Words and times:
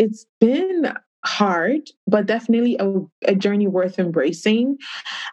it's 0.00 0.24
been 0.40 0.94
hard, 1.26 1.82
but 2.06 2.24
definitely 2.24 2.74
a, 2.80 3.02
a 3.26 3.34
journey 3.34 3.66
worth 3.66 3.98
embracing. 3.98 4.78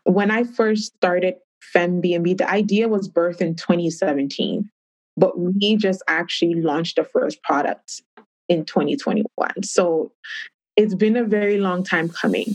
When 0.03 0.29
I 0.29 0.43
first 0.43 0.93
started 0.97 1.35
FemBnB, 1.73 2.37
the 2.37 2.49
idea 2.49 2.89
was 2.89 3.07
birthed 3.07 3.39
in 3.39 3.55
2017, 3.55 4.69
but 5.15 5.39
we 5.39 5.77
just 5.77 6.03
actually 6.09 6.55
launched 6.55 6.97
the 6.97 7.05
first 7.05 7.41
product 7.43 8.01
in 8.49 8.65
2021. 8.65 9.63
So 9.63 10.11
it's 10.75 10.95
been 10.95 11.15
a 11.15 11.23
very 11.23 11.59
long 11.59 11.85
time 11.85 12.09
coming. 12.09 12.47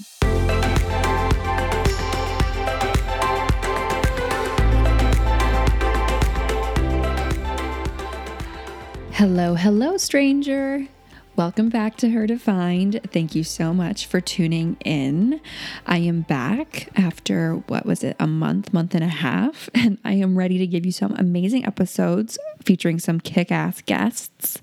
Hello, 9.12 9.54
hello, 9.54 9.96
stranger. 9.96 10.86
Welcome 11.34 11.70
back 11.70 11.96
to 11.96 12.10
Her 12.10 12.26
Defined. 12.26 13.00
Thank 13.10 13.34
you 13.34 13.42
so 13.42 13.72
much 13.72 14.04
for 14.04 14.20
tuning 14.20 14.76
in. 14.84 15.40
I 15.86 15.96
am 15.96 16.20
back 16.20 16.90
after 16.94 17.54
what 17.68 17.86
was 17.86 18.04
it, 18.04 18.16
a 18.20 18.26
month, 18.26 18.74
month 18.74 18.94
and 18.94 19.02
a 19.02 19.08
half, 19.08 19.70
and 19.74 19.96
I 20.04 20.12
am 20.12 20.36
ready 20.36 20.58
to 20.58 20.66
give 20.66 20.84
you 20.84 20.92
some 20.92 21.14
amazing 21.16 21.64
episodes 21.64 22.38
featuring 22.62 22.98
some 22.98 23.18
kick 23.18 23.50
ass 23.50 23.80
guests. 23.80 24.60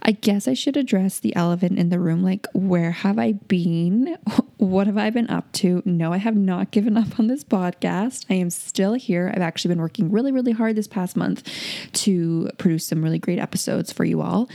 I 0.00 0.12
guess 0.12 0.48
I 0.48 0.54
should 0.54 0.78
address 0.78 1.20
the 1.20 1.36
elephant 1.36 1.78
in 1.78 1.90
the 1.90 2.00
room 2.00 2.22
like, 2.22 2.46
where 2.54 2.90
have 2.92 3.18
I 3.18 3.32
been? 3.32 4.16
What 4.58 4.88
have 4.88 4.98
I 4.98 5.10
been 5.10 5.30
up 5.30 5.52
to? 5.52 5.84
No, 5.84 6.12
I 6.12 6.16
have 6.16 6.34
not 6.34 6.72
given 6.72 6.96
up 6.96 7.20
on 7.20 7.28
this 7.28 7.44
podcast. 7.44 8.26
I 8.28 8.34
am 8.34 8.50
still 8.50 8.94
here. 8.94 9.32
I've 9.32 9.40
actually 9.40 9.68
been 9.68 9.80
working 9.80 10.10
really, 10.10 10.32
really 10.32 10.50
hard 10.50 10.74
this 10.74 10.88
past 10.88 11.16
month 11.16 11.48
to 11.92 12.50
produce 12.58 12.84
some 12.84 13.00
really 13.00 13.20
great 13.20 13.38
episodes 13.38 13.92
for 13.92 14.04
you 14.04 14.20
all. 14.20 14.48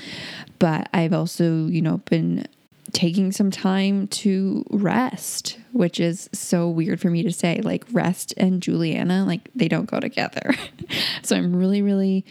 But 0.63 0.87
I've 0.93 1.11
also, 1.11 1.65
you 1.65 1.81
know, 1.81 1.97
been 2.09 2.47
taking 2.93 3.33
some 3.33 3.51
time 3.51 4.07
to 4.07 4.63
rest, 4.69 5.59
which 5.73 5.99
is 5.99 6.29
so 6.31 6.69
weird 6.69 7.01
for 7.01 7.09
me 7.09 7.21
to 7.23 7.33
say. 7.33 7.59
Like, 7.61 7.83
rest 7.91 8.33
and 8.37 8.61
Juliana, 8.61 9.25
like, 9.25 9.49
they 9.53 9.67
don't 9.67 9.87
go 9.87 9.99
together. 9.99 10.55
so 11.21 11.35
I'm 11.35 11.53
really, 11.53 11.81
really 11.81 12.23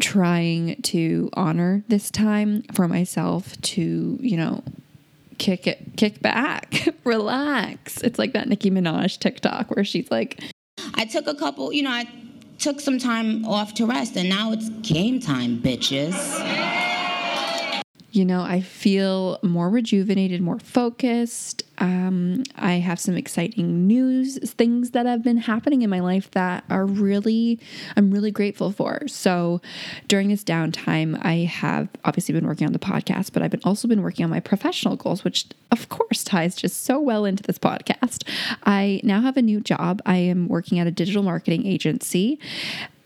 trying 0.00 0.80
to 0.84 1.28
honor 1.34 1.84
this 1.88 2.10
time 2.10 2.62
for 2.72 2.88
myself 2.88 3.60
to, 3.60 4.18
you 4.22 4.38
know, 4.38 4.64
kick 5.36 5.66
it, 5.66 5.98
kick 5.98 6.22
back, 6.22 6.88
relax. 7.04 8.00
It's 8.00 8.18
like 8.18 8.32
that 8.32 8.48
Nicki 8.48 8.70
Minaj 8.70 9.18
TikTok 9.18 9.76
where 9.76 9.84
she's 9.84 10.10
like, 10.10 10.42
I 10.94 11.04
took 11.04 11.26
a 11.26 11.34
couple, 11.34 11.74
you 11.74 11.82
know, 11.82 11.90
I 11.90 12.08
took 12.56 12.80
some 12.80 12.98
time 12.98 13.44
off 13.44 13.74
to 13.74 13.84
rest, 13.84 14.16
and 14.16 14.30
now 14.30 14.52
it's 14.52 14.70
game 14.80 15.20
time, 15.20 15.58
bitches 15.58 16.85
you 18.16 18.24
know, 18.24 18.40
I 18.40 18.62
feel 18.62 19.38
more 19.42 19.68
rejuvenated, 19.68 20.40
more 20.40 20.58
focused. 20.58 21.62
Um, 21.76 22.44
I 22.56 22.76
have 22.76 22.98
some 22.98 23.14
exciting 23.14 23.86
news, 23.86 24.38
things 24.52 24.92
that 24.92 25.04
have 25.04 25.22
been 25.22 25.36
happening 25.36 25.82
in 25.82 25.90
my 25.90 26.00
life 26.00 26.30
that 26.30 26.64
are 26.70 26.86
really, 26.86 27.60
I'm 27.94 28.10
really 28.10 28.30
grateful 28.30 28.72
for. 28.72 29.06
So 29.06 29.60
during 30.08 30.28
this 30.28 30.42
downtime, 30.42 31.22
I 31.22 31.44
have 31.44 31.88
obviously 32.06 32.32
been 32.32 32.46
working 32.46 32.66
on 32.66 32.72
the 32.72 32.78
podcast, 32.78 33.34
but 33.34 33.42
I've 33.42 33.50
been 33.50 33.60
also 33.64 33.86
been 33.86 34.00
working 34.00 34.24
on 34.24 34.30
my 34.30 34.40
professional 34.40 34.96
goals, 34.96 35.22
which 35.22 35.44
of 35.70 35.90
course 35.90 36.24
ties 36.24 36.56
just 36.56 36.84
so 36.84 36.98
well 36.98 37.26
into 37.26 37.42
this 37.42 37.58
podcast. 37.58 38.26
I 38.64 39.02
now 39.04 39.20
have 39.20 39.36
a 39.36 39.42
new 39.42 39.60
job. 39.60 40.00
I 40.06 40.16
am 40.16 40.48
working 40.48 40.78
at 40.78 40.86
a 40.86 40.90
digital 40.90 41.22
marketing 41.22 41.66
agency 41.66 42.40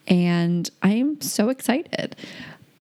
and 0.06 0.70
I 0.82 0.90
am 0.90 1.20
so 1.20 1.48
excited. 1.48 2.14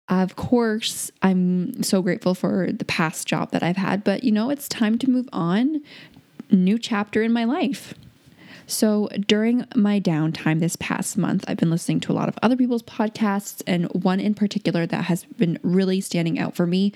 Of 0.09 0.37
course, 0.37 1.11
I'm 1.23 1.83
so 1.83 2.01
grateful 2.01 2.35
for 2.35 2.73
the 2.73 2.85
past 2.85 3.27
job 3.27 3.51
that 3.51 3.63
I've 3.63 3.77
had, 3.77 4.05
but 4.05 4.25
you 4.25 4.33
know, 4.33 4.49
it's 4.49 4.69
time 4.69 4.99
to 4.99 5.11
move 5.11 5.29
on. 5.33 5.83
New 6.51 6.79
chapter 6.79 7.23
in 7.23 7.33
my 7.33 7.45
life. 7.45 7.93
So, 8.67 9.09
during 9.27 9.65
my 9.75 9.99
downtime 9.99 10.61
this 10.61 10.77
past 10.77 11.17
month, 11.17 11.43
I've 11.49 11.57
been 11.57 11.71
listening 11.71 12.01
to 12.01 12.13
a 12.13 12.15
lot 12.15 12.29
of 12.29 12.39
other 12.43 12.55
people's 12.55 12.83
podcasts, 12.83 13.63
and 13.67 13.87
one 13.93 14.21
in 14.21 14.35
particular 14.35 14.85
that 14.87 15.05
has 15.05 15.25
been 15.25 15.59
really 15.63 16.03
standing 16.03 16.39
out 16.39 16.55
for 16.55 16.67
me 16.67 16.93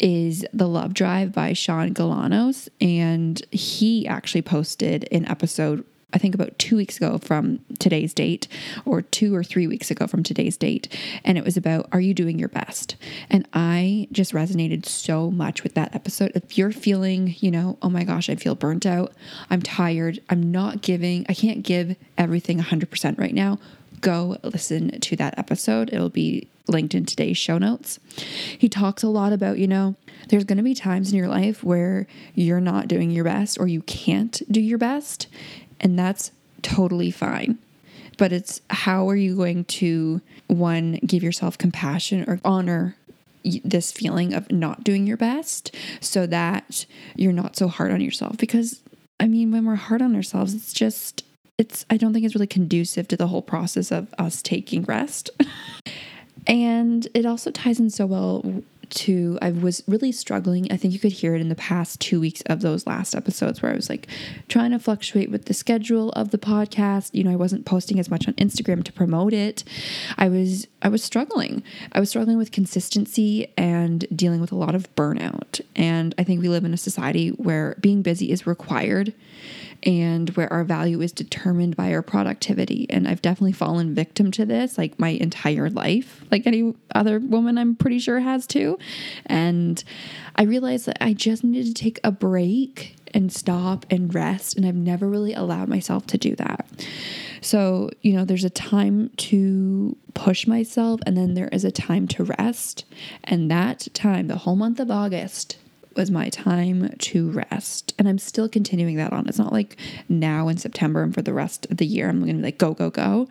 is 0.00 0.46
The 0.54 0.66
Love 0.66 0.94
Drive 0.94 1.32
by 1.32 1.52
Sean 1.52 1.92
Galanos. 1.92 2.70
And 2.80 3.42
he 3.50 4.08
actually 4.08 4.40
posted 4.40 5.06
an 5.12 5.26
episode 5.28 5.84
I 6.14 6.18
think 6.18 6.34
about 6.34 6.58
two 6.58 6.76
weeks 6.76 6.96
ago 6.96 7.18
from 7.18 7.58
today's 7.78 8.14
date, 8.14 8.46
or 8.84 9.02
two 9.02 9.34
or 9.34 9.42
three 9.42 9.66
weeks 9.66 9.90
ago 9.90 10.06
from 10.06 10.22
today's 10.22 10.56
date. 10.56 10.88
And 11.24 11.36
it 11.36 11.44
was 11.44 11.56
about, 11.56 11.88
Are 11.92 12.00
you 12.00 12.14
doing 12.14 12.38
your 12.38 12.48
best? 12.48 12.96
And 13.28 13.46
I 13.52 14.08
just 14.12 14.32
resonated 14.32 14.86
so 14.86 15.30
much 15.30 15.62
with 15.62 15.74
that 15.74 15.94
episode. 15.94 16.32
If 16.34 16.56
you're 16.56 16.72
feeling, 16.72 17.34
you 17.40 17.50
know, 17.50 17.78
oh 17.82 17.90
my 17.90 18.04
gosh, 18.04 18.30
I 18.30 18.36
feel 18.36 18.54
burnt 18.54 18.86
out, 18.86 19.12
I'm 19.50 19.60
tired, 19.60 20.20
I'm 20.30 20.52
not 20.52 20.82
giving, 20.82 21.26
I 21.28 21.34
can't 21.34 21.62
give 21.62 21.96
everything 22.16 22.58
100% 22.58 23.18
right 23.18 23.34
now, 23.34 23.58
go 24.00 24.36
listen 24.44 25.00
to 25.00 25.16
that 25.16 25.36
episode. 25.38 25.92
It'll 25.92 26.10
be 26.10 26.46
linked 26.68 26.94
in 26.94 27.04
today's 27.04 27.36
show 27.36 27.58
notes. 27.58 27.98
He 28.56 28.68
talks 28.68 29.02
a 29.02 29.08
lot 29.08 29.32
about, 29.32 29.58
you 29.58 29.66
know, 29.66 29.96
there's 30.28 30.44
going 30.44 30.56
to 30.56 30.64
be 30.64 30.74
times 30.74 31.12
in 31.12 31.18
your 31.18 31.28
life 31.28 31.62
where 31.62 32.06
you're 32.34 32.60
not 32.60 32.88
doing 32.88 33.10
your 33.10 33.24
best 33.24 33.58
or 33.58 33.66
you 33.66 33.82
can't 33.82 34.40
do 34.50 34.60
your 34.60 34.78
best 34.78 35.26
and 35.84 35.98
that's 35.98 36.32
totally 36.62 37.12
fine. 37.12 37.58
But 38.16 38.32
it's 38.32 38.60
how 38.70 39.08
are 39.08 39.16
you 39.16 39.36
going 39.36 39.64
to, 39.66 40.20
one, 40.46 40.98
give 41.06 41.22
yourself 41.22 41.58
compassion 41.58 42.24
or 42.26 42.40
honor 42.44 42.96
this 43.62 43.92
feeling 43.92 44.32
of 44.32 44.50
not 44.50 44.82
doing 44.82 45.06
your 45.06 45.18
best 45.18 45.74
so 46.00 46.26
that 46.26 46.86
you're 47.14 47.32
not 47.32 47.56
so 47.56 47.68
hard 47.68 47.92
on 47.92 48.00
yourself? 48.00 48.38
Because, 48.38 48.80
I 49.20 49.26
mean, 49.26 49.52
when 49.52 49.66
we're 49.66 49.74
hard 49.74 50.00
on 50.00 50.16
ourselves, 50.16 50.54
it's 50.54 50.72
just, 50.72 51.24
it's, 51.58 51.84
I 51.90 51.96
don't 51.96 52.12
think 52.12 52.24
it's 52.24 52.34
really 52.34 52.46
conducive 52.46 53.06
to 53.08 53.16
the 53.16 53.26
whole 53.26 53.42
process 53.42 53.92
of 53.92 54.14
us 54.16 54.42
taking 54.42 54.84
rest. 54.84 55.30
and 56.46 57.06
it 57.14 57.26
also 57.26 57.50
ties 57.50 57.78
in 57.78 57.90
so 57.90 58.06
well 58.06 58.62
to 58.94 59.38
I 59.42 59.50
was 59.50 59.82
really 59.86 60.12
struggling. 60.12 60.70
I 60.70 60.76
think 60.76 60.92
you 60.92 60.98
could 60.98 61.12
hear 61.12 61.34
it 61.34 61.40
in 61.40 61.48
the 61.48 61.54
past 61.54 62.00
2 62.00 62.20
weeks 62.20 62.42
of 62.46 62.60
those 62.60 62.86
last 62.86 63.14
episodes 63.14 63.62
where 63.62 63.72
I 63.72 63.74
was 63.74 63.88
like 63.88 64.08
trying 64.48 64.70
to 64.70 64.78
fluctuate 64.78 65.30
with 65.30 65.46
the 65.46 65.54
schedule 65.54 66.10
of 66.10 66.30
the 66.30 66.38
podcast. 66.38 67.10
You 67.12 67.24
know, 67.24 67.32
I 67.32 67.36
wasn't 67.36 67.66
posting 67.66 67.98
as 67.98 68.10
much 68.10 68.26
on 68.28 68.34
Instagram 68.34 68.84
to 68.84 68.92
promote 68.92 69.32
it. 69.32 69.64
I 70.16 70.28
was 70.28 70.66
I 70.82 70.88
was 70.88 71.02
struggling. 71.02 71.62
I 71.92 72.00
was 72.00 72.10
struggling 72.10 72.38
with 72.38 72.52
consistency 72.52 73.52
and 73.56 74.06
dealing 74.14 74.40
with 74.40 74.52
a 74.52 74.56
lot 74.56 74.74
of 74.74 74.94
burnout. 74.94 75.60
And 75.74 76.14
I 76.18 76.24
think 76.24 76.40
we 76.40 76.48
live 76.48 76.64
in 76.64 76.74
a 76.74 76.78
society 76.78 77.30
where 77.30 77.76
being 77.80 78.02
busy 78.02 78.30
is 78.30 78.46
required 78.46 79.14
and 79.84 80.30
where 80.30 80.52
our 80.52 80.64
value 80.64 81.00
is 81.00 81.12
determined 81.12 81.76
by 81.76 81.92
our 81.92 82.02
productivity. 82.02 82.86
And 82.88 83.06
I've 83.06 83.22
definitely 83.22 83.52
fallen 83.52 83.94
victim 83.94 84.30
to 84.32 84.46
this 84.46 84.78
like 84.78 84.98
my 84.98 85.10
entire 85.10 85.68
life, 85.70 86.24
like 86.30 86.46
any 86.46 86.74
other 86.94 87.18
woman 87.18 87.58
I'm 87.58 87.76
pretty 87.76 87.98
sure 87.98 88.20
has 88.20 88.46
too. 88.46 88.78
And 89.26 89.84
I 90.36 90.44
realized 90.44 90.86
that 90.86 91.02
I 91.02 91.12
just 91.12 91.44
needed 91.44 91.66
to 91.66 91.82
take 91.82 92.00
a 92.02 92.10
break 92.10 92.96
and 93.12 93.32
stop 93.32 93.86
and 93.90 94.12
rest. 94.12 94.56
And 94.56 94.66
I've 94.66 94.74
never 94.74 95.08
really 95.08 95.34
allowed 95.34 95.68
myself 95.68 96.06
to 96.08 96.18
do 96.18 96.34
that. 96.36 96.66
So, 97.40 97.90
you 98.00 98.14
know, 98.14 98.24
there's 98.24 98.44
a 98.44 98.50
time 98.50 99.10
to 99.18 99.96
push 100.14 100.46
myself, 100.46 101.00
and 101.04 101.16
then 101.16 101.34
there 101.34 101.48
is 101.48 101.64
a 101.64 101.70
time 101.70 102.08
to 102.08 102.24
rest. 102.24 102.86
And 103.22 103.50
that 103.50 103.86
time, 103.92 104.28
the 104.28 104.38
whole 104.38 104.56
month 104.56 104.80
of 104.80 104.90
August, 104.90 105.58
was 105.96 106.10
my 106.10 106.28
time 106.28 106.94
to 106.98 107.30
rest. 107.30 107.94
And 107.98 108.08
I'm 108.08 108.18
still 108.18 108.48
continuing 108.48 108.96
that 108.96 109.12
on. 109.12 109.28
It's 109.28 109.38
not 109.38 109.52
like 109.52 109.76
now 110.08 110.48
in 110.48 110.56
September 110.56 111.02
and 111.02 111.14
for 111.14 111.22
the 111.22 111.32
rest 111.32 111.66
of 111.70 111.76
the 111.76 111.86
year, 111.86 112.08
I'm 112.08 112.20
going 112.20 112.36
to 112.36 112.38
be 112.38 112.42
like, 112.42 112.58
go, 112.58 112.74
go, 112.74 112.90
go. 112.90 113.28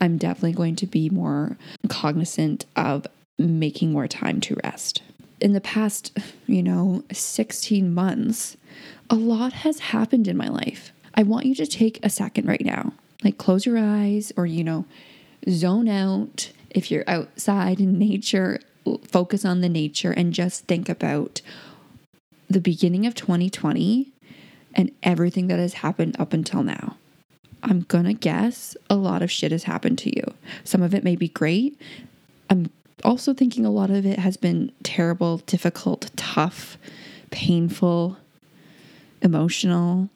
I'm 0.00 0.18
definitely 0.18 0.52
going 0.52 0.76
to 0.76 0.86
be 0.86 1.10
more 1.10 1.56
cognizant 1.88 2.66
of 2.76 3.06
making 3.38 3.92
more 3.92 4.08
time 4.08 4.40
to 4.42 4.58
rest. 4.62 5.02
In 5.40 5.52
the 5.52 5.60
past, 5.60 6.16
you 6.46 6.62
know, 6.62 7.02
16 7.12 7.92
months, 7.92 8.56
a 9.10 9.16
lot 9.16 9.52
has 9.52 9.80
happened 9.80 10.28
in 10.28 10.36
my 10.36 10.48
life. 10.48 10.92
I 11.14 11.22
want 11.24 11.46
you 11.46 11.54
to 11.56 11.66
take 11.66 12.04
a 12.04 12.10
second 12.10 12.46
right 12.46 12.64
now, 12.64 12.92
like 13.24 13.38
close 13.38 13.66
your 13.66 13.78
eyes 13.78 14.32
or, 14.36 14.46
you 14.46 14.64
know, 14.64 14.84
zone 15.48 15.88
out. 15.88 16.52
If 16.70 16.90
you're 16.90 17.04
outside 17.06 17.80
in 17.80 17.98
nature, 17.98 18.60
focus 19.06 19.44
on 19.44 19.60
the 19.60 19.68
nature 19.68 20.12
and 20.12 20.32
just 20.32 20.64
think 20.66 20.88
about 20.88 21.42
the 22.52 22.60
beginning 22.60 23.06
of 23.06 23.14
2020 23.14 24.12
and 24.74 24.90
everything 25.02 25.48
that 25.48 25.58
has 25.58 25.74
happened 25.74 26.16
up 26.18 26.32
until 26.32 26.62
now. 26.62 26.96
I'm 27.62 27.82
gonna 27.82 28.14
guess 28.14 28.76
a 28.90 28.96
lot 28.96 29.22
of 29.22 29.30
shit 29.30 29.52
has 29.52 29.64
happened 29.64 29.98
to 29.98 30.14
you. 30.14 30.24
Some 30.64 30.82
of 30.82 30.94
it 30.94 31.04
may 31.04 31.16
be 31.16 31.28
great. 31.28 31.78
I'm 32.50 32.70
also 33.04 33.34
thinking 33.34 33.64
a 33.64 33.70
lot 33.70 33.90
of 33.90 34.04
it 34.04 34.18
has 34.18 34.36
been 34.36 34.72
terrible, 34.82 35.38
difficult, 35.38 36.10
tough, 36.16 36.76
painful, 37.30 38.16
emotional. 39.20 40.08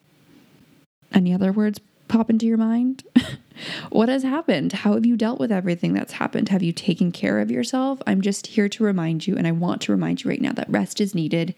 Any 1.13 1.33
other 1.33 1.53
words 1.53 1.81
pop 2.09 2.31
into 2.31 2.47
your 2.47 2.59
mind? 2.59 3.05
What 3.91 4.09
has 4.09 4.23
happened? 4.23 4.73
How 4.73 4.95
have 4.95 5.07
you 5.07 5.17
dealt 5.17 5.41
with 5.41 5.51
everything 5.51 5.95
that's 5.95 6.13
happened? 6.13 6.49
Have 6.51 6.63
you 6.63 6.73
taken 6.73 7.13
care 7.13 7.41
of 7.41 7.51
yourself? 7.51 8.01
I'm 8.07 8.21
just 8.21 8.49
here 8.49 8.69
to 8.69 8.85
remind 8.85 9.27
you, 9.27 9.37
and 9.37 9.47
I 9.47 9.53
want 9.53 9.83
to 9.83 9.93
remind 9.93 10.23
you 10.23 10.31
right 10.31 10.41
now 10.41 10.53
that 10.53 10.69
rest 10.69 11.01
is 11.01 11.15
needed 11.15 11.55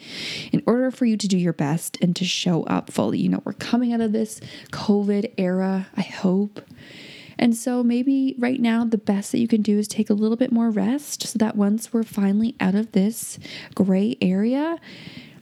in 0.52 0.62
order 0.66 0.90
for 0.90 1.04
you 1.06 1.16
to 1.16 1.28
do 1.28 1.36
your 1.36 1.52
best 1.52 1.98
and 2.00 2.14
to 2.16 2.24
show 2.24 2.62
up 2.64 2.90
fully. 2.90 3.18
You 3.18 3.30
know, 3.30 3.42
we're 3.44 3.52
coming 3.54 3.92
out 3.92 4.00
of 4.00 4.12
this 4.12 4.40
COVID 4.70 5.32
era, 5.36 5.88
I 5.96 6.02
hope. 6.02 6.60
And 7.38 7.56
so 7.56 7.82
maybe 7.84 8.34
right 8.38 8.60
now, 8.60 8.84
the 8.84 8.98
best 8.98 9.32
that 9.32 9.38
you 9.38 9.48
can 9.48 9.62
do 9.62 9.78
is 9.78 9.86
take 9.86 10.10
a 10.10 10.14
little 10.14 10.36
bit 10.36 10.50
more 10.50 10.70
rest 10.70 11.22
so 11.24 11.38
that 11.38 11.56
once 11.56 11.92
we're 11.92 12.02
finally 12.02 12.56
out 12.58 12.74
of 12.74 12.92
this 12.92 13.38
gray 13.74 14.16
area, 14.20 14.78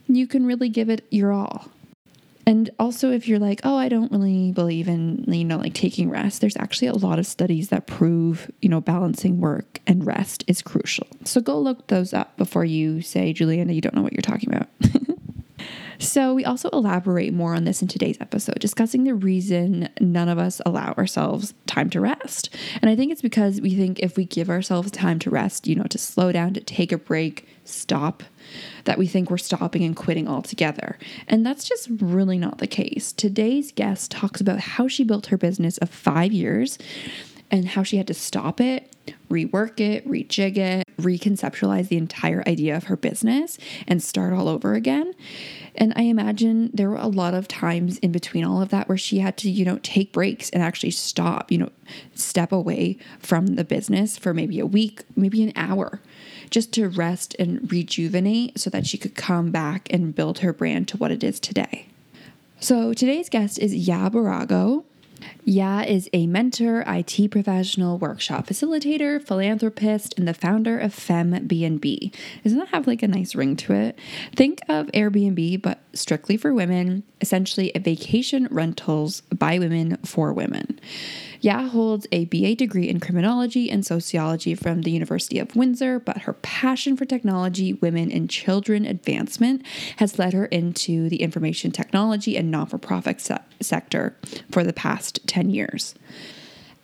you 0.06 0.26
can 0.26 0.46
really 0.46 0.68
give 0.68 0.90
it 0.90 1.06
your 1.10 1.32
all. 1.32 1.70
And 2.48 2.70
also, 2.78 3.10
if 3.10 3.26
you're 3.26 3.40
like, 3.40 3.60
oh, 3.64 3.76
I 3.76 3.88
don't 3.88 4.12
really 4.12 4.52
believe 4.52 4.86
in, 4.86 5.24
you 5.26 5.44
know, 5.44 5.56
like 5.56 5.74
taking 5.74 6.08
rest, 6.08 6.40
there's 6.40 6.56
actually 6.56 6.88
a 6.88 6.94
lot 6.94 7.18
of 7.18 7.26
studies 7.26 7.70
that 7.70 7.88
prove, 7.88 8.48
you 8.62 8.68
know, 8.68 8.80
balancing 8.80 9.40
work 9.40 9.80
and 9.84 10.06
rest 10.06 10.44
is 10.46 10.62
crucial. 10.62 11.08
So 11.24 11.40
go 11.40 11.58
look 11.58 11.88
those 11.88 12.14
up 12.14 12.36
before 12.36 12.64
you 12.64 13.02
say, 13.02 13.32
Juliana, 13.32 13.72
you 13.72 13.80
don't 13.80 13.96
know 13.96 14.02
what 14.02 14.12
you're 14.12 14.22
talking 14.22 14.54
about. 14.54 14.68
So, 15.98 16.34
we 16.34 16.44
also 16.44 16.68
elaborate 16.70 17.32
more 17.32 17.54
on 17.54 17.64
this 17.64 17.80
in 17.80 17.88
today's 17.88 18.18
episode, 18.20 18.58
discussing 18.58 19.04
the 19.04 19.14
reason 19.14 19.88
none 20.00 20.28
of 20.28 20.38
us 20.38 20.60
allow 20.66 20.92
ourselves 20.98 21.54
time 21.66 21.88
to 21.90 22.00
rest. 22.00 22.54
And 22.82 22.90
I 22.90 22.96
think 22.96 23.12
it's 23.12 23.22
because 23.22 23.60
we 23.60 23.74
think 23.74 24.00
if 24.00 24.16
we 24.16 24.26
give 24.26 24.50
ourselves 24.50 24.90
time 24.90 25.18
to 25.20 25.30
rest, 25.30 25.66
you 25.66 25.74
know, 25.74 25.84
to 25.84 25.98
slow 25.98 26.32
down, 26.32 26.54
to 26.54 26.60
take 26.60 26.92
a 26.92 26.98
break, 26.98 27.48
stop, 27.64 28.22
that 28.84 28.98
we 28.98 29.06
think 29.06 29.30
we're 29.30 29.38
stopping 29.38 29.84
and 29.84 29.96
quitting 29.96 30.28
altogether. 30.28 30.98
And 31.28 31.44
that's 31.44 31.64
just 31.64 31.88
really 31.90 32.38
not 32.38 32.58
the 32.58 32.66
case. 32.66 33.12
Today's 33.12 33.72
guest 33.72 34.10
talks 34.10 34.40
about 34.40 34.60
how 34.60 34.88
she 34.88 35.04
built 35.04 35.26
her 35.26 35.38
business 35.38 35.78
of 35.78 35.90
five 35.90 36.32
years 36.32 36.78
and 37.50 37.68
how 37.68 37.82
she 37.82 37.96
had 37.96 38.08
to 38.08 38.14
stop 38.14 38.60
it, 38.60 38.94
rework 39.30 39.80
it, 39.80 40.06
rejig 40.08 40.56
it, 40.56 40.84
reconceptualize 40.98 41.88
the 41.88 41.96
entire 41.96 42.42
idea 42.46 42.76
of 42.76 42.84
her 42.84 42.96
business, 42.96 43.58
and 43.86 44.02
start 44.02 44.32
all 44.32 44.48
over 44.48 44.74
again. 44.74 45.14
And 45.76 45.92
I 45.94 46.02
imagine 46.02 46.70
there 46.72 46.90
were 46.90 46.96
a 46.96 47.06
lot 47.06 47.34
of 47.34 47.46
times 47.46 47.98
in 47.98 48.10
between 48.10 48.44
all 48.44 48.60
of 48.62 48.70
that 48.70 48.88
where 48.88 48.98
she 48.98 49.18
had 49.18 49.36
to, 49.38 49.50
you 49.50 49.64
know, 49.64 49.78
take 49.82 50.12
breaks 50.12 50.50
and 50.50 50.62
actually 50.62 50.90
stop, 50.90 51.52
you 51.52 51.58
know, 51.58 51.70
step 52.14 52.50
away 52.50 52.98
from 53.18 53.46
the 53.54 53.64
business 53.64 54.16
for 54.16 54.32
maybe 54.34 54.58
a 54.58 54.66
week, 54.66 55.04
maybe 55.14 55.42
an 55.42 55.52
hour, 55.54 56.00
just 56.50 56.72
to 56.74 56.88
rest 56.88 57.34
and 57.38 57.70
rejuvenate 57.70 58.58
so 58.58 58.70
that 58.70 58.86
she 58.86 58.98
could 58.98 59.14
come 59.14 59.50
back 59.50 59.88
and 59.92 60.14
build 60.14 60.40
her 60.40 60.52
brand 60.52 60.88
to 60.88 60.96
what 60.96 61.10
it 61.10 61.24
is 61.24 61.40
today. 61.40 61.86
So 62.60 62.94
today's 62.94 63.28
guest 63.28 63.58
is 63.58 63.74
Ya 63.74 64.08
Birago. 64.08 64.84
Ya 65.44 65.80
is 65.80 66.08
a 66.12 66.26
mentor, 66.26 66.84
IT 66.86 67.30
professional, 67.30 67.98
workshop 67.98 68.46
facilitator, 68.46 69.22
philanthropist, 69.22 70.14
and 70.18 70.26
the 70.26 70.34
founder 70.34 70.78
of 70.78 70.94
FemBnB. 70.94 72.12
Doesn't 72.42 72.58
that 72.58 72.68
have 72.68 72.86
like 72.86 73.02
a 73.02 73.08
nice 73.08 73.34
ring 73.34 73.56
to 73.56 73.72
it? 73.72 73.98
Think 74.34 74.60
of 74.68 74.86
Airbnb, 74.88 75.62
but 75.62 75.80
strictly 75.92 76.36
for 76.36 76.52
women, 76.52 77.02
essentially 77.20 77.72
a 77.74 77.78
vacation 77.78 78.48
rentals 78.50 79.22
by 79.22 79.58
women 79.58 79.96
for 80.04 80.32
women. 80.32 80.80
Ya 81.40 81.68
holds 81.68 82.06
a 82.12 82.24
BA 82.26 82.54
degree 82.54 82.88
in 82.88 83.00
criminology 83.00 83.70
and 83.70 83.84
sociology 83.84 84.54
from 84.54 84.82
the 84.82 84.90
University 84.90 85.38
of 85.38 85.54
Windsor, 85.56 85.98
but 85.98 86.18
her 86.22 86.34
passion 86.34 86.96
for 86.96 87.04
technology, 87.04 87.72
women, 87.74 88.10
and 88.10 88.30
children 88.30 88.84
advancement 88.84 89.64
has 89.96 90.18
led 90.18 90.32
her 90.32 90.46
into 90.46 91.08
the 91.08 91.22
information 91.22 91.70
technology 91.70 92.36
and 92.36 92.50
non 92.50 92.66
for 92.66 92.78
profit 92.78 93.20
se- 93.20 93.38
sector 93.60 94.16
for 94.50 94.64
the 94.64 94.72
past 94.72 95.26
10 95.26 95.50
years. 95.50 95.94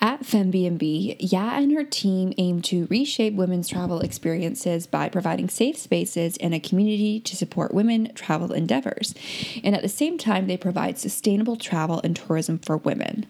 At 0.02 0.22
FemBnB, 0.22 1.16
Ya 1.20 1.52
and 1.54 1.70
her 1.70 1.84
team 1.84 2.32
aim 2.36 2.60
to 2.62 2.86
reshape 2.86 3.34
women's 3.34 3.68
travel 3.68 4.00
experiences 4.00 4.84
by 4.88 5.08
providing 5.08 5.48
safe 5.48 5.78
spaces 5.78 6.36
and 6.38 6.52
a 6.52 6.58
community 6.58 7.20
to 7.20 7.36
support 7.36 7.72
women 7.72 8.12
travel 8.16 8.52
endeavors. 8.52 9.14
And 9.62 9.76
at 9.76 9.82
the 9.82 9.88
same 9.88 10.18
time, 10.18 10.48
they 10.48 10.56
provide 10.56 10.98
sustainable 10.98 11.54
travel 11.54 12.00
and 12.02 12.16
tourism 12.16 12.58
for 12.58 12.78
women. 12.78 13.26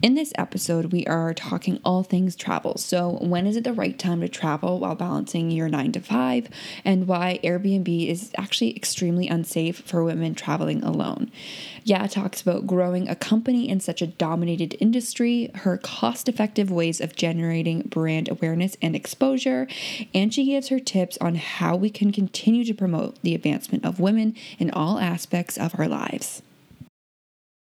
In 0.00 0.14
this 0.14 0.32
episode, 0.38 0.92
we 0.92 1.04
are 1.06 1.34
talking 1.34 1.80
all 1.84 2.04
things 2.04 2.36
travel. 2.36 2.78
So, 2.78 3.18
when 3.20 3.48
is 3.48 3.56
it 3.56 3.64
the 3.64 3.72
right 3.72 3.98
time 3.98 4.20
to 4.20 4.28
travel 4.28 4.78
while 4.78 4.94
balancing 4.94 5.50
your 5.50 5.68
nine 5.68 5.90
to 5.90 5.98
five, 5.98 6.48
and 6.84 7.08
why 7.08 7.40
Airbnb 7.42 8.08
is 8.08 8.30
actually 8.38 8.76
extremely 8.76 9.26
unsafe 9.26 9.80
for 9.80 10.04
women 10.04 10.36
traveling 10.36 10.84
alone. 10.84 11.32
Ya 11.82 12.06
talks 12.06 12.40
about 12.40 12.64
growing 12.64 13.08
a 13.08 13.16
company 13.16 13.68
in 13.68 13.80
such 13.80 14.00
a 14.00 14.06
dominated 14.06 14.76
industry, 14.78 15.50
her 15.56 15.76
cost 15.76 16.28
effective 16.28 16.70
ways 16.70 17.00
of 17.00 17.16
generating 17.16 17.80
brand 17.80 18.28
awareness 18.28 18.76
and 18.80 18.94
exposure, 18.94 19.66
and 20.14 20.32
she 20.32 20.44
gives 20.44 20.68
her 20.68 20.78
tips 20.78 21.18
on 21.20 21.34
how 21.34 21.74
we 21.74 21.90
can 21.90 22.12
continue 22.12 22.64
to 22.64 22.72
promote 22.72 23.20
the 23.22 23.34
advancement 23.34 23.84
of 23.84 23.98
women 23.98 24.36
in 24.60 24.70
all 24.70 25.00
aspects 25.00 25.58
of 25.58 25.76
our 25.76 25.88
lives 25.88 26.40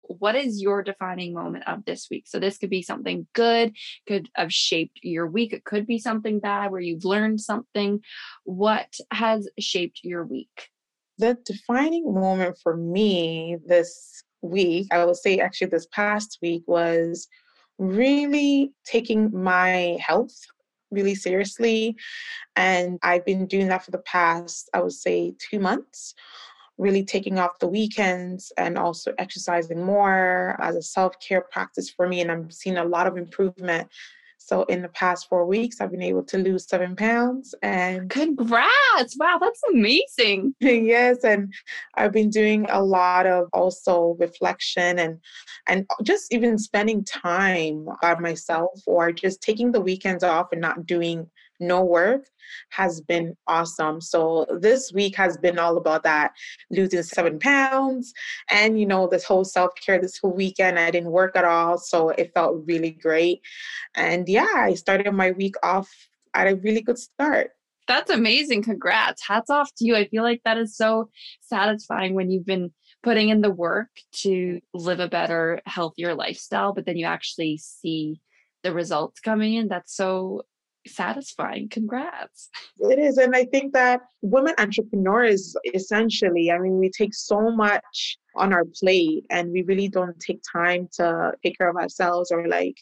what 0.08 0.36
is 0.36 0.62
your 0.62 0.84
defining 0.84 1.34
moment 1.34 1.68
of 1.68 1.86
this 1.86 2.08
week? 2.10 2.26
So 2.28 2.40
this 2.40 2.58
could 2.58 2.70
be 2.70 2.82
something 2.82 3.28
good, 3.34 3.74
could 4.08 4.30
have 4.36 4.54
shaped 4.54 5.00
your 5.04 5.28
week. 5.28 5.54
It 5.54 5.66
could 5.66 5.86
be 5.86 6.00
something 6.00 6.40
bad 6.40 6.72
where 6.72 6.82
you've 6.82 7.06
learned 7.06 7.42
something. 7.42 8.02
What 8.44 8.94
has 9.12 9.48
shaped 9.60 10.02
your 10.04 10.26
week? 10.26 10.70
The 11.18 11.38
defining 11.46 12.14
moment 12.14 12.58
for 12.62 12.78
me 12.78 13.58
this 13.66 14.24
week, 14.42 14.88
I 14.92 15.04
will 15.04 15.16
say 15.16 15.40
actually 15.40 15.68
this 15.68 15.88
past 15.92 16.38
week 16.42 16.64
was 16.68 17.28
really 17.78 18.72
taking 18.86 19.32
my 19.34 19.98
health 20.00 20.36
really 20.92 21.16
seriously. 21.16 21.96
And 22.56 22.98
I've 23.04 23.26
been 23.26 23.46
doing 23.46 23.68
that 23.68 23.84
for 23.84 23.92
the 23.92 23.98
past, 24.00 24.70
I 24.74 24.82
would 24.82 24.94
say, 24.94 25.34
two 25.50 25.60
months 25.60 26.14
really 26.78 27.04
taking 27.04 27.40
off 27.40 27.60
the 27.60 27.68
weekends 27.68 28.52
and 28.58 28.78
also 28.78 29.14
exercising 29.18 29.84
more 29.84 30.56
as 30.60 30.76
a 30.76 30.82
self 30.82 31.20
care 31.20 31.42
practice 31.42 31.90
for 31.90 32.08
me. 32.08 32.22
And 32.22 32.32
I'm 32.32 32.52
seeing 32.52 32.78
a 32.78 32.86
lot 32.86 33.08
of 33.08 33.18
improvement. 33.18 33.90
So 34.48 34.64
in 34.64 34.82
the 34.82 34.88
past 34.90 35.28
four 35.28 35.46
weeks, 35.46 35.82
I've 35.82 35.92
been 35.92 36.02
able 36.02 36.24
to 36.24 36.38
lose 36.38 36.70
seven 36.70 36.96
pounds. 36.96 37.54
And 37.62 38.10
congrats! 38.10 39.18
Wow, 39.20 39.40
that's 39.42 39.62
amazing. 39.74 40.56
yes, 40.62 41.26
and 41.26 41.54
I've 41.96 42.14
been 42.14 42.30
doing 42.30 42.66
a 42.70 42.82
lot 42.82 43.26
of 43.26 43.50
also 43.52 44.16
reflection 44.20 45.00
and 45.00 45.20
and 45.68 45.86
just 46.02 46.34
even 46.34 46.58
spending 46.58 47.04
time 47.04 47.90
by 48.02 48.16
myself 48.20 48.80
or 48.86 49.12
just 49.12 49.42
taking 49.42 49.74
the 49.74 49.82
weekends 49.82 50.24
off 50.24 50.54
and 50.54 50.62
not 50.62 50.86
doing 50.86 51.30
no 51.60 51.84
work 51.84 52.26
has 52.70 53.02
been 53.02 53.36
awesome. 53.48 54.02
So 54.02 54.46
this 54.60 54.92
week 54.94 55.16
has 55.16 55.38
been 55.38 55.60
all 55.60 55.78
about 55.78 56.04
that 56.04 56.32
losing 56.70 57.04
seven 57.04 57.40
pounds 57.40 58.14
and, 58.50 58.80
you 58.80 58.86
know, 58.86 59.08
this 59.08 59.24
whole 59.24 59.44
self 59.44 59.72
care 59.76 60.00
this 60.00 60.18
whole 60.18 60.34
weekend. 60.34 60.80
I 60.80 60.92
didn't 60.92 61.12
work 61.12 61.36
at 61.36 61.46
all. 61.46 61.78
So 61.78 62.10
it 62.10 62.32
felt 62.34 62.64
really 62.66 62.92
great. 62.92 63.42
And 63.96 64.28
yeah, 64.28 64.54
I 64.56 64.74
started 64.76 65.12
my 65.14 65.32
week 65.32 65.56
off 65.64 65.90
at 66.34 66.48
a 66.48 66.56
really 66.56 66.82
good 66.82 66.98
start. 66.98 67.52
That's 67.88 68.12
amazing. 68.12 68.64
Congrats. 68.64 69.26
Hats 69.26 69.50
off 69.50 69.72
to 69.78 69.86
you. 69.86 69.96
I 69.96 70.08
feel 70.08 70.24
like 70.24 70.42
that 70.44 70.58
is 70.58 70.76
so 70.76 71.10
satisfying 71.42 72.16
when 72.16 72.30
you've 72.30 72.46
been 72.46 72.72
putting 73.02 73.30
in 73.30 73.42
the 73.42 73.50
work 73.50 73.90
to 74.12 74.60
live 74.74 75.00
a 75.00 75.08
better, 75.08 75.62
healthier 75.66 76.14
lifestyle, 76.14 76.74
but 76.74 76.86
then 76.86 76.98
you 76.98 77.06
actually 77.06 77.58
see 77.58 78.20
the 78.64 78.74
results 78.74 79.22
coming 79.22 79.54
in. 79.54 79.70
That's 79.70 79.96
so 79.96 80.44
satisfying. 80.88 81.70
Congrats. 81.70 82.50
It 82.80 83.00
is. 83.00 83.18
And 83.18 83.36
I 83.36 83.46
think 83.46 83.74
that 83.74 84.02
women 84.22 84.56
entrepreneurs, 84.58 85.56
essentially, 85.74 86.52
I 86.52 86.60
mean, 86.60 86.78
we 86.78 86.90
take 86.90 87.14
so 87.14 87.52
much 87.52 88.18
on 88.36 88.54
our 88.54 88.66
plate 88.80 89.26
and 89.30 89.52
we 89.52 89.64
really 89.64 89.88
don't 89.88 90.20
take 90.20 90.42
time 90.52 90.88
to 90.94 91.34
take 91.44 91.58
care 91.58 91.70
of 91.70 91.76
ourselves 91.76 92.32
or 92.32 92.48
like 92.48 92.78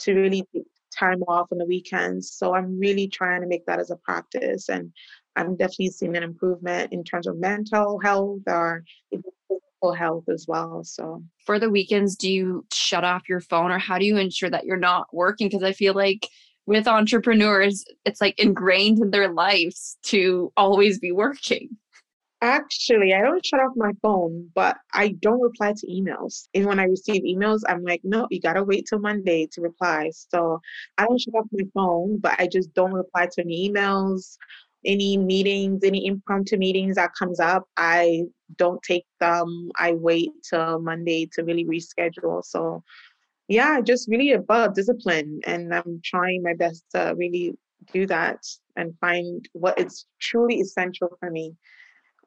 to 0.00 0.14
really 0.14 0.44
take 0.54 0.64
time 0.98 1.22
off 1.28 1.48
on 1.52 1.58
the 1.58 1.66
weekends. 1.66 2.32
So 2.32 2.54
I'm 2.54 2.78
really 2.78 3.08
trying 3.08 3.42
to 3.42 3.46
make 3.46 3.66
that 3.66 3.80
as 3.80 3.90
a 3.90 3.96
practice. 3.96 4.68
And 4.68 4.92
I'm 5.36 5.56
definitely 5.56 5.90
seeing 5.90 6.16
an 6.16 6.22
improvement 6.22 6.92
in 6.92 7.04
terms 7.04 7.26
of 7.26 7.38
mental 7.38 8.00
health 8.00 8.42
or 8.46 8.84
physical 9.10 9.94
health 9.94 10.24
as 10.28 10.46
well. 10.48 10.82
So 10.84 11.22
for 11.46 11.58
the 11.58 11.70
weekends, 11.70 12.16
do 12.16 12.30
you 12.30 12.66
shut 12.72 13.04
off 13.04 13.28
your 13.28 13.40
phone 13.40 13.70
or 13.70 13.78
how 13.78 13.98
do 13.98 14.04
you 14.04 14.16
ensure 14.16 14.50
that 14.50 14.64
you're 14.64 14.76
not 14.76 15.06
working? 15.12 15.48
Because 15.48 15.62
I 15.62 15.72
feel 15.72 15.94
like 15.94 16.28
with 16.70 16.86
entrepreneurs, 16.86 17.84
it's 18.04 18.20
like 18.20 18.38
ingrained 18.38 19.00
in 19.00 19.10
their 19.10 19.32
lives 19.32 19.98
to 20.04 20.52
always 20.56 21.00
be 21.00 21.10
working. 21.10 21.68
Actually, 22.42 23.12
I 23.12 23.22
don't 23.22 23.44
shut 23.44 23.58
off 23.58 23.72
my 23.74 23.90
phone, 24.00 24.48
but 24.54 24.76
I 24.94 25.08
don't 25.20 25.42
reply 25.42 25.74
to 25.76 25.86
emails. 25.88 26.46
And 26.54 26.66
when 26.66 26.78
I 26.78 26.84
receive 26.84 27.24
emails, 27.24 27.62
I'm 27.68 27.82
like, 27.82 28.02
no, 28.04 28.28
you 28.30 28.40
gotta 28.40 28.62
wait 28.62 28.86
till 28.88 29.00
Monday 29.00 29.48
to 29.50 29.60
reply. 29.60 30.12
So 30.12 30.60
I 30.96 31.06
don't 31.06 31.20
shut 31.20 31.34
off 31.34 31.46
my 31.50 31.64
phone, 31.74 32.18
but 32.18 32.38
I 32.38 32.46
just 32.46 32.72
don't 32.72 32.92
reply 32.92 33.26
to 33.32 33.40
any 33.40 33.68
emails, 33.68 34.36
any 34.84 35.16
meetings, 35.16 35.82
any 35.82 36.06
impromptu 36.06 36.56
meetings 36.56 36.94
that 36.94 37.10
comes 37.18 37.40
up. 37.40 37.64
I 37.76 38.22
don't 38.54 38.80
take 38.84 39.06
them. 39.18 39.72
I 39.76 39.94
wait 39.94 40.30
till 40.48 40.80
Monday 40.80 41.28
to 41.32 41.42
really 41.42 41.64
reschedule. 41.64 42.44
So 42.44 42.84
Yeah, 43.50 43.80
just 43.80 44.08
really 44.08 44.30
about 44.30 44.76
discipline. 44.76 45.40
And 45.44 45.74
I'm 45.74 46.00
trying 46.04 46.40
my 46.44 46.54
best 46.54 46.84
to 46.94 47.14
really 47.18 47.58
do 47.92 48.06
that 48.06 48.38
and 48.76 48.96
find 49.00 49.44
what 49.54 49.76
is 49.76 50.06
truly 50.20 50.60
essential 50.60 51.08
for 51.18 51.32
me. 51.32 51.56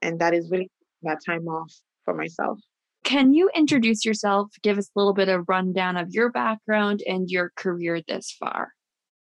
And 0.01 0.19
that 0.19 0.33
is 0.33 0.51
really 0.51 0.69
that 1.03 1.19
time 1.25 1.47
off 1.47 1.71
for 2.03 2.13
myself. 2.13 2.59
Can 3.05 3.33
you 3.33 3.49
introduce 3.55 4.03
yourself? 4.03 4.49
Give 4.63 4.77
us 4.77 4.89
a 4.93 4.99
little 4.99 5.13
bit 5.13 5.29
of 5.29 5.45
rundown 5.47 5.95
of 5.95 6.09
your 6.11 6.29
background 6.29 7.01
and 7.07 7.29
your 7.29 7.53
career 7.55 8.01
this 8.05 8.35
far. 8.37 8.73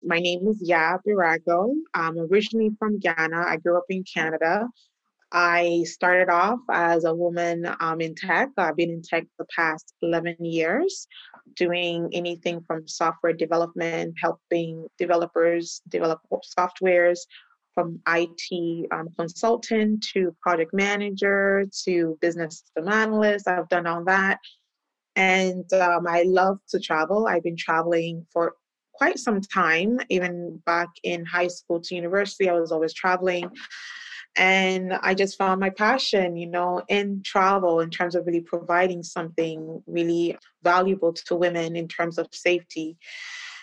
My 0.02 0.19
name 0.19 0.40
is 0.49 0.61
Ya 0.64 0.99
Birago. 1.07 1.73
I'm 1.95 2.19
originally 2.19 2.71
from 2.81 2.99
Ghana. 2.99 3.45
I 3.47 3.59
grew 3.59 3.76
up 3.76 3.85
in 3.88 4.02
Canada. 4.12 4.66
I 5.38 5.85
started 5.85 6.31
off 6.31 6.61
as 6.71 7.05
a 7.05 7.14
woman 7.14 7.71
um, 7.81 8.00
in 8.00 8.14
tech. 8.14 8.49
I've 8.57 8.75
been 8.75 8.88
in 8.88 9.02
tech 9.02 9.25
the 9.38 9.45
past 9.55 9.93
11 10.00 10.37
years, 10.40 11.07
doing 11.57 12.09
anything 12.14 12.62
from 12.66 12.88
software 12.88 13.35
development, 13.35 14.14
helping 14.19 14.87
developers 14.99 15.83
develop 15.90 16.21
softwares, 16.59 17.19
from 17.75 18.00
IT 18.09 18.88
um, 18.93 19.11
consultant 19.19 20.02
to 20.14 20.35
project 20.40 20.73
manager 20.73 21.66
to 21.85 22.16
business 22.23 22.61
system 22.61 22.90
analyst. 22.90 23.47
I've 23.47 23.69
done 23.69 23.87
all 23.87 24.05
that. 24.05 24.38
And 25.16 25.71
um, 25.75 26.07
I 26.09 26.23
love 26.23 26.61
to 26.71 26.81
travel. 26.81 27.26
I've 27.26 27.43
been 27.43 27.59
traveling 27.59 28.26
for 28.33 28.55
quite 28.95 29.19
some 29.19 29.43
time, 29.43 30.00
even 30.09 30.62
back 30.64 30.88
in 31.02 31.26
high 31.26 31.49
school 31.49 31.78
to 31.83 31.95
university, 31.95 32.49
I 32.49 32.59
was 32.59 32.73
always 32.73 32.95
traveling. 32.95 33.50
And 34.37 34.93
I 34.93 35.14
just 35.14 35.38
found 35.38 35.61
my 35.61 35.71
passion, 35.71 36.37
you 36.37 36.47
know, 36.47 36.83
in 36.88 37.23
travel 37.25 37.81
in 37.81 37.90
terms 37.90 38.14
of 38.14 38.26
really 38.26 38.40
providing 38.40 39.02
something 39.02 39.83
really 39.87 40.37
valuable 40.62 41.12
to 41.12 41.35
women 41.35 41.75
in 41.76 41.88
terms 41.88 42.19
of 42.19 42.28
safety 42.33 42.99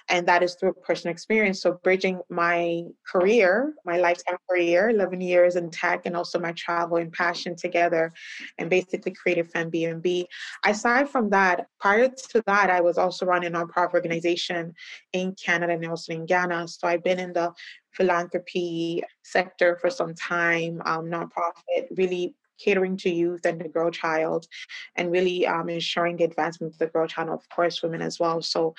and 0.10 0.28
that 0.28 0.44
is 0.44 0.56
through 0.56 0.74
personal 0.74 1.12
experience. 1.12 1.62
So 1.62 1.80
bridging 1.84 2.20
my 2.30 2.84
career, 3.08 3.74
my 3.86 3.98
lifetime 3.98 4.38
career, 4.50 4.90
11 4.90 5.22
years 5.22 5.56
in 5.56 5.70
tech, 5.70 6.02
and 6.06 6.16
also 6.16 6.40
my 6.40 6.52
travel 6.54 6.98
and 6.98 7.12
passion 7.12 7.56
together, 7.56 8.12
and 8.58 8.70
basically 8.70 9.14
created 9.14 9.52
FemBnB. 9.52 10.26
Aside 10.66 11.10
from 11.10 11.30
that, 11.30 11.68
prior 11.80 12.10
to 12.10 12.44
that, 12.46 12.70
I 12.70 12.82
was 12.82 12.98
also 12.98 13.26
running 13.26 13.54
a 13.54 13.58
nonprofit 13.58 13.94
organization 13.94 14.74
in 15.14 15.36
Canada 15.36 15.74
and 15.74 15.86
also 15.86 16.14
in 16.14 16.26
Ghana. 16.26 16.68
So 16.68 16.88
I've 16.88 17.04
been 17.04 17.20
in 17.20 17.34
the 17.34 17.52
philanthropy 17.96 19.04
sector 19.24 19.78
for 19.80 19.90
some 19.90 20.14
time, 20.14 20.82
um, 20.86 21.06
nonprofit, 21.06 21.88
really 21.96 22.36
catering 22.60 22.96
to 22.98 23.10
youth 23.10 23.46
and 23.46 23.60
the 23.60 23.68
girl 23.68 23.92
child 23.92 24.48
and 24.96 25.12
really 25.12 25.46
um, 25.48 25.70
ensuring 25.70 26.18
the 26.18 26.24
advancement 26.24 26.74
of 26.74 26.80
the 26.80 26.88
girl 26.88 27.08
child, 27.08 27.30
of 27.30 27.48
course, 27.50 27.82
women 27.82 28.02
as 28.02 28.20
well. 28.20 28.42
So 28.42 28.74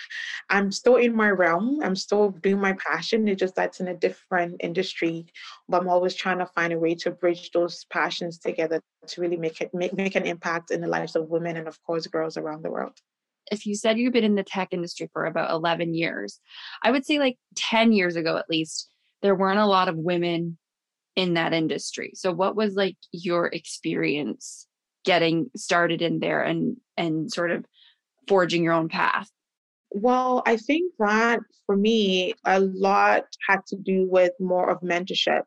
I'm 0.48 0.70
still 0.72 0.96
in 0.96 1.14
my 1.14 1.30
realm. 1.30 1.80
I'm 1.82 1.96
still 1.96 2.30
doing 2.30 2.60
my 2.60 2.74
passion. 2.74 3.28
It's 3.28 3.40
just 3.40 3.56
that's 3.56 3.80
in 3.80 3.88
a 3.88 3.94
different 3.94 4.56
industry, 4.60 5.26
but 5.68 5.80
I'm 5.80 5.88
always 5.88 6.14
trying 6.14 6.38
to 6.38 6.46
find 6.46 6.72
a 6.72 6.78
way 6.78 6.94
to 6.96 7.10
bridge 7.10 7.50
those 7.52 7.84
passions 7.86 8.38
together 8.38 8.80
to 9.06 9.20
really 9.20 9.36
make 9.36 9.60
it 9.60 9.70
make, 9.74 9.92
make 9.92 10.14
an 10.14 10.26
impact 10.26 10.70
in 10.70 10.80
the 10.80 10.88
lives 10.88 11.16
of 11.16 11.28
women 11.28 11.56
and 11.56 11.68
of 11.68 11.82
course 11.82 12.06
girls 12.06 12.36
around 12.36 12.62
the 12.62 12.70
world 12.70 12.98
if 13.50 13.66
you 13.66 13.74
said 13.74 13.98
you've 13.98 14.12
been 14.12 14.24
in 14.24 14.36
the 14.36 14.42
tech 14.42 14.68
industry 14.72 15.08
for 15.12 15.26
about 15.26 15.50
11 15.50 15.92
years, 15.92 16.40
I 16.82 16.90
would 16.90 17.04
say 17.04 17.18
like 17.18 17.36
10 17.56 17.92
years 17.92 18.16
ago 18.16 18.36
at 18.36 18.48
least, 18.48 18.88
there 19.24 19.34
weren't 19.34 19.58
a 19.58 19.66
lot 19.66 19.88
of 19.88 19.96
women 19.96 20.58
in 21.16 21.34
that 21.34 21.54
industry. 21.54 22.12
So 22.14 22.30
what 22.30 22.54
was 22.54 22.74
like 22.74 22.96
your 23.10 23.46
experience 23.46 24.68
getting 25.04 25.50
started 25.56 26.02
in 26.02 26.20
there 26.20 26.42
and 26.42 26.76
and 26.98 27.32
sort 27.32 27.50
of 27.50 27.64
forging 28.28 28.62
your 28.62 28.74
own 28.74 28.90
path? 28.90 29.30
Well, 29.90 30.42
I 30.44 30.58
think 30.58 30.92
that 30.98 31.40
for 31.64 31.74
me, 31.74 32.34
a 32.44 32.60
lot 32.60 33.24
had 33.48 33.64
to 33.68 33.76
do 33.76 34.06
with 34.10 34.32
more 34.38 34.68
of 34.68 34.80
mentorship, 34.80 35.44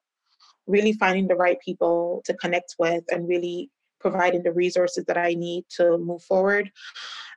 really 0.65 0.93
finding 0.93 1.27
the 1.27 1.35
right 1.35 1.59
people 1.63 2.23
to 2.25 2.33
connect 2.33 2.75
with 2.79 3.03
and 3.11 3.27
really 3.27 3.69
providing 3.99 4.41
the 4.41 4.53
resources 4.53 5.05
that 5.05 5.17
I 5.17 5.35
need 5.35 5.65
to 5.77 5.99
move 5.99 6.23
forward. 6.23 6.71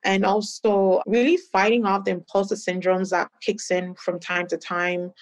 And 0.04 0.24
also 0.24 1.02
really 1.06 1.36
fighting 1.36 1.84
off 1.84 2.04
the 2.04 2.12
imposter 2.12 2.54
syndromes 2.54 3.10
that 3.10 3.30
kicks 3.42 3.70
in 3.70 3.94
from 3.96 4.18
time 4.18 4.46
to 4.46 4.56
time 4.56 5.12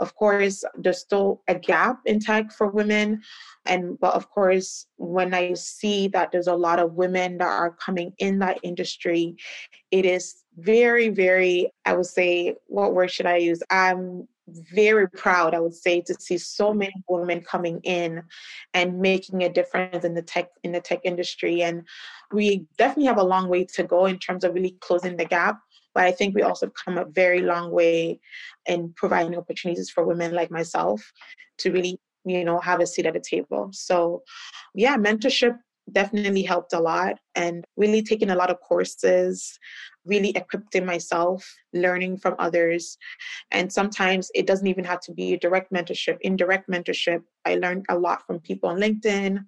of 0.00 0.14
course, 0.16 0.64
there's 0.76 0.98
still 0.98 1.42
a 1.46 1.54
gap 1.54 2.00
in 2.06 2.18
tech 2.18 2.50
for 2.50 2.68
women. 2.68 3.22
And 3.66 4.00
but 4.00 4.14
of 4.14 4.30
course, 4.30 4.86
when 4.96 5.34
I 5.34 5.52
see 5.54 6.08
that 6.08 6.32
there's 6.32 6.46
a 6.46 6.54
lot 6.54 6.80
of 6.80 6.94
women 6.94 7.38
that 7.38 7.46
are 7.46 7.72
coming 7.72 8.12
in 8.18 8.38
that 8.40 8.58
industry, 8.62 9.36
it 9.90 10.06
is 10.06 10.42
very, 10.56 11.10
very, 11.10 11.70
I 11.84 11.92
would 11.92 12.06
say, 12.06 12.56
what 12.66 12.94
word 12.94 13.10
should 13.10 13.26
I 13.26 13.36
use? 13.36 13.62
I'm 13.70 14.26
very 14.74 15.08
proud, 15.08 15.54
I 15.54 15.60
would 15.60 15.74
say, 15.74 16.00
to 16.00 16.14
see 16.14 16.38
so 16.38 16.72
many 16.72 16.94
women 17.08 17.42
coming 17.42 17.80
in 17.84 18.22
and 18.74 18.98
making 18.98 19.42
a 19.42 19.48
difference 19.48 20.04
in 20.04 20.14
the 20.14 20.22
tech 20.22 20.48
in 20.64 20.72
the 20.72 20.80
tech 20.80 21.00
industry. 21.04 21.62
And 21.62 21.86
we 22.32 22.66
definitely 22.78 23.06
have 23.06 23.18
a 23.18 23.22
long 23.22 23.48
way 23.48 23.64
to 23.74 23.82
go 23.82 24.06
in 24.06 24.18
terms 24.18 24.44
of 24.44 24.54
really 24.54 24.76
closing 24.80 25.16
the 25.16 25.26
gap. 25.26 25.60
But 25.94 26.04
I 26.04 26.12
think 26.12 26.34
we 26.34 26.42
also 26.42 26.70
come 26.70 26.98
a 26.98 27.04
very 27.04 27.42
long 27.42 27.70
way 27.70 28.20
in 28.66 28.92
providing 28.96 29.36
opportunities 29.36 29.90
for 29.90 30.04
women 30.04 30.32
like 30.32 30.50
myself 30.50 31.12
to 31.58 31.72
really, 31.72 31.98
you 32.24 32.44
know, 32.44 32.60
have 32.60 32.80
a 32.80 32.86
seat 32.86 33.06
at 33.06 33.14
the 33.14 33.20
table. 33.20 33.70
So, 33.72 34.22
yeah, 34.74 34.96
mentorship 34.96 35.58
definitely 35.92 36.42
helped 36.42 36.72
a 36.72 36.80
lot 36.80 37.18
and 37.34 37.64
really 37.76 38.02
taking 38.02 38.30
a 38.30 38.36
lot 38.36 38.50
of 38.50 38.60
courses 38.60 39.58
really 40.04 40.30
equipping 40.30 40.86
myself 40.86 41.46
learning 41.74 42.16
from 42.16 42.34
others 42.38 42.96
and 43.50 43.70
sometimes 43.70 44.30
it 44.34 44.46
doesn't 44.46 44.66
even 44.66 44.84
have 44.84 45.00
to 45.00 45.12
be 45.12 45.36
direct 45.36 45.72
mentorship 45.72 46.16
indirect 46.22 46.68
mentorship 46.68 47.22
i 47.44 47.54
learned 47.56 47.84
a 47.90 47.98
lot 47.98 48.26
from 48.26 48.40
people 48.40 48.68
on 48.70 48.78
linkedin 48.78 49.44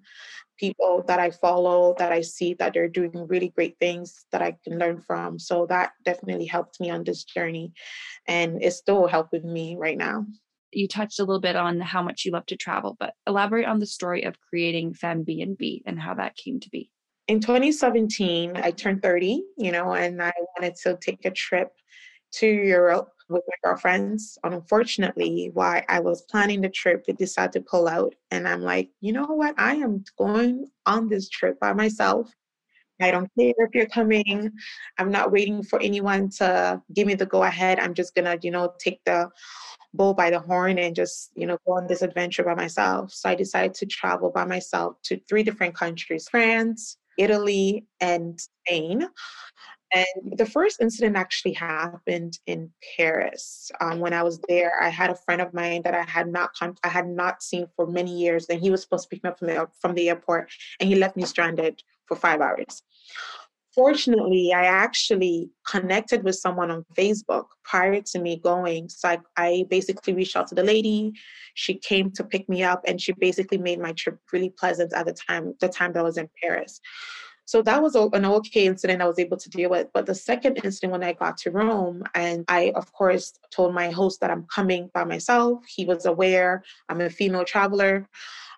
people 0.62 1.02
that 1.08 1.18
I 1.18 1.30
follow 1.30 1.96
that 1.98 2.12
I 2.12 2.20
see 2.20 2.54
that 2.54 2.72
they're 2.72 2.88
doing 2.88 3.26
really 3.26 3.48
great 3.48 3.76
things 3.80 4.26
that 4.30 4.42
I 4.42 4.56
can 4.62 4.78
learn 4.78 5.00
from. 5.00 5.40
So 5.40 5.66
that 5.66 5.90
definitely 6.04 6.46
helped 6.46 6.78
me 6.80 6.88
on 6.88 7.02
this 7.02 7.24
journey 7.24 7.72
and 8.28 8.62
it's 8.62 8.76
still 8.76 9.08
helping 9.08 9.52
me 9.52 9.76
right 9.76 9.98
now. 9.98 10.24
You 10.70 10.86
touched 10.86 11.18
a 11.18 11.24
little 11.24 11.40
bit 11.40 11.56
on 11.56 11.80
how 11.80 12.00
much 12.00 12.24
you 12.24 12.30
love 12.30 12.46
to 12.46 12.56
travel, 12.56 12.96
but 13.00 13.14
elaborate 13.26 13.66
on 13.66 13.80
the 13.80 13.86
story 13.86 14.22
of 14.22 14.40
creating 14.40 14.94
FemBnB 14.94 15.82
and 15.84 15.98
how 15.98 16.14
that 16.14 16.36
came 16.36 16.60
to 16.60 16.70
be. 16.70 16.90
In 17.26 17.40
2017, 17.40 18.56
I 18.56 18.70
turned 18.70 19.02
30, 19.02 19.42
you 19.58 19.72
know, 19.72 19.94
and 19.94 20.22
I 20.22 20.32
wanted 20.56 20.76
to 20.84 20.96
take 21.00 21.24
a 21.24 21.30
trip 21.32 21.72
to 22.32 22.46
Europe 22.46 23.10
with 23.28 23.42
my 23.48 23.54
girlfriends. 23.68 24.38
Unfortunately, 24.44 25.50
while 25.54 25.82
I 25.88 26.00
was 26.00 26.22
planning 26.22 26.60
the 26.60 26.68
trip, 26.68 27.04
they 27.04 27.12
decided 27.12 27.52
to 27.52 27.60
pull 27.60 27.88
out. 27.88 28.14
And 28.30 28.46
I'm 28.46 28.62
like, 28.62 28.90
you 29.00 29.12
know 29.12 29.26
what? 29.26 29.54
I 29.58 29.76
am 29.76 30.04
going 30.18 30.66
on 30.86 31.08
this 31.08 31.28
trip 31.28 31.58
by 31.60 31.72
myself. 31.72 32.32
I 33.00 33.10
don't 33.10 33.30
care 33.38 33.54
if 33.58 33.74
you're 33.74 33.86
coming. 33.86 34.50
I'm 34.98 35.10
not 35.10 35.32
waiting 35.32 35.62
for 35.62 35.80
anyone 35.80 36.28
to 36.38 36.80
give 36.94 37.06
me 37.06 37.14
the 37.14 37.26
go 37.26 37.42
ahead. 37.42 37.80
I'm 37.80 37.94
just 37.94 38.14
gonna, 38.14 38.38
you 38.42 38.50
know, 38.50 38.74
take 38.78 39.00
the 39.04 39.28
bull 39.94 40.14
by 40.14 40.30
the 40.30 40.38
horn 40.38 40.78
and 40.78 40.94
just, 40.94 41.30
you 41.34 41.46
know, 41.46 41.58
go 41.66 41.76
on 41.76 41.86
this 41.86 42.02
adventure 42.02 42.44
by 42.44 42.54
myself. 42.54 43.12
So 43.12 43.28
I 43.28 43.34
decided 43.34 43.74
to 43.74 43.86
travel 43.86 44.30
by 44.30 44.44
myself 44.44 44.96
to 45.04 45.20
three 45.28 45.42
different 45.42 45.74
countries 45.74 46.28
France, 46.28 46.96
Italy, 47.18 47.86
and 48.00 48.40
Spain. 48.40 49.08
And 49.94 50.38
the 50.38 50.46
first 50.46 50.80
incident 50.80 51.16
actually 51.16 51.52
happened 51.52 52.38
in 52.46 52.70
Paris. 52.96 53.70
Um, 53.80 54.00
when 54.00 54.14
I 54.14 54.22
was 54.22 54.40
there, 54.48 54.72
I 54.80 54.88
had 54.88 55.10
a 55.10 55.14
friend 55.14 55.42
of 55.42 55.52
mine 55.52 55.82
that 55.84 55.94
I 55.94 56.02
had 56.02 56.28
not 56.28 56.54
con- 56.54 56.78
I 56.82 56.88
had 56.88 57.08
not 57.08 57.42
seen 57.42 57.66
for 57.76 57.86
many 57.86 58.16
years, 58.16 58.46
and 58.48 58.60
he 58.60 58.70
was 58.70 58.82
supposed 58.82 59.04
to 59.04 59.08
pick 59.14 59.22
me 59.22 59.28
up 59.28 59.38
from 59.38 59.48
the 59.48 59.68
from 59.80 59.94
the 59.94 60.08
airport, 60.08 60.50
and 60.80 60.88
he 60.88 60.94
left 60.94 61.16
me 61.16 61.24
stranded 61.24 61.82
for 62.06 62.16
five 62.16 62.40
hours. 62.40 62.82
Fortunately, 63.74 64.52
I 64.54 64.64
actually 64.64 65.50
connected 65.66 66.24
with 66.24 66.36
someone 66.36 66.70
on 66.70 66.84
Facebook 66.96 67.46
prior 67.64 68.02
to 68.02 68.18
me 68.18 68.38
going. 68.38 68.90
So 68.90 69.08
I, 69.08 69.18
I 69.36 69.64
basically 69.70 70.12
reached 70.12 70.36
out 70.36 70.46
to 70.48 70.54
the 70.54 70.62
lady. 70.62 71.12
She 71.54 71.74
came 71.74 72.10
to 72.12 72.24
pick 72.24 72.48
me 72.48 72.62
up, 72.62 72.82
and 72.86 73.00
she 73.00 73.12
basically 73.12 73.58
made 73.58 73.78
my 73.78 73.92
trip 73.92 74.18
really 74.32 74.50
pleasant 74.50 74.92
at 74.94 75.06
the 75.06 75.14
time. 75.14 75.54
The 75.60 75.68
time 75.68 75.92
that 75.92 76.00
I 76.00 76.02
was 76.02 76.18
in 76.18 76.28
Paris. 76.42 76.80
So 77.52 77.60
that 77.60 77.82
was 77.82 77.94
an 77.94 78.24
okay 78.24 78.64
incident 78.64 79.02
I 79.02 79.06
was 79.06 79.18
able 79.18 79.36
to 79.36 79.50
deal 79.50 79.68
with. 79.68 79.88
But 79.92 80.06
the 80.06 80.14
second 80.14 80.56
incident 80.64 80.90
when 80.90 81.04
I 81.04 81.12
got 81.12 81.36
to 81.36 81.50
Rome, 81.50 82.02
and 82.14 82.46
I, 82.48 82.72
of 82.74 82.90
course, 82.94 83.34
told 83.50 83.74
my 83.74 83.90
host 83.90 84.22
that 84.22 84.30
I'm 84.30 84.46
coming 84.46 84.88
by 84.94 85.04
myself. 85.04 85.62
He 85.68 85.84
was 85.84 86.06
aware 86.06 86.62
I'm 86.88 87.02
a 87.02 87.10
female 87.10 87.44
traveler. 87.44 88.08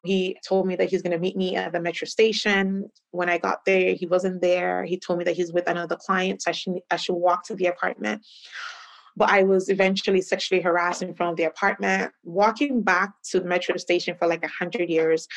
He 0.04 0.36
told 0.46 0.68
me 0.68 0.76
that 0.76 0.90
he's 0.90 1.02
going 1.02 1.10
to 1.10 1.18
meet 1.18 1.36
me 1.36 1.56
at 1.56 1.72
the 1.72 1.80
metro 1.80 2.06
station. 2.06 2.88
When 3.10 3.28
I 3.28 3.36
got 3.36 3.64
there, 3.64 3.94
he 3.94 4.06
wasn't 4.06 4.40
there. 4.40 4.84
He 4.84 4.96
told 4.96 5.18
me 5.18 5.24
that 5.24 5.34
he's 5.34 5.52
with 5.52 5.68
another 5.68 5.96
client, 5.96 6.42
so 6.42 6.50
I 6.50 6.52
should, 6.52 6.78
I 6.88 6.94
should 6.94 7.16
walk 7.16 7.44
to 7.46 7.56
the 7.56 7.66
apartment. 7.66 8.24
But 9.16 9.30
I 9.30 9.44
was 9.44 9.68
eventually 9.68 10.21
sexually 10.21 10.61
harassed 10.61 11.02
in 11.02 11.14
front 11.14 11.33
of 11.33 11.37
the 11.37 11.44
apartment, 11.44 12.12
walking 12.25 12.83
back 12.83 13.11
to 13.30 13.40
the 13.40 13.47
metro 13.47 13.76
station 13.76 14.16
for 14.18 14.26
like 14.26 14.44
a 14.44 14.49
hundred 14.49 14.88
years. 14.90 15.28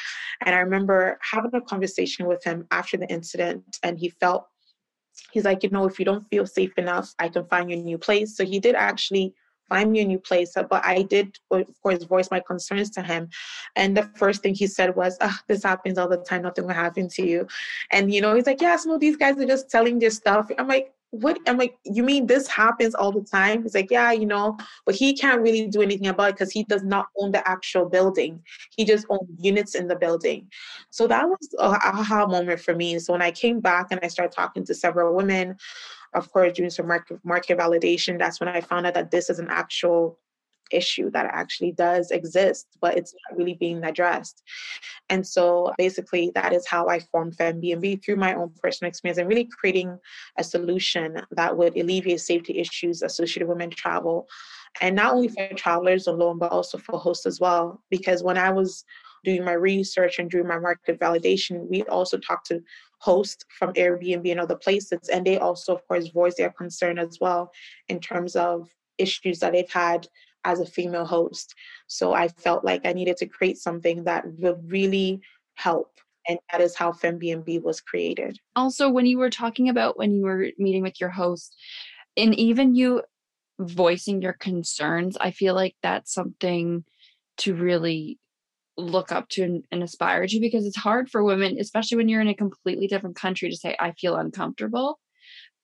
And 0.46 0.56
I 0.56 0.60
remember 0.60 1.20
having 1.22 1.54
a 1.54 1.62
conversation 1.62 2.26
with 2.26 2.44
him 2.44 2.66
after 2.72 2.98
the 2.98 3.08
incident, 3.08 3.64
and 3.84 4.00
he 4.00 4.10
felt 4.10 4.48
he's 5.32 5.46
like, 5.46 5.64
you 5.64 5.70
know, 5.70 5.86
if 5.86 6.00
you 6.00 6.06
don't 6.06 6.28
feel 6.30 6.46
safe 6.46 6.78
enough, 6.78 7.14
I 7.20 7.30
can 7.30 7.46
find 7.46 7.70
you 7.70 7.78
a 7.78 7.82
new 7.82 7.98
place. 7.98 8.36
So 8.36 8.46
he 8.46 8.60
did 8.60 8.76
actually 8.76 9.34
find 9.70 9.92
me 9.92 10.02
a 10.02 10.06
new 10.06 10.20
place. 10.20 10.56
Uh, 10.56 10.64
but 10.64 10.84
I 10.86 11.02
did, 11.04 11.38
of 11.52 11.66
course, 11.82 12.04
voice 12.04 12.32
my 12.32 12.40
concerns 12.40 12.90
to 12.92 13.02
him. 13.02 13.30
And 13.76 13.96
the 13.96 14.04
first 14.16 14.42
thing 14.42 14.56
he 14.56 14.68
said 14.68 14.96
was, 14.96 15.18
oh, 15.22 15.38
this 15.48 15.64
happens 15.64 15.98
all 15.98 16.08
the 16.08 16.18
time. 16.18 16.44
Nothing 16.44 16.68
will 16.68 16.74
happen 16.74 17.10
to 17.10 17.28
you. 17.28 17.48
And, 17.92 18.14
you 18.14 18.22
know, 18.22 18.34
he's 18.36 18.46
like, 18.46 18.62
yeah, 18.62 18.76
some 18.78 18.92
of 18.92 19.00
these 19.00 19.18
guys 19.18 19.38
are 19.38 19.46
just 19.46 19.70
telling 19.70 20.00
this 20.00 20.16
stuff. 20.16 20.50
I'm 20.58 20.68
like, 20.68 20.94
what 21.12 21.40
I'm 21.48 21.58
like, 21.58 21.78
you 21.84 22.04
mean 22.04 22.28
this 22.28 22.48
happens 22.48 22.94
all 22.94 23.12
the 23.12 23.22
time? 23.22 23.64
He's 23.64 23.76
like, 23.76 23.90
yeah, 23.90 24.12
you 24.12 24.26
know, 24.26 24.58
but 24.86 24.96
he 24.96 25.16
can't 25.16 25.42
really 25.42 25.68
do 25.68 25.82
anything 25.82 26.08
about 26.08 26.30
it 26.30 26.36
because 26.36 26.52
he 26.52 26.64
does 26.64 26.84
not 26.84 27.08
own 27.18 27.32
the 27.32 27.48
actual 27.48 27.86
building. 27.86 28.42
He 28.76 28.84
just 28.84 29.06
owns 29.10 29.30
units 29.40 29.76
in 29.76 29.88
the 29.88 29.96
building. 29.96 30.48
So 30.90 31.08
that 31.08 31.28
was 31.28 31.56
a 31.60 31.64
aha 31.64 32.28
moment 32.28 32.60
for 32.60 32.76
me. 32.76 33.00
So 33.00 33.14
when 33.14 33.22
I 33.22 33.32
came 33.32 33.60
back 33.62 33.88
and 33.92 34.00
I 34.04 34.08
started 34.08 34.36
talking 34.36 34.66
to 34.66 34.74
several 34.74 35.16
women, 35.16 35.56
of 36.14 36.32
course, 36.32 36.54
doing 36.54 36.70
some 36.70 36.88
market, 36.88 37.20
market 37.24 37.58
validation, 37.58 38.20
that's 38.20 38.40
when 38.40 38.50
I 38.50 38.62
found 38.62 38.86
out 38.86 38.94
that 38.96 39.12
this 39.12 39.30
is 39.30 39.40
an 39.40 39.48
actual 39.50 40.18
issue 40.72 41.10
that 41.12 41.26
actually 41.32 41.72
does 41.72 42.12
exist, 42.12 42.68
but 42.82 42.98
it's 42.98 43.14
not 43.14 43.38
really 43.38 43.56
being 43.56 43.84
addressed. 43.84 44.44
And 45.10 45.26
so 45.26 45.74
basically, 45.78 46.32
that 46.36 46.54
is 46.54 46.68
how 46.68 46.88
I 46.88 47.00
formed 47.00 47.38
FemBnB 47.38 48.04
through 48.04 48.18
my 48.18 48.34
own 48.34 48.52
personal 48.62 48.90
experience 48.90 49.18
and 49.18 49.30
really 49.30 49.50
creating 49.60 49.98
a 50.38 50.44
solution 50.44 51.22
that 51.32 51.58
would 51.58 51.78
alleviate 51.78 52.22
safety 52.22 52.60
issues 52.60 53.02
associated 53.02 53.48
with 53.48 53.58
women 53.58 53.70
travel. 53.70 54.28
And 54.82 54.96
not 54.96 55.14
only 55.14 55.30
for 55.30 55.48
travelers 55.56 56.08
alone, 56.08 56.38
but 56.38 56.52
also 56.52 56.78
for 56.78 57.00
hosts 57.00 57.26
as 57.26 57.40
well. 57.40 57.82
Because 57.90 58.24
when 58.24 58.38
I 58.38 58.52
was 58.52 58.84
doing 59.24 59.44
my 59.44 59.54
research 59.54 60.20
and 60.20 60.30
doing 60.30 60.48
my 60.48 60.60
market 60.60 61.00
validation, 61.00 61.68
we 61.70 61.84
also 61.84 62.18
talked 62.18 62.48
to 62.48 62.62
hosts 63.00 63.44
from 63.58 63.74
Airbnb 63.74 64.30
and 64.32 64.40
other 64.40 64.56
places, 64.56 65.10
and 65.10 65.26
they 65.26 65.38
also, 65.38 65.76
of 65.76 65.88
course, 65.88 66.08
voice 66.10 66.36
their 66.36 66.52
concern 66.52 66.98
as 66.98 67.18
well 67.20 67.52
in 67.90 68.00
terms 68.00 68.36
of 68.36 68.70
issues 68.98 69.40
that 69.40 69.54
they've 69.54 69.70
had 69.70 70.08
as 70.44 70.60
a 70.60 70.66
female 70.66 71.06
host. 71.06 71.54
So 71.88 72.14
I 72.14 72.28
felt 72.28 72.64
like 72.64 72.86
I 72.86 72.94
needed 72.94 73.18
to 73.18 73.26
create 73.28 73.58
something 73.58 74.04
that 74.06 74.26
would 74.40 74.72
really 74.72 75.22
help. 75.56 75.92
And 76.28 76.40
that 76.52 76.62
is 76.62 76.76
how 76.76 76.92
FemBnB 76.92 77.62
was 77.64 77.82
created. 77.82 78.38
Also, 78.56 78.90
when 78.90 79.06
you 79.06 79.18
were 79.18 79.30
talking 79.30 79.70
about 79.70 79.98
when 79.98 80.14
you 80.14 80.24
were 80.24 80.48
meeting 80.58 80.84
with 80.84 81.00
your 81.00 81.10
host, 81.10 81.56
and 82.16 82.34
even 82.36 82.76
you 82.76 83.04
voicing 83.60 84.22
your 84.22 84.34
concerns, 84.34 85.18
I 85.20 85.32
feel 85.32 85.56
like 85.56 85.76
that's 85.82 86.14
something 86.14 86.84
to 87.38 87.56
really 87.56 88.20
look 88.78 89.12
up 89.12 89.30
to 89.30 89.44
and, 89.44 89.64
and, 89.72 89.82
aspire 89.82 90.28
to 90.28 90.40
because 90.40 90.66
it's 90.66 90.78
hard 90.78 91.10
for 91.10 91.24
women, 91.24 91.58
especially 91.60 91.98
when 91.98 92.10
you're 92.10 92.22
in 92.22 92.28
a 92.28 92.36
completely 92.36 92.88
different 92.88 93.16
country, 93.16 93.50
to 93.50 93.56
say, 93.56 93.76
I 93.80 93.94
feel 93.94 94.16
uncomfortable. 94.16 95.00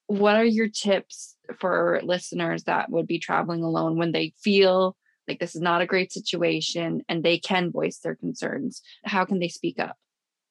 What 0.06 0.36
are 0.36 0.44
your 0.44 0.68
tips 0.68 1.33
for 1.58 2.00
listeners 2.02 2.64
that 2.64 2.90
would 2.90 3.06
be 3.06 3.18
traveling 3.18 3.62
alone 3.62 3.96
when 3.96 4.12
they 4.12 4.32
feel 4.42 4.96
like 5.28 5.38
this 5.38 5.54
is 5.54 5.62
not 5.62 5.80
a 5.80 5.86
great 5.86 6.12
situation 6.12 7.02
and 7.08 7.22
they 7.22 7.38
can 7.38 7.70
voice 7.70 7.98
their 7.98 8.14
concerns? 8.14 8.82
How 9.04 9.24
can 9.24 9.38
they 9.38 9.48
speak 9.48 9.78
up? 9.78 9.96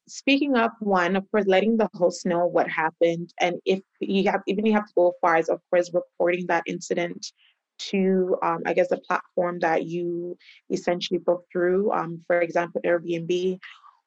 Speaking 0.06 0.54
up, 0.54 0.74
one, 0.80 1.16
of 1.16 1.30
course, 1.30 1.46
letting 1.46 1.76
the 1.76 1.88
host 1.94 2.26
know 2.26 2.46
what 2.46 2.68
happened. 2.68 3.32
And 3.40 3.56
if 3.64 3.80
you 4.00 4.30
have, 4.30 4.42
even 4.46 4.66
you 4.66 4.74
have 4.74 4.86
to 4.86 4.92
go 4.94 5.14
far 5.20 5.36
as, 5.36 5.48
of 5.48 5.60
course, 5.70 5.90
reporting 5.94 6.46
that 6.48 6.64
incident 6.66 7.32
to, 7.78 8.36
um, 8.42 8.58
I 8.66 8.74
guess, 8.74 8.88
the 8.88 8.98
platform 8.98 9.60
that 9.60 9.86
you 9.86 10.36
essentially 10.70 11.18
book 11.18 11.44
through, 11.50 11.90
um, 11.92 12.22
for 12.26 12.40
example, 12.40 12.82
Airbnb. 12.84 13.58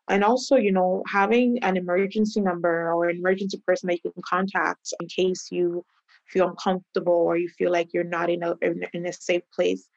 And 0.09 0.23
also, 0.23 0.55
you 0.55 0.71
know, 0.71 1.03
having 1.07 1.59
an 1.63 1.75
emergency 1.75 2.41
number 2.41 2.93
or 2.93 3.09
an 3.09 3.17
emergency 3.17 3.61
person 3.65 3.87
that 3.87 3.99
you 4.03 4.11
can 4.11 4.21
contact 4.23 4.93
in 5.01 5.07
case 5.07 5.47
you 5.51 5.83
feel 6.29 6.49
uncomfortable 6.49 7.13
or 7.13 7.37
you 7.37 7.49
feel 7.49 7.71
like 7.71 7.93
you're 7.93 8.03
not 8.03 8.29
in 8.29 8.43
a, 8.43 8.55
in 8.93 9.05
a 9.05 9.13
safe 9.13 9.43
place. 9.53 9.87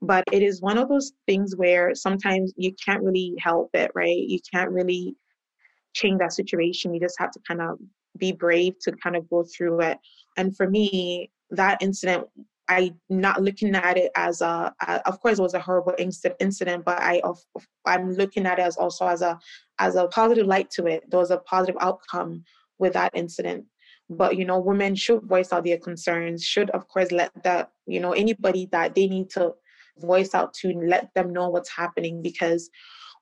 But 0.00 0.24
it 0.32 0.42
is 0.42 0.60
one 0.60 0.78
of 0.78 0.88
those 0.88 1.12
things 1.26 1.54
where 1.56 1.94
sometimes 1.94 2.52
you 2.56 2.74
can't 2.84 3.02
really 3.02 3.34
help 3.38 3.70
it, 3.74 3.92
right? 3.94 4.16
You 4.16 4.40
can't 4.52 4.70
really 4.70 5.16
change 5.94 6.18
that 6.18 6.32
situation. 6.32 6.92
You 6.92 7.00
just 7.00 7.18
have 7.18 7.30
to 7.32 7.40
kind 7.46 7.60
of 7.60 7.78
be 8.18 8.32
brave 8.32 8.74
to 8.80 8.92
kind 8.92 9.16
of 9.16 9.28
go 9.30 9.44
through 9.44 9.80
it. 9.82 9.98
And 10.36 10.56
for 10.56 10.68
me, 10.68 11.30
that 11.50 11.78
incident 11.80 12.26
I 12.68 12.94
not 13.10 13.42
looking 13.42 13.74
at 13.74 13.98
it 13.98 14.12
as 14.16 14.40
a, 14.40 14.72
a, 14.80 15.06
of 15.06 15.20
course 15.20 15.38
it 15.38 15.42
was 15.42 15.54
a 15.54 15.60
horrible 15.60 15.94
incident, 15.98 16.84
but 16.84 16.98
I 17.00 17.20
of, 17.24 17.38
I'm 17.84 18.12
looking 18.12 18.46
at 18.46 18.58
it 18.58 18.62
as 18.62 18.76
also 18.76 19.06
as 19.06 19.20
a 19.20 19.38
as 19.78 19.96
a 19.96 20.06
positive 20.08 20.46
light 20.46 20.70
to 20.70 20.86
it. 20.86 21.02
There 21.10 21.20
was 21.20 21.30
a 21.30 21.38
positive 21.38 21.76
outcome 21.80 22.44
with 22.78 22.94
that 22.94 23.12
incident. 23.14 23.66
But 24.16 24.36
you 24.36 24.44
know, 24.44 24.58
women 24.58 24.94
should 24.94 25.22
voice 25.22 25.52
out 25.52 25.64
their 25.64 25.78
concerns. 25.78 26.44
Should 26.44 26.70
of 26.70 26.88
course 26.88 27.10
let 27.12 27.30
that 27.44 27.70
you 27.86 28.00
know 28.00 28.12
anybody 28.12 28.68
that 28.72 28.94
they 28.94 29.06
need 29.06 29.30
to 29.30 29.54
voice 29.98 30.34
out 30.34 30.54
to 30.54 30.72
let 30.72 31.12
them 31.14 31.32
know 31.32 31.48
what's 31.48 31.70
happening 31.70 32.22
because 32.22 32.70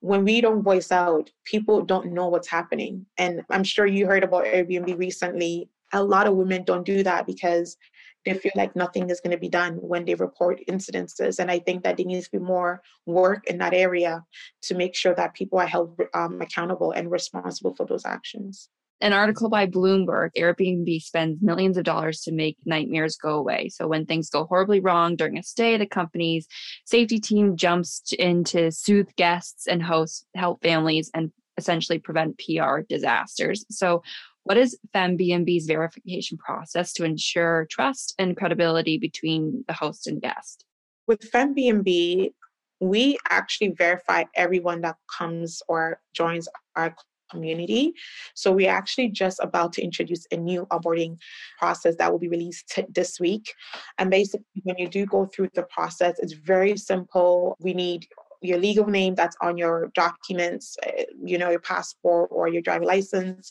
when 0.01 0.25
we 0.25 0.41
don't 0.41 0.63
voice 0.63 0.91
out, 0.91 1.31
people 1.45 1.83
don't 1.83 2.13
know 2.13 2.29
what's 2.29 2.49
happening. 2.49 3.05
And 3.19 3.43
I'm 3.51 3.65
sure 3.65 3.87
you 3.87 4.07
heard 4.07 4.25
about 4.25 4.47
Airbnb 4.47 4.99
recently. 4.99 5.69
A 5.93 6.03
lot 6.03 6.27
of 6.27 6.37
women 6.37 6.65
don't 6.65 6.87
do 6.87 7.03
that 7.03 7.27
because 7.27 7.77
they 8.25 8.35
feel 8.35 8.53
like 8.55 8.77
nothing 8.77 9.11
is 9.11 9.21
going 9.21 9.33
to 9.33 9.39
be 9.39 9.49
done 9.49 9.75
when 9.77 10.05
they 10.05 10.15
report 10.15 10.61
incidences. 10.69 11.39
And 11.39 11.51
I 11.51 11.59
think 11.59 11.83
that 11.85 11.97
there 11.97 12.07
needs 12.07 12.27
to 12.27 12.39
be 12.39 12.45
more 12.45 12.83
work 13.07 13.47
in 13.47 13.59
that 13.59 13.75
area 13.75 14.25
to 14.63 14.75
make 14.75 14.95
sure 14.95 15.15
that 15.15 15.35
people 15.35 15.59
are 15.59 15.67
held 15.67 15.99
um, 16.15 16.41
accountable 16.41 16.93
and 16.93 17.11
responsible 17.11 17.75
for 17.75 17.87
those 17.87 18.05
actions. 18.05 18.69
An 19.03 19.15
article 19.15 19.49
by 19.49 19.67
Bloomberg 19.67 20.31
Airbnb 20.37 21.01
spends 21.03 21.41
millions 21.41 21.79
of 21.79 21.85
dollars 21.85 22.21
to 22.23 22.33
make 22.33 22.59
nightmares 22.67 23.17
go 23.17 23.31
away. 23.37 23.71
So, 23.71 23.89
when 23.89 24.05
things 24.05 24.29
go 24.29 24.45
horribly 24.45 24.81
wrong 24.81 25.17
during 25.17 25.39
a 25.39 25.43
stay, 25.43 25.77
the 25.79 25.87
company's 25.87 26.47
safety 26.85 27.19
team 27.19 27.57
jumps 27.57 28.13
in 28.19 28.45
to 28.45 28.71
soothe 28.71 29.09
guests 29.17 29.67
and 29.67 29.83
hosts, 29.83 30.27
help 30.35 30.63
families, 30.63 31.11
and 31.15 31.33
essentially 31.57 31.99
prevent 31.99 32.39
PR 32.39 32.81
disasters. 32.89 33.65
So, 33.71 34.03
what 34.45 34.57
is 34.57 34.79
FemBnB's 34.95 35.67
verification 35.67 36.37
process 36.37 36.93
to 36.95 37.05
ensure 37.05 37.67
trust 37.71 38.15
and 38.19 38.37
credibility 38.37 38.99
between 38.99 39.65
the 39.67 39.75
host 39.75 40.07
and 40.07 40.21
guest? 40.21 40.65
With 41.07 41.31
FemBnB, 41.31 42.33
we 42.81 43.19
actually 43.29 43.73
verify 43.73 44.25
everyone 44.35 44.81
that 44.83 44.97
comes 45.19 45.63
or 45.69 46.01
joins 46.15 46.49
our 46.77 46.95
community. 47.31 47.95
So 48.35 48.53
we're 48.53 48.71
actually 48.71 49.09
just 49.09 49.41
about 49.41 49.73
to 49.75 49.83
introduce 49.83 50.27
a 50.31 50.37
new 50.37 50.67
onboarding 50.67 51.19
process 51.59 51.97
that 51.97 52.11
will 52.11 52.19
be 52.19 52.29
released 52.29 52.69
t- 52.69 52.87
this 52.89 53.21
week. 53.21 53.55
And 53.99 54.11
basically, 54.11 54.63
when 54.63 54.79
you 54.79 54.89
do 54.89 55.07
go 55.07 55.27
through 55.27 55.51
the 55.55 55.65
process, 55.65 56.19
it's 56.19 56.33
very 56.33 56.77
simple. 56.77 57.57
We 57.61 57.75
need 57.75 58.07
your 58.43 58.59
legal 58.59 58.87
name 58.87 59.15
that's 59.15 59.37
on 59.43 59.59
your 59.59 59.91
documents, 59.95 60.77
eh, 60.85 61.05
you 61.23 61.39
know, 61.39 61.51
your 61.51 61.61
passport 61.61 62.31
or 62.33 62.49
your 62.49 62.63
driving 62.63 62.89
license. 62.89 63.51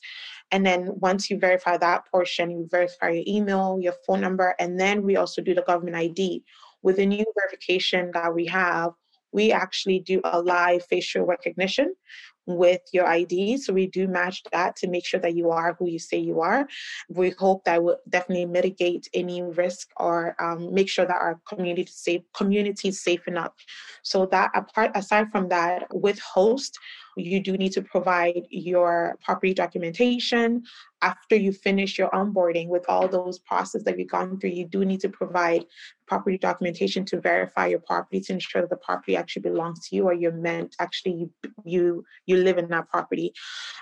And 0.52 0.66
then 0.66 0.90
once 0.96 1.30
you 1.30 1.38
verify 1.38 1.78
that 1.78 2.06
portion, 2.12 2.50
you 2.50 2.68
verify 2.72 3.10
your 3.12 3.24
email, 3.28 3.78
your 3.80 3.94
phone 4.06 4.22
number, 4.22 4.56
and 4.60 4.80
then 4.80 5.04
we 5.04 5.16
also 5.16 5.42
do 5.42 5.54
the 5.54 5.62
government 5.62 5.96
ID. 5.96 6.44
With 6.82 6.96
the 6.96 7.06
new 7.06 7.26
verification 7.36 8.12
that 8.14 8.34
we 8.34 8.46
have, 8.48 8.94
we 9.32 9.52
actually 9.52 10.00
do 10.00 10.22
a 10.24 10.42
live 10.42 10.86
facial 10.86 11.26
recognition 11.26 11.94
with 12.58 12.82
your 12.92 13.08
ID. 13.08 13.58
So 13.58 13.74
we 13.74 13.88
do 13.88 14.08
match 14.08 14.44
that 14.52 14.76
to 14.78 14.88
make 14.88 15.06
sure 15.06 15.20
that 15.20 15.36
you 15.36 15.52
are 15.52 15.76
who 15.78 15.88
you 15.88 16.00
say 16.00 16.18
you 16.18 16.42
are. 16.42 16.68
We 17.10 17.32
hope 17.32 17.64
that 17.66 17.84
will 17.84 17.98
definitely 18.10 18.46
mitigate 18.46 19.08
any 19.14 19.42
risk 19.42 19.90
or 19.98 20.36
um, 20.40 20.74
make 20.74 20.90
sure 20.90 21.06
that 21.06 21.16
our 21.16 21.40
community 21.48 21.92
safe 21.92 22.22
community 22.36 22.90
is 22.90 23.02
safe 23.02 23.28
enough. 23.28 23.54
So 24.02 24.26
that 24.28 24.52
apart 24.56 24.92
aside 24.96 25.32
from 25.32 25.50
that, 25.50 25.88
with 25.94 26.20
host, 26.20 26.78
you 27.16 27.40
do 27.40 27.58
need 27.58 27.72
to 27.74 27.82
provide 27.82 28.44
your 28.50 29.18
property 29.24 29.54
documentation. 29.54 30.64
After 31.02 31.36
you 31.36 31.54
finish 31.54 31.98
your 31.98 32.10
onboarding 32.10 32.68
with 32.68 32.86
all 32.90 33.08
those 33.08 33.40
processes 33.40 33.84
that 33.86 33.98
you've 33.98 34.10
gone 34.10 34.40
through, 34.40 34.50
you 34.50 34.66
do 34.66 34.84
need 34.84 35.00
to 35.02 35.10
provide 35.10 35.66
property 36.08 36.38
documentation 36.38 37.06
to 37.06 37.22
verify 37.22 37.68
your 37.68 37.80
property 37.80 38.20
to 38.20 38.34
ensure 38.34 38.62
that 38.64 38.70
the 38.70 38.76
property 38.78 39.16
actually 39.16 39.44
belongs 39.44 39.88
to 39.88 39.96
you 39.96 40.06
or 40.06 40.14
you're 40.14 40.32
meant 40.32 40.76
actually 40.80 41.14
you 41.14 41.32
you 41.64 42.04
you 42.26 42.38
live 42.38 42.58
in 42.58 42.68
that 42.70 42.90
property. 42.90 43.32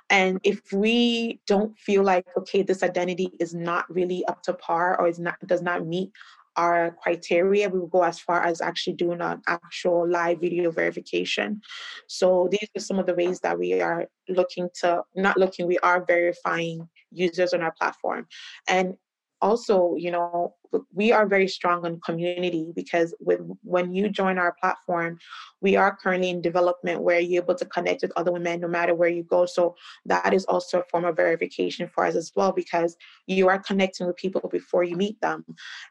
And 0.09 0.39
if 0.43 0.71
we 0.71 1.39
don't 1.47 1.77
feel 1.79 2.03
like 2.03 2.25
okay, 2.37 2.61
this 2.61 2.83
identity 2.83 3.31
is 3.39 3.55
not 3.55 3.89
really 3.89 4.25
up 4.25 4.43
to 4.43 4.53
par 4.53 4.99
or 4.99 5.07
is 5.07 5.19
not 5.19 5.35
does 5.47 5.61
not 5.61 5.87
meet 5.87 6.11
our 6.57 6.97
criteria, 7.01 7.69
we 7.69 7.79
will 7.79 7.87
go 7.87 8.03
as 8.03 8.19
far 8.19 8.43
as 8.43 8.61
actually 8.61 8.93
doing 8.93 9.21
an 9.21 9.41
actual 9.47 10.09
live 10.09 10.41
video 10.41 10.71
verification. 10.71 11.61
So 12.07 12.49
these 12.51 12.67
are 12.75 12.81
some 12.81 12.99
of 12.99 13.05
the 13.05 13.13
ways 13.13 13.39
that 13.41 13.57
we 13.57 13.79
are 13.79 14.07
looking 14.27 14.67
to, 14.81 15.03
not 15.15 15.37
looking, 15.37 15.67
we 15.67 15.77
are 15.79 16.03
verifying 16.05 16.89
users 17.11 17.53
on 17.53 17.61
our 17.61 17.73
platform. 17.79 18.27
And 18.67 18.95
also, 19.41 19.95
you 19.95 20.11
know, 20.11 20.55
we 20.93 21.11
are 21.11 21.25
very 21.27 21.47
strong 21.47 21.85
on 21.85 21.99
community 22.01 22.71
because 22.75 23.13
with 23.19 23.41
when 23.63 23.93
you 23.93 24.09
join 24.09 24.37
our 24.37 24.55
platform, 24.59 25.19
we 25.61 25.75
are 25.75 25.95
currently 25.95 26.29
in 26.29 26.41
development 26.41 27.01
where 27.01 27.19
you're 27.19 27.43
able 27.43 27.55
to 27.55 27.65
connect 27.65 28.01
with 28.01 28.11
other 28.15 28.31
women 28.31 28.61
no 28.61 28.67
matter 28.67 28.95
where 28.95 29.09
you 29.09 29.23
go. 29.23 29.45
So 29.45 29.75
that 30.05 30.33
is 30.33 30.45
also 30.45 30.79
a 30.79 30.83
form 30.91 31.05
of 31.05 31.15
verification 31.15 31.89
for 31.93 32.05
us 32.05 32.15
as 32.15 32.31
well 32.35 32.51
because 32.51 32.95
you 33.25 33.47
are 33.49 33.59
connecting 33.59 34.07
with 34.07 34.15
people 34.17 34.41
before 34.49 34.83
you 34.83 34.95
meet 34.95 35.19
them 35.21 35.45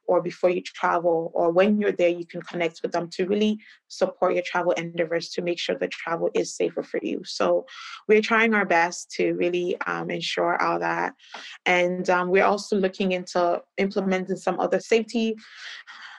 or 0.06 0.22
before 0.22 0.50
you 0.50 0.62
travel 0.62 1.30
or 1.34 1.50
when 1.50 1.80
you're 1.80 1.92
there, 1.92 2.08
you 2.08 2.26
can 2.26 2.42
connect 2.42 2.80
with 2.82 2.92
them 2.92 3.08
to 3.10 3.26
really 3.26 3.58
support 3.88 4.34
your 4.34 4.42
travel 4.44 4.72
endeavors 4.72 5.30
to 5.30 5.42
make 5.42 5.58
sure 5.58 5.76
the 5.76 5.88
travel 5.88 6.30
is 6.34 6.54
safer 6.54 6.82
for 6.82 7.00
you. 7.02 7.22
So 7.24 7.66
we're 8.08 8.22
trying 8.22 8.54
our 8.54 8.64
best 8.64 9.10
to 9.12 9.32
really 9.34 9.76
um, 9.86 10.10
ensure 10.10 10.60
all 10.60 10.78
that. 10.80 11.14
And 11.64 12.08
um, 12.10 12.30
we're 12.30 12.44
also 12.44 12.76
looking 12.76 13.12
into 13.12 13.62
implementing 13.78 14.36
some 14.36 14.58
other 14.60 14.65
safety 14.81 15.37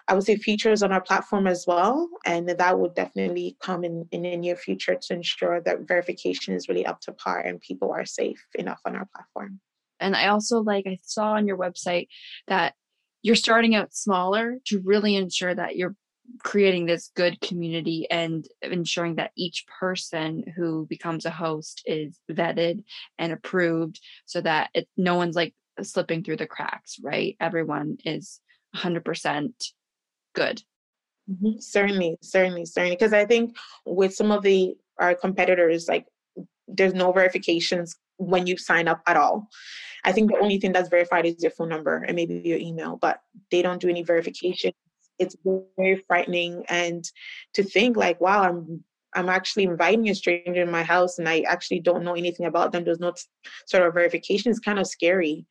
I 0.08 0.14
would 0.14 0.24
say 0.24 0.38
features 0.38 0.84
on 0.84 0.94
our 0.94 1.02
platform 1.02 1.48
as 1.48 1.66
well. 1.68 2.10
And 2.26 2.48
that 2.48 2.80
would 2.80 2.96
definitely 2.96 3.58
come 3.62 3.84
in, 3.84 4.08
in 4.12 4.22
the 4.22 4.38
near 4.38 4.56
future 4.56 4.96
to 4.96 5.14
ensure 5.14 5.60
that 5.62 5.88
verification 5.88 6.54
is 6.54 6.70
really 6.70 6.86
up 6.86 7.02
to 7.02 7.12
par 7.12 7.40
and 7.42 7.60
people 7.60 7.92
are 7.92 8.06
safe 8.06 8.42
enough 8.56 8.80
on 8.86 8.96
our 8.96 9.08
platform. 9.14 9.60
And 10.00 10.16
I 10.16 10.28
also 10.28 10.62
like, 10.62 10.88
I 10.88 10.98
saw 11.04 11.34
on 11.34 11.48
your 11.48 11.58
website 11.58 12.08
that 12.48 12.74
you're 13.22 13.36
starting 13.36 13.76
out 13.76 13.94
smaller 13.94 14.58
to 14.68 14.82
really 14.86 15.16
ensure 15.16 15.54
that 15.54 15.76
you're 15.76 15.96
creating 16.44 16.86
this 16.86 17.10
good 17.16 17.40
community 17.42 18.08
and 18.12 18.46
ensuring 18.62 19.16
that 19.16 19.32
each 19.36 19.66
person 19.80 20.44
who 20.56 20.86
becomes 20.90 21.26
a 21.26 21.32
host 21.32 21.82
is 21.86 22.20
vetted 22.32 22.84
and 23.18 23.34
approved 23.34 24.00
so 24.26 24.40
that 24.42 24.70
it, 24.74 24.88
no 24.96 25.16
one's 25.16 25.36
like 25.36 25.54
slipping 25.82 26.24
through 26.24 26.38
the 26.38 26.48
cracks, 26.48 26.98
right? 27.02 27.36
Everyone 27.40 27.98
is 28.06 28.40
100% 28.76 29.52
good. 30.34 30.62
Mm-hmm. 31.30 31.60
Certainly, 31.60 32.18
certainly, 32.22 32.66
certainly. 32.66 32.96
Because 32.96 33.14
I 33.14 33.26
think 33.26 33.56
with 33.86 34.14
some 34.14 34.32
of 34.32 34.44
the 34.44 34.76
our 35.00 35.14
competitors, 35.14 35.88
like 35.88 36.06
there's 36.68 36.94
no 36.94 37.12
verifications 37.12 37.96
when 38.18 38.48
you 38.48 38.58
sign 38.58 38.88
up 38.88 39.02
at 39.08 39.18
all. 39.18 39.50
I 40.04 40.12
think 40.12 40.32
the 40.32 40.40
only 40.40 40.60
thing 40.60 40.72
that's 40.72 40.90
verified 40.90 41.26
is 41.26 41.42
your 41.42 41.52
phone 41.52 41.70
number 41.70 41.98
and 41.98 42.16
maybe 42.16 42.42
your 42.44 42.58
email, 42.58 42.98
but 43.00 43.20
they 43.52 43.62
don't 43.62 43.82
do 43.82 43.90
any 43.90 44.04
verification. 44.04 44.72
It's 45.20 45.36
very 45.78 46.04
frightening, 46.08 46.64
and 46.70 47.04
to 47.54 47.64
think 47.64 47.98
like, 47.98 48.22
wow, 48.22 48.44
I'm 48.44 48.84
I'm 49.16 49.30
actually 49.30 49.64
inviting 49.64 50.10
a 50.10 50.16
stranger 50.16 50.62
in 50.62 50.72
my 50.72 50.84
house 50.84 51.18
and 51.18 51.28
I 51.28 51.42
actually 51.42 51.80
don't 51.80 52.04
know 52.04 52.14
anything 52.14 52.46
about 52.46 52.72
them. 52.72 52.84
There's 52.84 53.00
no 53.00 53.14
sort 53.66 53.88
of 53.88 53.94
verification. 53.94 54.52
It's 54.52 54.60
kind 54.60 54.80
of 54.80 54.86
scary. 54.86 55.46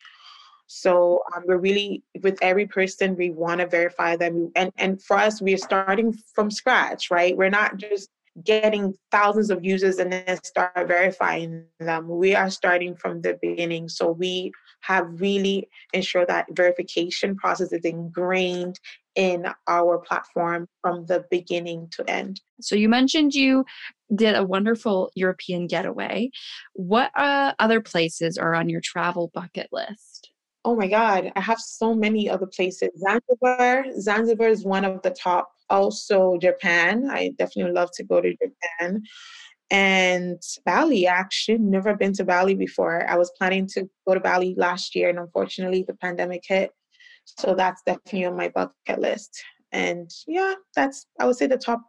So 0.67 1.21
um, 1.35 1.45
we're 1.47 1.59
really 1.59 2.03
with 2.23 2.39
every 2.43 2.67
person 2.67 3.17
we 3.17 3.31
want 3.31 3.61
to 3.61 3.67
verify 3.67 4.17
them, 4.17 4.51
and 4.57 4.73
and 4.77 5.03
for 5.03 5.17
us 5.17 5.41
we're 5.41 5.59
starting 5.59 6.17
from 6.35 6.51
scratch, 6.51 7.11
right? 7.11 7.37
We're 7.37 7.51
not 7.51 7.77
just 7.77 8.11
getting 8.45 8.95
thousands 9.11 9.49
of 9.51 9.65
users 9.65 9.99
and 9.99 10.13
then 10.13 10.39
start 10.43 10.73
verifying 10.87 11.65
them. 11.81 12.07
We 12.09 12.35
are 12.35 12.51
starting 12.51 12.95
from 12.95 13.23
the 13.23 13.39
beginning, 13.41 13.89
so 13.89 14.11
we 14.11 14.53
have 14.81 15.07
really 15.21 15.69
ensured 15.93 16.29
that 16.29 16.47
verification 16.53 17.37
process 17.37 17.73
is 17.73 17.85
ingrained 17.85 18.79
in 19.15 19.47
our 19.67 19.99
platform 19.99 20.69
from 20.83 21.07
the 21.07 21.25
beginning 21.31 21.89
to 21.91 22.09
end. 22.09 22.41
So 22.61 22.77
you 22.77 22.89
mentioned 22.89 23.35
you 23.35 23.65
did 24.15 24.37
a 24.37 24.45
wonderful 24.45 25.11
European 25.15 25.67
getaway. 25.67 26.31
What 26.75 27.11
uh, 27.17 27.55
other 27.59 27.81
places 27.81 28.37
are 28.39 28.55
on 28.55 28.69
your 28.69 28.83
travel 28.83 29.31
bucket 29.35 29.69
list? 29.73 30.16
Oh 30.67 30.75
my 30.75 30.89
God, 30.89 31.31
I 31.37 31.41
have 31.41 31.61
so 31.61 31.95
many 31.95 32.29
other 32.29 32.49
places. 32.49 32.89
Zanzibar, 32.99 33.85
Zanzibar 34.01 34.49
is 34.49 34.65
one 34.65 34.85
of 34.85 35.01
the 35.03 35.11
top. 35.11 35.49
Also, 35.71 36.39
Japan. 36.39 37.09
I 37.09 37.31
definitely 37.39 37.73
love 37.73 37.91
to 37.95 38.03
go 38.03 38.21
to 38.21 38.33
Japan. 38.33 39.01
And 39.71 40.43
Bali, 40.65 41.07
actually, 41.07 41.59
never 41.59 41.95
been 41.95 42.13
to 42.15 42.25
Bali 42.25 42.57
before. 42.57 43.09
I 43.09 43.17
was 43.17 43.33
planning 43.39 43.69
to 43.75 43.89
go 44.09 44.15
to 44.15 44.21
Bali 44.21 44.57
last 44.59 44.97
year, 44.97 45.09
and 45.09 45.21
unfortunately, 45.21 45.85
the 45.87 45.95
pandemic 45.95 46.43
hit. 46.45 46.73
So 47.39 47.55
that's 47.55 47.83
definitely 47.87 48.25
on 48.25 48.37
my 48.37 48.49
bucket 48.49 48.99
list. 48.99 49.41
And 49.71 50.11
yeah, 50.27 50.55
that's 50.75 51.07
I 51.21 51.27
would 51.27 51.37
say 51.37 51.47
the 51.47 51.59
top 51.59 51.81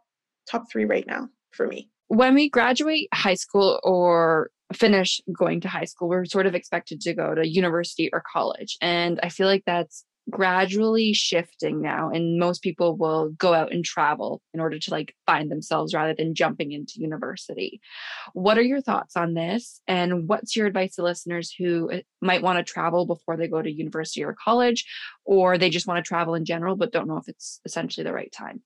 top 0.48 0.70
three 0.70 0.84
right 0.84 1.06
now 1.06 1.28
for 1.50 1.66
me. 1.66 1.90
When 2.06 2.34
we 2.34 2.48
graduate 2.48 3.08
high 3.12 3.34
school 3.34 3.80
or 3.82 4.50
finish 4.74 5.20
going 5.32 5.60
to 5.62 5.68
high 5.68 5.84
school, 5.84 6.08
we're 6.08 6.24
sort 6.24 6.46
of 6.46 6.54
expected 6.54 7.00
to 7.02 7.14
go 7.14 7.34
to 7.34 7.46
university 7.46 8.10
or 8.12 8.22
college. 8.30 8.76
And 8.80 9.18
I 9.22 9.28
feel 9.28 9.46
like 9.46 9.64
that's 9.66 10.04
gradually 10.30 11.12
shifting 11.12 11.80
now 11.80 12.10
and 12.10 12.38
most 12.38 12.62
people 12.62 12.96
will 12.96 13.30
go 13.30 13.54
out 13.54 13.72
and 13.72 13.84
travel 13.84 14.42
in 14.52 14.60
order 14.60 14.78
to 14.78 14.90
like 14.90 15.14
find 15.26 15.50
themselves 15.50 15.94
rather 15.94 16.14
than 16.14 16.34
jumping 16.34 16.72
into 16.72 17.00
university. 17.00 17.80
What 18.34 18.58
are 18.58 18.62
your 18.62 18.82
thoughts 18.82 19.16
on 19.16 19.34
this? 19.34 19.80
And 19.86 20.28
what's 20.28 20.54
your 20.54 20.66
advice 20.66 20.96
to 20.96 21.02
listeners 21.02 21.54
who 21.56 21.90
uh, 21.90 21.98
might 22.20 22.42
want 22.42 22.58
to 22.58 22.72
travel 22.72 23.06
before 23.06 23.36
they 23.36 23.48
go 23.48 23.62
to 23.62 23.70
university 23.70 24.22
or 24.22 24.36
college 24.42 24.84
or 25.24 25.56
they 25.56 25.70
just 25.70 25.86
want 25.86 26.04
to 26.04 26.06
travel 26.06 26.34
in 26.34 26.44
general 26.44 26.76
but 26.76 26.92
don't 26.92 27.08
know 27.08 27.16
if 27.16 27.28
it's 27.28 27.60
essentially 27.64 28.04
the 28.04 28.12
right 28.12 28.32
time 28.32 28.62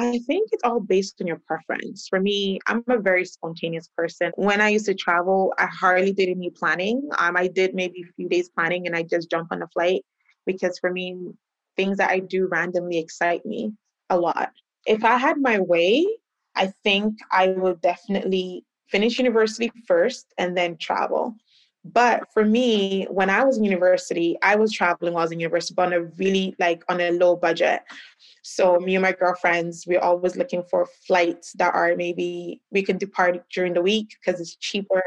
I 0.00 0.20
think 0.28 0.50
it's 0.52 0.62
all 0.62 0.78
based 0.78 1.20
on 1.20 1.26
your 1.26 1.40
preference. 1.44 2.06
For 2.08 2.20
me, 2.20 2.60
I'm 2.68 2.84
a 2.88 2.98
very 2.98 3.24
spontaneous 3.24 3.88
person. 3.96 4.30
When 4.36 4.60
I 4.60 4.68
used 4.68 4.86
to 4.86 4.94
travel, 4.94 5.52
I 5.58 5.66
hardly 5.66 6.12
did 6.12 6.28
any 6.28 6.50
planning. 6.50 7.08
Um, 7.18 7.36
I 7.36 7.48
did 7.48 7.74
maybe 7.74 8.02
a 8.02 8.12
few 8.14 8.28
days 8.28 8.48
planning 8.48 8.86
and 8.86 8.94
I 8.94 9.02
just 9.02 9.28
jump 9.28 9.48
on 9.50 9.60
a 9.60 9.66
flight 9.68 10.04
because 10.46 10.78
for 10.78 10.92
me, 10.92 11.32
things 11.76 11.98
that 11.98 12.10
I 12.10 12.20
do 12.20 12.46
randomly 12.46 12.98
excite 12.98 13.44
me 13.44 13.72
a 14.08 14.16
lot. 14.16 14.52
If 14.86 15.04
I 15.04 15.16
had 15.16 15.38
my 15.40 15.58
way, 15.58 16.06
I 16.54 16.72
think 16.84 17.18
I 17.32 17.48
would 17.48 17.80
definitely 17.80 18.64
finish 18.86 19.18
university 19.18 19.72
first 19.88 20.32
and 20.38 20.56
then 20.56 20.76
travel. 20.76 21.34
But 21.84 22.32
for 22.32 22.44
me, 22.44 23.06
when 23.10 23.30
I 23.30 23.44
was 23.44 23.56
in 23.56 23.64
university, 23.64 24.36
I 24.42 24.56
was 24.56 24.72
traveling 24.72 25.14
while 25.14 25.22
I 25.22 25.24
was 25.24 25.32
in 25.32 25.40
university, 25.40 25.74
but 25.74 25.86
on 25.86 25.92
a 25.92 26.02
really 26.02 26.54
like 26.58 26.82
on 26.88 27.00
a 27.00 27.12
low 27.12 27.36
budget. 27.36 27.82
So 28.42 28.78
me 28.78 28.96
and 28.96 29.02
my 29.02 29.12
girlfriends, 29.12 29.86
we're 29.86 30.00
always 30.00 30.36
looking 30.36 30.62
for 30.64 30.86
flights 31.06 31.52
that 31.54 31.74
are 31.74 31.94
maybe 31.96 32.60
we 32.70 32.82
can 32.82 32.98
depart 32.98 33.42
during 33.52 33.74
the 33.74 33.82
week 33.82 34.16
because 34.20 34.40
it's 34.40 34.56
cheaper. 34.56 35.02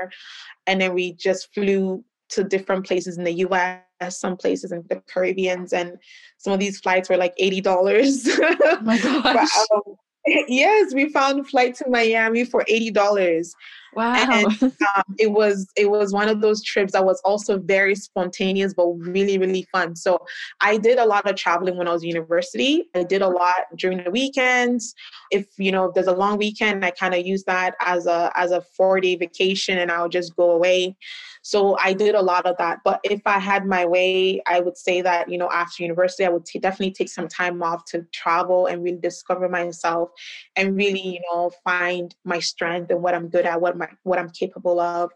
And 0.67 0.81
then 0.81 0.93
we 0.93 1.13
just 1.13 1.53
flew 1.53 2.03
to 2.29 2.43
different 2.43 2.85
places 2.85 3.17
in 3.17 3.23
the 3.25 3.33
US, 3.45 3.81
some 4.09 4.37
places 4.37 4.71
in 4.71 4.83
the 4.89 5.01
Caribbeans, 5.07 5.73
and 5.73 5.97
some 6.37 6.53
of 6.53 6.59
these 6.59 6.79
flights 6.79 7.09
were 7.09 7.17
like 7.17 7.35
$80. 7.37 7.63
Oh 7.67 8.81
my 8.81 8.97
gosh. 9.01 9.49
but, 9.69 9.75
um, 9.75 9.95
yes, 10.47 10.93
we 10.93 11.09
found 11.09 11.39
a 11.39 11.43
flight 11.43 11.75
to 11.75 11.89
Miami 11.89 12.45
for 12.45 12.63
$80. 12.69 13.51
Wow. 13.93 14.13
And 14.15 14.45
um, 14.63 15.15
it 15.19 15.31
was 15.31 15.67
it 15.75 15.89
was 15.89 16.13
one 16.13 16.29
of 16.29 16.41
those 16.41 16.63
trips 16.63 16.93
that 16.93 17.05
was 17.05 17.21
also 17.25 17.57
very 17.57 17.95
spontaneous 17.95 18.73
but 18.73 18.87
really 18.87 19.37
really 19.37 19.67
fun. 19.71 19.95
So 19.95 20.25
I 20.61 20.77
did 20.77 20.97
a 20.97 21.05
lot 21.05 21.29
of 21.29 21.35
traveling 21.35 21.77
when 21.77 21.87
I 21.87 21.91
was 21.91 22.03
in 22.03 22.09
university. 22.09 22.85
I 22.95 23.03
did 23.03 23.21
a 23.21 23.27
lot 23.27 23.55
during 23.75 24.03
the 24.03 24.11
weekends. 24.11 24.93
If 25.31 25.47
you 25.57 25.71
know 25.71 25.85
if 25.85 25.93
there's 25.93 26.07
a 26.07 26.13
long 26.13 26.37
weekend, 26.37 26.85
I 26.85 26.91
kind 26.91 27.13
of 27.13 27.25
use 27.25 27.43
that 27.45 27.75
as 27.81 28.07
a 28.07 28.31
as 28.35 28.51
a 28.51 28.61
four 28.61 28.99
day 29.01 29.15
vacation, 29.15 29.79
and 29.79 29.91
I 29.91 30.01
would 30.01 30.11
just 30.11 30.35
go 30.35 30.51
away. 30.51 30.95
So 31.43 31.75
I 31.79 31.93
did 31.93 32.13
a 32.13 32.21
lot 32.21 32.45
of 32.45 32.55
that. 32.57 32.79
But 32.83 32.99
if 33.03 33.21
I 33.25 33.39
had 33.39 33.65
my 33.65 33.85
way, 33.85 34.41
I 34.45 34.59
would 34.59 34.77
say 34.77 35.01
that 35.01 35.29
you 35.29 35.37
know 35.37 35.49
after 35.49 35.83
university, 35.83 36.25
I 36.25 36.29
would 36.29 36.45
t- 36.45 36.59
definitely 36.59 36.93
take 36.93 37.09
some 37.09 37.27
time 37.27 37.61
off 37.61 37.85
to 37.85 38.05
travel 38.13 38.67
and 38.67 38.83
really 38.83 38.97
discover 38.97 39.49
myself 39.49 40.11
and 40.55 40.77
really 40.77 41.01
you 41.01 41.21
know 41.31 41.51
find 41.63 42.15
my 42.23 42.39
strength 42.39 42.91
and 42.91 43.01
what 43.01 43.15
I'm 43.15 43.27
good 43.27 43.45
at, 43.45 43.59
what 43.59 43.80
what 44.03 44.19
I'm 44.19 44.29
capable 44.29 44.79
of. 44.79 45.11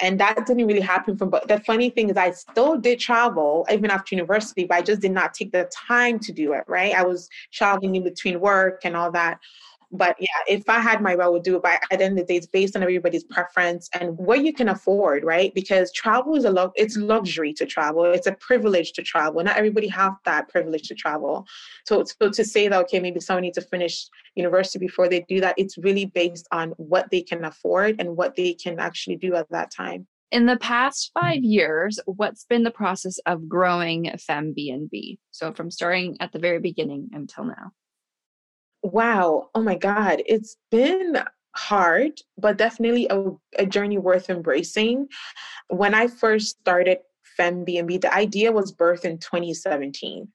And 0.00 0.18
that 0.20 0.46
didn't 0.46 0.66
really 0.66 0.80
happen 0.80 1.16
from 1.16 1.30
but 1.30 1.48
the 1.48 1.60
funny 1.60 1.90
thing 1.90 2.10
is 2.10 2.16
I 2.16 2.30
still 2.30 2.76
did 2.76 2.98
travel 2.98 3.66
even 3.70 3.90
after 3.90 4.14
university, 4.14 4.64
but 4.64 4.76
I 4.76 4.82
just 4.82 5.02
did 5.02 5.12
not 5.12 5.34
take 5.34 5.52
the 5.52 5.70
time 5.72 6.18
to 6.20 6.32
do 6.32 6.52
it, 6.52 6.64
right? 6.66 6.94
I 6.94 7.04
was 7.04 7.28
traveling 7.52 7.94
in 7.96 8.04
between 8.04 8.40
work 8.40 8.82
and 8.84 8.96
all 8.96 9.10
that. 9.12 9.38
But 9.92 10.16
yeah, 10.18 10.26
if 10.48 10.68
I 10.68 10.80
had 10.80 11.00
my 11.00 11.14
way, 11.14 11.24
I 11.24 11.28
would 11.28 11.42
do 11.42 11.56
it. 11.56 11.62
But 11.62 11.80
at 11.90 11.98
the 11.98 12.04
end 12.04 12.18
of 12.18 12.26
the 12.26 12.32
day, 12.32 12.36
it's 12.36 12.46
based 12.46 12.76
on 12.76 12.82
everybody's 12.82 13.24
preference 13.24 13.88
and 13.98 14.16
what 14.18 14.44
you 14.44 14.52
can 14.52 14.68
afford, 14.68 15.24
right? 15.24 15.54
Because 15.54 15.92
travel 15.92 16.34
is 16.34 16.44
a 16.44 16.50
lot, 16.50 16.72
it's 16.76 16.96
luxury 16.96 17.52
to 17.54 17.66
travel. 17.66 18.04
It's 18.04 18.26
a 18.26 18.32
privilege 18.32 18.92
to 18.94 19.02
travel. 19.02 19.42
Not 19.42 19.56
everybody 19.56 19.88
have 19.88 20.14
that 20.24 20.48
privilege 20.48 20.88
to 20.88 20.94
travel. 20.94 21.46
So, 21.86 22.04
so 22.04 22.30
to 22.30 22.44
say 22.44 22.68
that 22.68 22.80
okay, 22.84 23.00
maybe 23.00 23.20
someone 23.20 23.42
needs 23.42 23.58
to 23.58 23.64
finish 23.64 24.08
university 24.34 24.78
before 24.78 25.08
they 25.08 25.24
do 25.28 25.40
that, 25.40 25.54
it's 25.56 25.78
really 25.78 26.06
based 26.06 26.46
on 26.52 26.70
what 26.76 27.10
they 27.10 27.22
can 27.22 27.44
afford 27.44 28.00
and 28.00 28.16
what 28.16 28.36
they 28.36 28.54
can 28.54 28.78
actually 28.78 29.16
do 29.16 29.34
at 29.34 29.48
that 29.50 29.70
time. 29.70 30.06
In 30.32 30.46
the 30.46 30.56
past 30.56 31.12
five 31.18 31.44
years, 31.44 32.00
what's 32.06 32.44
been 32.44 32.64
the 32.64 32.70
process 32.70 33.18
of 33.26 33.48
growing 33.48 34.10
FemBnB? 34.28 35.18
So 35.30 35.52
from 35.52 35.70
starting 35.70 36.16
at 36.20 36.32
the 36.32 36.40
very 36.40 36.58
beginning 36.58 37.10
until 37.12 37.44
now. 37.44 37.70
Wow. 38.86 39.50
Oh 39.52 39.62
my 39.62 39.74
God. 39.74 40.22
It's 40.26 40.56
been 40.70 41.18
hard, 41.56 42.12
but 42.38 42.56
definitely 42.56 43.08
a, 43.10 43.30
a 43.58 43.66
journey 43.66 43.98
worth 43.98 44.30
embracing. 44.30 45.08
When 45.68 45.92
I 45.92 46.06
first 46.06 46.60
started 46.60 46.98
FemBnB, 47.36 48.00
the 48.02 48.14
idea 48.14 48.52
was 48.52 48.72
birthed 48.72 49.04
in 49.04 49.18
2017. 49.18 50.28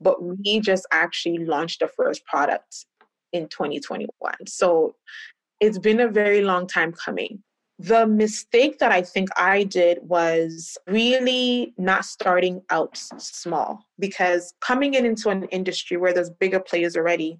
but 0.00 0.22
we 0.22 0.60
just 0.60 0.86
actually 0.92 1.38
launched 1.38 1.80
the 1.80 1.88
first 1.88 2.24
product 2.26 2.86
in 3.32 3.48
2021. 3.48 4.08
So 4.46 4.94
it's 5.60 5.78
been 5.78 6.00
a 6.00 6.08
very 6.08 6.42
long 6.42 6.66
time 6.66 6.92
coming. 6.92 7.42
The 7.78 8.06
mistake 8.06 8.78
that 8.78 8.92
I 8.92 9.02
think 9.02 9.28
I 9.36 9.64
did 9.64 9.98
was 10.02 10.78
really 10.86 11.74
not 11.76 12.04
starting 12.04 12.62
out 12.70 12.96
small 13.18 13.84
because 13.98 14.54
coming 14.60 14.94
in 14.94 15.04
into 15.04 15.28
an 15.28 15.44
industry 15.44 15.96
where 15.96 16.14
there's 16.14 16.30
bigger 16.30 16.60
players 16.60 16.96
already, 16.96 17.38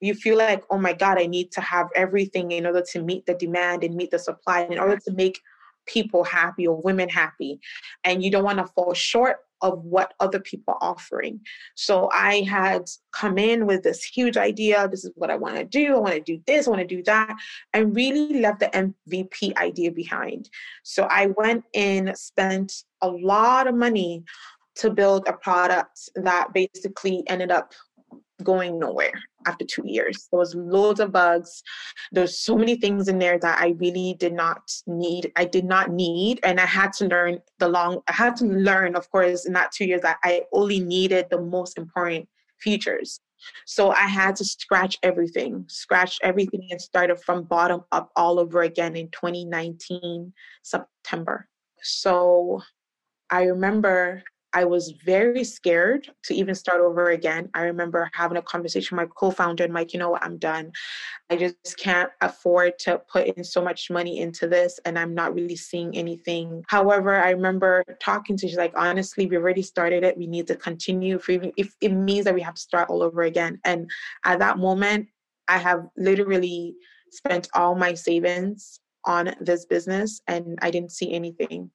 you 0.00 0.14
feel 0.14 0.38
like, 0.38 0.64
oh 0.70 0.78
my 0.78 0.92
God, 0.92 1.18
I 1.18 1.26
need 1.26 1.52
to 1.52 1.60
have 1.60 1.88
everything 1.94 2.52
in 2.52 2.66
order 2.66 2.82
to 2.92 3.02
meet 3.02 3.26
the 3.26 3.34
demand 3.34 3.84
and 3.84 3.94
meet 3.94 4.10
the 4.10 4.18
supply, 4.18 4.62
in 4.62 4.78
order 4.78 4.98
to 4.98 5.12
make 5.12 5.40
people 5.86 6.22
happy 6.24 6.66
or 6.66 6.80
women 6.80 7.08
happy. 7.08 7.60
And 8.04 8.22
you 8.22 8.30
don't 8.30 8.44
want 8.44 8.58
to 8.58 8.66
fall 8.66 8.94
short 8.94 9.38
of 9.60 9.82
what 9.82 10.14
other 10.20 10.38
people 10.38 10.74
are 10.74 10.90
offering. 10.90 11.40
So 11.74 12.08
I 12.12 12.42
had 12.42 12.82
come 13.12 13.38
in 13.38 13.66
with 13.66 13.82
this 13.82 14.04
huge 14.04 14.36
idea. 14.36 14.86
This 14.88 15.04
is 15.04 15.10
what 15.16 15.30
I 15.30 15.36
want 15.36 15.56
to 15.56 15.64
do. 15.64 15.96
I 15.96 15.98
want 15.98 16.14
to 16.14 16.20
do 16.20 16.40
this. 16.46 16.66
I 16.66 16.70
want 16.70 16.88
to 16.88 16.96
do 16.96 17.02
that. 17.04 17.34
And 17.72 17.96
really 17.96 18.40
left 18.40 18.60
the 18.60 18.66
MVP 18.68 19.56
idea 19.56 19.90
behind. 19.90 20.48
So 20.84 21.08
I 21.10 21.26
went 21.36 21.64
in, 21.72 22.14
spent 22.14 22.72
a 23.02 23.08
lot 23.08 23.66
of 23.66 23.74
money 23.74 24.22
to 24.76 24.90
build 24.90 25.26
a 25.26 25.32
product 25.32 26.08
that 26.14 26.52
basically 26.54 27.24
ended 27.26 27.50
up 27.50 27.72
going 28.42 28.78
nowhere 28.78 29.12
after 29.46 29.64
two 29.64 29.82
years. 29.84 30.28
There 30.30 30.38
was 30.38 30.54
loads 30.54 31.00
of 31.00 31.12
bugs. 31.12 31.62
There's 32.12 32.38
so 32.38 32.56
many 32.56 32.76
things 32.76 33.08
in 33.08 33.18
there 33.18 33.38
that 33.38 33.60
I 33.60 33.68
really 33.78 34.16
did 34.18 34.32
not 34.32 34.70
need. 34.86 35.32
I 35.36 35.44
did 35.44 35.64
not 35.64 35.90
need, 35.90 36.40
and 36.42 36.60
I 36.60 36.66
had 36.66 36.92
to 36.94 37.06
learn 37.06 37.40
the 37.58 37.68
long. 37.68 38.00
I 38.08 38.12
had 38.12 38.36
to 38.36 38.44
learn, 38.44 38.96
of 38.96 39.10
course, 39.10 39.46
in 39.46 39.52
that 39.54 39.72
two 39.72 39.84
years 39.84 40.02
that 40.02 40.18
I 40.24 40.42
only 40.52 40.80
needed 40.80 41.26
the 41.30 41.40
most 41.40 41.78
important 41.78 42.28
features. 42.60 43.20
So 43.66 43.90
I 43.90 44.06
had 44.06 44.34
to 44.36 44.44
scratch 44.44 44.98
everything, 45.02 45.64
scratch 45.68 46.18
everything, 46.22 46.68
and 46.70 46.80
started 46.80 47.20
from 47.20 47.44
bottom 47.44 47.82
up 47.92 48.10
all 48.16 48.40
over 48.40 48.62
again 48.62 48.96
in 48.96 49.08
2019 49.10 50.32
September. 50.62 51.48
So 51.82 52.62
I 53.30 53.44
remember 53.44 54.24
I 54.54 54.64
was 54.64 54.94
very 55.04 55.44
scared 55.44 56.10
to 56.24 56.34
even 56.34 56.54
start 56.54 56.80
over 56.80 57.10
again. 57.10 57.50
I 57.54 57.62
remember 57.62 58.10
having 58.14 58.38
a 58.38 58.42
conversation 58.42 58.96
with 58.96 59.06
my 59.06 59.12
co-founder 59.14 59.64
and 59.64 59.74
like, 59.74 59.92
you 59.92 59.98
know 59.98 60.10
what, 60.10 60.24
I'm 60.24 60.38
done. 60.38 60.72
I 61.28 61.36
just 61.36 61.78
can't 61.78 62.10
afford 62.22 62.78
to 62.80 63.02
put 63.12 63.26
in 63.26 63.44
so 63.44 63.62
much 63.62 63.90
money 63.90 64.20
into 64.20 64.48
this 64.48 64.80
and 64.84 64.98
I'm 64.98 65.14
not 65.14 65.34
really 65.34 65.56
seeing 65.56 65.96
anything. 65.96 66.64
However, 66.68 67.16
I 67.16 67.30
remember 67.30 67.84
talking 68.00 68.36
to 68.38 68.48
she's 68.48 68.56
like, 68.56 68.72
honestly, 68.74 69.26
we 69.26 69.36
already 69.36 69.62
started 69.62 70.02
it. 70.02 70.16
We 70.16 70.26
need 70.26 70.46
to 70.46 70.56
continue 70.56 71.16
if, 71.16 71.28
even, 71.28 71.52
if 71.56 71.74
it 71.80 71.90
means 71.90 72.24
that 72.24 72.34
we 72.34 72.40
have 72.40 72.54
to 72.54 72.60
start 72.60 72.88
all 72.88 73.02
over 73.02 73.22
again. 73.22 73.60
And 73.64 73.90
at 74.24 74.38
that 74.38 74.58
moment, 74.58 75.08
I 75.48 75.58
have 75.58 75.86
literally 75.96 76.74
spent 77.10 77.48
all 77.54 77.74
my 77.74 77.94
savings 77.94 78.80
on 79.04 79.34
this 79.40 79.66
business 79.66 80.20
and 80.26 80.58
I 80.62 80.70
didn't 80.70 80.92
see 80.92 81.12
anything. 81.12 81.70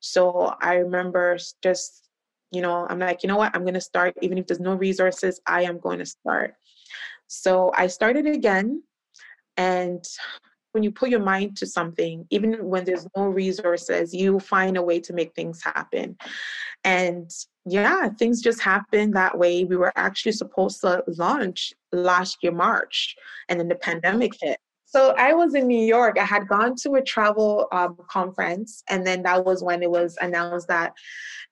So 0.00 0.54
I 0.60 0.74
remember 0.74 1.38
just 1.62 2.05
you 2.50 2.62
know, 2.62 2.86
I'm 2.88 2.98
like, 2.98 3.22
you 3.22 3.28
know 3.28 3.36
what, 3.36 3.54
I'm 3.54 3.62
going 3.62 3.74
to 3.74 3.80
start, 3.80 4.14
even 4.22 4.38
if 4.38 4.46
there's 4.46 4.60
no 4.60 4.74
resources, 4.74 5.40
I 5.46 5.62
am 5.62 5.78
going 5.78 5.98
to 5.98 6.06
start. 6.06 6.54
So 7.26 7.72
I 7.76 7.88
started 7.88 8.26
again. 8.26 8.82
And 9.56 10.04
when 10.72 10.82
you 10.82 10.92
put 10.92 11.08
your 11.08 11.20
mind 11.20 11.56
to 11.56 11.66
something, 11.66 12.26
even 12.30 12.52
when 12.66 12.84
there's 12.84 13.06
no 13.16 13.24
resources, 13.24 14.12
you 14.12 14.38
find 14.38 14.76
a 14.76 14.82
way 14.82 15.00
to 15.00 15.12
make 15.12 15.34
things 15.34 15.62
happen. 15.62 16.16
And 16.84 17.30
yeah, 17.64 18.10
things 18.10 18.42
just 18.42 18.60
happened 18.60 19.14
that 19.14 19.38
way. 19.38 19.64
We 19.64 19.76
were 19.76 19.92
actually 19.96 20.32
supposed 20.32 20.82
to 20.82 21.02
launch 21.08 21.72
last 21.92 22.38
year, 22.42 22.52
March, 22.52 23.16
and 23.48 23.58
then 23.58 23.68
the 23.68 23.74
pandemic 23.74 24.32
hit. 24.40 24.58
So 24.88 25.14
I 25.18 25.32
was 25.34 25.54
in 25.54 25.66
New 25.66 25.84
York. 25.84 26.16
I 26.18 26.24
had 26.24 26.46
gone 26.46 26.76
to 26.82 26.94
a 26.94 27.02
travel 27.02 27.66
um, 27.72 27.96
conference, 28.08 28.84
and 28.88 29.04
then 29.04 29.22
that 29.24 29.44
was 29.44 29.62
when 29.62 29.82
it 29.82 29.90
was 29.90 30.16
announced 30.20 30.68
that 30.68 30.94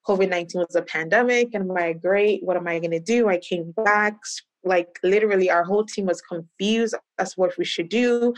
COVID 0.07 0.29
19 0.29 0.61
was 0.61 0.77
a 0.77 0.83
pandemic. 0.83 1.49
And 1.53 1.64
I'm 1.64 1.68
like, 1.68 2.01
great, 2.01 2.44
what 2.44 2.57
am 2.57 2.68
I 2.68 2.79
going 2.79 2.92
to 2.92 3.01
do? 3.01 3.29
I 3.29 3.38
came 3.38 3.73
back. 3.73 4.16
Like, 4.62 4.99
literally, 5.03 5.51
our 5.51 5.64
whole 5.64 5.85
team 5.85 6.07
was 6.07 6.23
confused 6.23 6.94
as 7.18 7.37
what 7.37 7.59
we 7.59 7.64
should 7.64 7.88
do. 7.88 8.35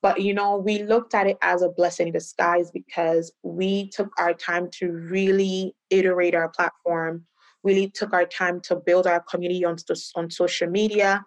But, 0.00 0.22
you 0.22 0.34
know, 0.34 0.56
we 0.56 0.82
looked 0.82 1.14
at 1.14 1.28
it 1.28 1.38
as 1.42 1.62
a 1.62 1.68
blessing 1.68 2.08
in 2.08 2.12
disguise 2.12 2.70
because 2.72 3.32
we 3.42 3.90
took 3.90 4.10
our 4.18 4.34
time 4.34 4.68
to 4.78 4.90
really 4.90 5.76
iterate 5.90 6.34
our 6.34 6.48
platform, 6.48 7.24
really 7.62 7.88
took 7.88 8.12
our 8.12 8.26
time 8.26 8.60
to 8.62 8.76
build 8.76 9.06
our 9.06 9.20
community 9.20 9.64
on, 9.64 9.76
on 10.16 10.30
social 10.30 10.68
media, 10.68 11.24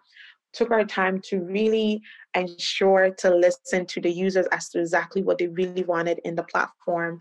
took 0.55 0.71
our 0.71 0.85
time 0.85 1.21
to 1.25 1.41
really 1.41 2.01
ensure 2.35 3.11
to 3.11 3.33
listen 3.33 3.85
to 3.85 4.01
the 4.01 4.11
users 4.11 4.45
as 4.51 4.69
to 4.69 4.79
exactly 4.79 5.23
what 5.23 5.37
they 5.37 5.47
really 5.47 5.83
wanted 5.83 6.19
in 6.25 6.35
the 6.35 6.43
platform. 6.43 7.19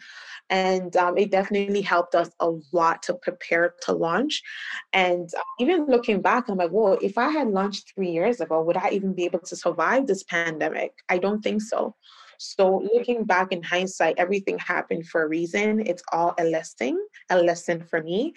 And 0.51 0.97
um, 0.97 1.17
it 1.19 1.31
definitely 1.31 1.83
helped 1.83 2.15
us 2.15 2.31
a 2.41 2.51
lot 2.73 3.03
to 3.05 3.15
prepare 3.15 3.75
to 3.83 3.93
launch. 3.93 4.43
And 4.93 5.29
uh, 5.37 5.43
even 5.61 5.87
looking 5.87 6.21
back, 6.21 6.49
I'm 6.49 6.57
like, 6.57 6.71
whoa, 6.71 6.95
if 6.95 7.19
I 7.19 7.31
had 7.31 7.49
launched 7.49 7.93
three 7.95 8.11
years 8.11 8.41
ago, 8.41 8.63
would 8.63 8.77
I 8.77 8.91
even 8.91 9.13
be 9.13 9.25
able 9.25 9.41
to 9.41 9.57
survive 9.57 10.07
this 10.07 10.25
pandemic? 10.25 10.93
I 11.09 11.19
don't 11.19 11.43
think 11.43 11.63
so. 11.63 11.95
So 12.39 12.83
looking 12.93 13.25
back 13.25 13.53
in 13.53 13.63
hindsight, 13.63 14.17
everything 14.19 14.59
happened 14.59 15.07
for 15.07 15.23
a 15.23 15.29
reason. 15.29 15.87
It's 15.87 16.03
all 16.13 16.35
a 16.39 16.45
lesson, 16.45 16.99
a 17.31 17.41
lesson 17.41 17.85
for 17.85 18.03
me 18.03 18.35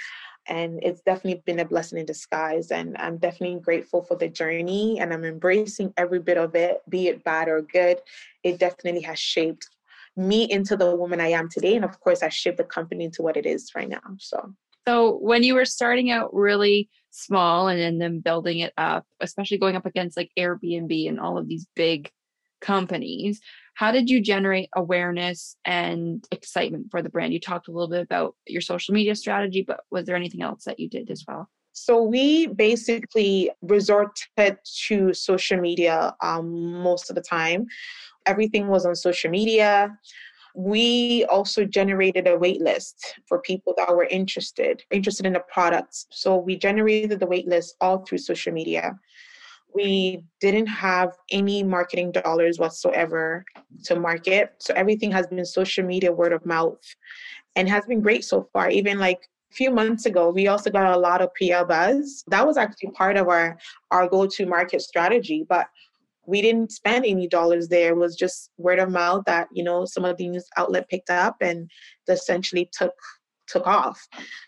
and 0.48 0.80
it's 0.84 1.02
definitely 1.02 1.42
been 1.46 1.60
a 1.60 1.66
blessing 1.66 2.00
in 2.00 2.06
disguise 2.06 2.72
and 2.72 2.96
i'm 2.98 3.18
definitely 3.18 3.60
grateful 3.60 4.04
for 4.04 4.16
the 4.16 4.28
journey 4.28 5.00
and 5.00 5.14
i'm 5.14 5.24
embracing 5.24 5.94
every 5.98 6.20
bit 6.20 6.38
of 6.38 6.56
it 6.56 6.82
be 6.90 7.08
it 7.08 7.24
bad 7.24 7.48
or 7.48 7.62
good. 7.62 8.00
It 8.44 8.60
definitely 8.60 9.02
has 9.02 9.20
shaped 9.20 9.68
me 10.16 10.50
into 10.50 10.76
the 10.76 10.96
woman 10.96 11.22
i 11.22 11.28
am 11.28 11.50
today 11.50 11.76
and 11.76 11.86
of 11.86 12.00
course 12.00 12.24
i 12.24 12.30
shaped 12.30 12.58
the 12.58 12.64
company 12.64 13.06
into 13.06 13.22
what 13.22 13.38
it 13.38 13.46
is 13.46 13.72
right 13.76 13.90
now 13.90 14.00
so. 14.20 14.54
So 14.88 15.18
when 15.18 15.44
you 15.44 15.54
were 15.54 15.66
starting 15.66 16.12
out 16.12 16.34
really 16.34 16.90
small 17.10 17.68
and 17.68 18.02
then 18.02 18.20
building 18.20 18.60
it 18.60 18.74
up 18.78 19.06
especially 19.20 19.58
going 19.58 19.76
up 19.76 19.86
against 19.86 20.18
like 20.18 20.32
airbnb 20.38 21.10
and 21.10 21.20
all 21.20 21.38
of 21.38 21.48
these 21.48 21.68
big 21.76 22.10
companies 22.62 23.42
how 23.78 23.92
did 23.92 24.10
you 24.10 24.20
generate 24.20 24.70
awareness 24.76 25.56
and 25.64 26.28
excitement 26.32 26.88
for 26.90 27.04
the 27.04 27.10
brand? 27.10 27.32
You 27.32 27.40
talked 27.40 27.68
a 27.68 27.72
little 27.72 27.88
bit 27.88 28.02
about 28.02 28.34
your 28.48 28.60
social 28.60 28.96
media 28.96 29.14
strategy, 29.14 29.62
but 29.62 29.82
was 29.92 30.06
there 30.06 30.16
anything 30.16 30.42
else 30.42 30.64
that 30.64 30.80
you 30.80 30.90
did 30.90 31.12
as 31.12 31.24
well? 31.28 31.48
So 31.74 32.02
we 32.02 32.48
basically 32.48 33.52
resorted 33.62 34.58
to 34.88 35.14
social 35.14 35.60
media 35.62 36.16
um, 36.24 36.82
most 36.82 37.12
of 37.12 37.16
the 37.16 37.22
time. 37.22 37.68
Everything 38.26 38.68
was 38.68 38.84
on 38.84 38.96
social 38.96 39.30
media. 39.30 39.96
We 40.56 41.26
also 41.26 41.64
generated 41.64 42.28
a 42.28 42.36
wait 42.36 42.62
list 42.62 43.14
for 43.28 43.40
people 43.42 43.76
that 43.78 43.96
were 43.96 44.06
interested, 44.06 44.82
interested 44.90 45.28
in 45.28 45.34
the 45.34 45.44
products. 45.54 46.08
So 46.10 46.36
we 46.36 46.58
generated 46.58 47.20
the 47.20 47.28
wait 47.28 47.48
list 47.48 47.76
all 47.80 48.00
through 48.00 48.18
social 48.18 48.54
media 48.54 48.98
we 49.78 50.24
didn't 50.42 50.68
have 50.68 51.16
any 51.32 51.64
marketing 51.64 52.12
dollars 52.12 52.58
whatsoever 52.58 53.46
to 53.84 54.00
market. 54.00 54.56
So 54.58 54.74
everything 54.74 55.12
has 55.12 55.28
been 55.28 55.46
social 55.46 55.86
media, 55.86 56.12
word 56.12 56.34
of 56.34 56.46
mouth, 56.46 56.84
and 57.56 57.70
has 57.70 57.86
been 57.86 58.02
great 58.02 58.26
so 58.26 58.50
far. 58.52 58.70
Even 58.72 58.98
like 58.98 59.20
a 59.52 59.56
few 59.56 59.70
months 59.72 60.08
ago, 60.08 60.32
we 60.32 60.48
also 60.48 60.72
got 60.72 60.92
a 60.92 61.00
lot 61.00 61.22
of 61.22 61.30
PR 61.36 61.64
buzz. 61.64 62.24
That 62.28 62.46
was 62.46 62.58
actually 62.58 62.92
part 62.92 63.18
of 63.18 63.28
our 63.30 63.58
our 63.92 64.10
go-to 64.10 64.48
market 64.48 64.82
strategy, 64.82 65.46
but 65.48 65.68
we 66.26 66.42
didn't 66.42 66.72
spend 66.72 67.06
any 67.06 67.28
dollars 67.28 67.68
there. 67.68 67.92
It 67.92 67.98
was 67.98 68.16
just 68.16 68.52
word 68.58 68.80
of 68.80 68.90
mouth 68.90 69.24
that 69.28 69.48
you 69.54 69.64
know 69.64 69.86
some 69.86 70.06
of 70.06 70.18
the 70.18 70.28
news 70.28 70.48
outlet 70.58 70.90
picked 70.90 71.12
up 71.12 71.38
and 71.42 71.70
essentially 72.10 72.70
took 72.74 72.96
took 73.48 73.68
off. 73.68 74.00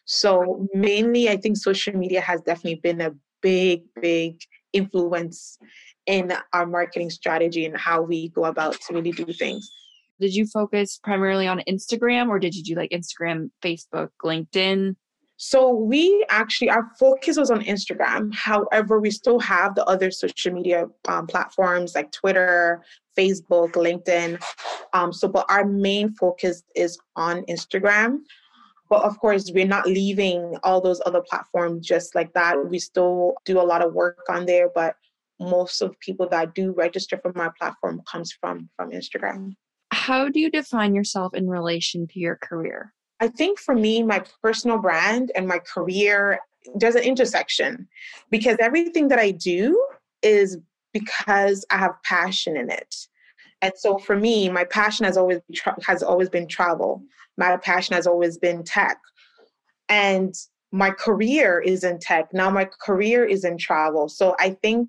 So 0.05 0.67
mainly, 0.73 1.29
I 1.29 1.37
think 1.37 1.55
social 1.55 1.93
media 1.93 2.21
has 2.21 2.41
definitely 2.41 2.81
been 2.81 3.01
a 3.01 3.11
big, 3.41 3.83
big 4.01 4.41
influence 4.73 5.57
in 6.05 6.33
our 6.53 6.65
marketing 6.65 7.09
strategy 7.09 7.65
and 7.65 7.77
how 7.77 8.01
we 8.01 8.29
go 8.29 8.45
about 8.45 8.73
to 8.81 8.93
really 8.93 9.11
do 9.11 9.25
things. 9.25 9.69
Did 10.19 10.35
you 10.35 10.45
focus 10.45 10.99
primarily 11.01 11.47
on 11.47 11.61
Instagram 11.67 12.27
or 12.27 12.39
did 12.39 12.55
you 12.55 12.63
do 12.63 12.75
like 12.75 12.91
Instagram, 12.91 13.51
Facebook, 13.63 14.09
LinkedIn? 14.23 14.95
So 15.41 15.73
we 15.73 16.25
actually 16.27 16.69
our 16.69 16.91
focus 16.99 17.37
was 17.37 17.49
on 17.49 17.61
Instagram. 17.61 18.35
However, 18.35 18.99
we 18.99 19.09
still 19.09 19.39
have 19.39 19.73
the 19.73 19.85
other 19.85 20.11
social 20.11 20.51
media 20.51 20.87
um, 21.07 21.27
platforms 21.27 21.95
like 21.95 22.11
Twitter, 22.11 22.83
Facebook, 23.17 23.71
LinkedIn. 23.71 24.43
Um, 24.91 25.13
so, 25.13 25.29
but 25.29 25.45
our 25.49 25.65
main 25.65 26.13
focus 26.15 26.63
is 26.75 26.99
on 27.15 27.43
Instagram. 27.43 28.19
But 28.89 29.03
of 29.03 29.19
course, 29.19 29.51
we're 29.53 29.67
not 29.67 29.85
leaving 29.85 30.57
all 30.63 30.81
those 30.81 31.01
other 31.05 31.21
platforms 31.21 31.85
just 31.85 32.15
like 32.15 32.33
that. 32.33 32.69
We 32.69 32.79
still 32.79 33.35
do 33.45 33.59
a 33.59 33.63
lot 33.63 33.85
of 33.85 33.93
work 33.93 34.25
on 34.29 34.45
there, 34.45 34.69
but 34.73 34.95
most 35.39 35.81
of 35.81 35.97
people 35.99 36.27
that 36.29 36.55
do 36.55 36.73
register 36.73 37.17
from 37.17 37.33
my 37.35 37.49
platform 37.57 38.01
comes 38.11 38.31
from 38.33 38.69
from 38.75 38.91
Instagram. 38.91 39.55
How 39.91 40.29
do 40.29 40.39
you 40.39 40.51
define 40.51 40.95
yourself 40.95 41.33
in 41.33 41.47
relation 41.47 42.07
to 42.07 42.19
your 42.19 42.35
career? 42.35 42.93
I 43.19 43.27
think 43.27 43.59
for 43.59 43.75
me, 43.75 44.01
my 44.03 44.23
personal 44.41 44.79
brand 44.79 45.31
and 45.35 45.47
my 45.47 45.59
career 45.59 46.39
there's 46.75 46.95
an 46.95 47.03
intersection 47.03 47.87
because 48.29 48.57
everything 48.59 49.07
that 49.09 49.19
I 49.19 49.31
do 49.31 49.81
is 50.21 50.57
because 50.93 51.65
I 51.69 51.77
have 51.77 52.01
passion 52.03 52.57
in 52.57 52.69
it. 52.69 52.95
And 53.61 53.73
so 53.75 53.97
for 53.97 54.15
me, 54.15 54.49
my 54.49 54.63
passion 54.63 55.05
has 55.05 55.17
always 55.17 55.41
tra- 55.53 55.77
has 55.85 56.01
always 56.03 56.29
been 56.29 56.47
travel. 56.47 57.03
My 57.37 57.57
passion 57.57 57.95
has 57.95 58.07
always 58.07 58.37
been 58.37 58.63
tech. 58.63 58.97
And 59.89 60.33
my 60.71 60.91
career 60.91 61.59
is 61.59 61.83
in 61.83 61.99
tech. 61.99 62.33
Now 62.33 62.49
my 62.49 62.69
career 62.81 63.25
is 63.25 63.43
in 63.43 63.57
travel. 63.57 64.07
So 64.07 64.35
I 64.39 64.51
think 64.61 64.87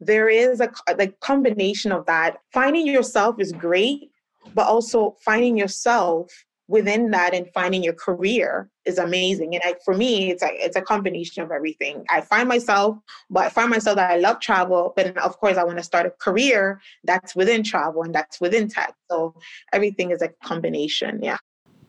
there 0.00 0.28
is 0.28 0.60
a 0.60 0.70
like 0.98 1.18
combination 1.20 1.92
of 1.92 2.06
that. 2.06 2.38
Finding 2.52 2.86
yourself 2.86 3.36
is 3.40 3.52
great, 3.52 4.10
but 4.54 4.66
also 4.66 5.16
finding 5.24 5.56
yourself 5.56 6.30
within 6.68 7.10
that 7.12 7.34
and 7.34 7.48
finding 7.52 7.82
your 7.82 7.92
career 7.92 8.68
is 8.84 8.98
amazing. 8.98 9.54
And 9.54 9.62
I, 9.64 9.76
for 9.84 9.94
me, 9.94 10.30
it's 10.30 10.42
a 10.42 10.48
it's 10.52 10.76
a 10.76 10.82
combination 10.82 11.42
of 11.42 11.50
everything. 11.50 12.04
I 12.10 12.20
find 12.20 12.48
myself, 12.48 12.98
but 13.30 13.46
I 13.46 13.48
find 13.48 13.70
myself 13.70 13.96
that 13.96 14.10
I 14.10 14.16
love 14.16 14.40
travel, 14.40 14.92
but 14.96 15.16
of 15.18 15.38
course 15.38 15.56
I 15.56 15.64
want 15.64 15.78
to 15.78 15.84
start 15.84 16.06
a 16.06 16.10
career 16.10 16.80
that's 17.04 17.36
within 17.36 17.62
travel 17.62 18.02
and 18.02 18.14
that's 18.14 18.40
within 18.40 18.68
tech. 18.68 18.94
So 19.10 19.34
everything 19.72 20.10
is 20.10 20.22
a 20.22 20.28
combination. 20.44 21.20
Yeah. 21.22 21.38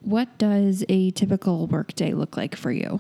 What 0.01 0.37
does 0.37 0.85
a 0.89 1.11
typical 1.11 1.67
workday 1.67 2.13
look 2.13 2.37
like 2.37 2.55
for 2.55 2.71
you? 2.71 2.99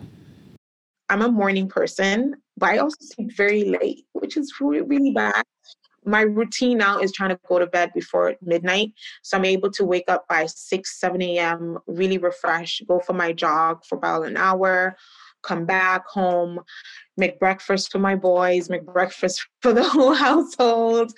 I'm 1.09 1.21
a 1.21 1.31
morning 1.31 1.69
person, 1.69 2.35
but 2.57 2.69
I 2.69 2.77
also 2.79 2.97
sleep 2.99 3.31
very 3.35 3.63
late, 3.63 4.05
which 4.11 4.35
is 4.35 4.53
really, 4.59 4.81
really 4.81 5.11
bad 5.11 5.43
my 6.07 6.21
routine 6.21 6.77
now 6.77 6.99
is 6.99 7.11
trying 7.11 7.29
to 7.29 7.39
go 7.47 7.59
to 7.59 7.67
bed 7.67 7.91
before 7.93 8.35
midnight. 8.41 8.93
So 9.23 9.37
I'm 9.37 9.45
able 9.45 9.69
to 9.71 9.85
wake 9.85 10.05
up 10.07 10.25
by 10.27 10.45
6, 10.45 10.99
7 10.99 11.21
a.m., 11.21 11.77
really 11.85 12.17
refresh, 12.17 12.81
go 12.87 12.99
for 12.99 13.13
my 13.13 13.33
jog 13.33 13.83
for 13.85 13.97
about 13.97 14.25
an 14.25 14.37
hour, 14.37 14.95
come 15.43 15.65
back 15.65 16.07
home, 16.07 16.59
make 17.17 17.39
breakfast 17.39 17.91
for 17.91 17.99
my 17.99 18.15
boys, 18.15 18.69
make 18.69 18.85
breakfast 18.85 19.45
for 19.61 19.73
the 19.73 19.83
whole 19.83 20.13
household. 20.13 21.11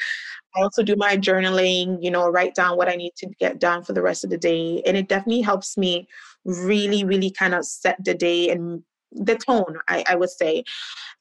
I 0.56 0.62
also 0.62 0.82
do 0.82 0.96
my 0.98 1.16
journaling, 1.16 2.00
you 2.02 2.10
know, 2.10 2.28
write 2.28 2.56
down 2.56 2.76
what 2.76 2.90
I 2.90 2.96
need 2.96 3.14
to 3.18 3.28
get 3.40 3.60
done 3.60 3.84
for 3.84 3.94
the 3.94 4.02
rest 4.02 4.24
of 4.24 4.32
the 4.32 4.38
day. 4.38 4.82
And 4.86 4.98
it 4.98 5.08
definitely 5.08 5.42
helps 5.42 5.78
me 5.78 6.08
really, 6.44 7.04
really 7.04 7.30
kind 7.30 7.54
of 7.54 7.66
set 7.66 8.04
the 8.04 8.16
day 8.16 8.50
and 8.50 8.84
the 9.12 9.36
tone, 9.36 9.80
I, 9.88 10.04
I 10.08 10.16
would 10.16 10.30
say. 10.30 10.64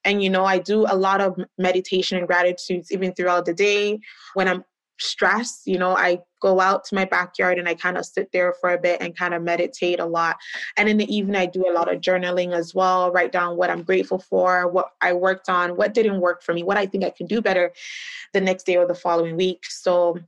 And, 0.05 0.23
you 0.23 0.31
know, 0.31 0.45
I 0.45 0.59
do 0.59 0.87
a 0.89 0.97
lot 0.97 1.21
of 1.21 1.39
meditation 1.59 2.19
and 2.19 2.27
gratitudes 2.27 2.93
even 2.93 3.13
throughout 3.15 3.45
the 3.45 3.55
day. 3.55 4.01
When 4.35 4.49
I'm 4.49 4.65
stressed, 5.01 5.67
you 5.67 5.79
know, 5.79 5.97
I 5.97 6.21
go 6.41 6.61
out 6.61 6.85
to 6.85 6.95
my 6.95 7.05
backyard 7.05 7.59
and 7.59 7.69
I 7.69 7.75
kind 7.75 7.97
of 7.97 8.05
sit 8.05 8.31
there 8.33 8.55
for 8.61 8.71
a 8.71 8.79
bit 8.79 9.01
and 9.01 9.17
kind 9.17 9.35
of 9.35 9.43
meditate 9.43 10.01
a 10.01 10.07
lot. 10.07 10.37
And 10.77 10.89
in 10.89 10.97
the 10.97 11.15
evening, 11.15 11.37
I 11.37 11.47
do 11.47 11.65
a 11.69 11.73
lot 11.73 11.93
of 11.93 12.01
journaling 12.01 12.53
as 12.53 12.75
well, 12.75 13.11
write 13.13 13.33
down 13.33 13.57
what 13.57 13.71
I'm 13.71 13.83
grateful 13.83 14.19
for, 14.19 14.69
what 14.69 14.91
I 15.01 15.13
worked 15.13 15.49
on, 15.49 15.77
what 15.77 15.95
didn't 15.95 16.21
work 16.21 16.43
for 16.43 16.53
me, 16.53 16.63
what 16.63 16.77
I 16.77 16.87
think 16.87 17.05
I 17.05 17.11
can 17.11 17.27
do 17.27 17.41
better 17.41 17.73
the 18.33 18.41
next 18.41 18.65
day 18.65 18.77
or 18.77 18.87
the 18.87 18.95
following 18.95 19.37
week. 19.37 19.65
So 19.69 20.19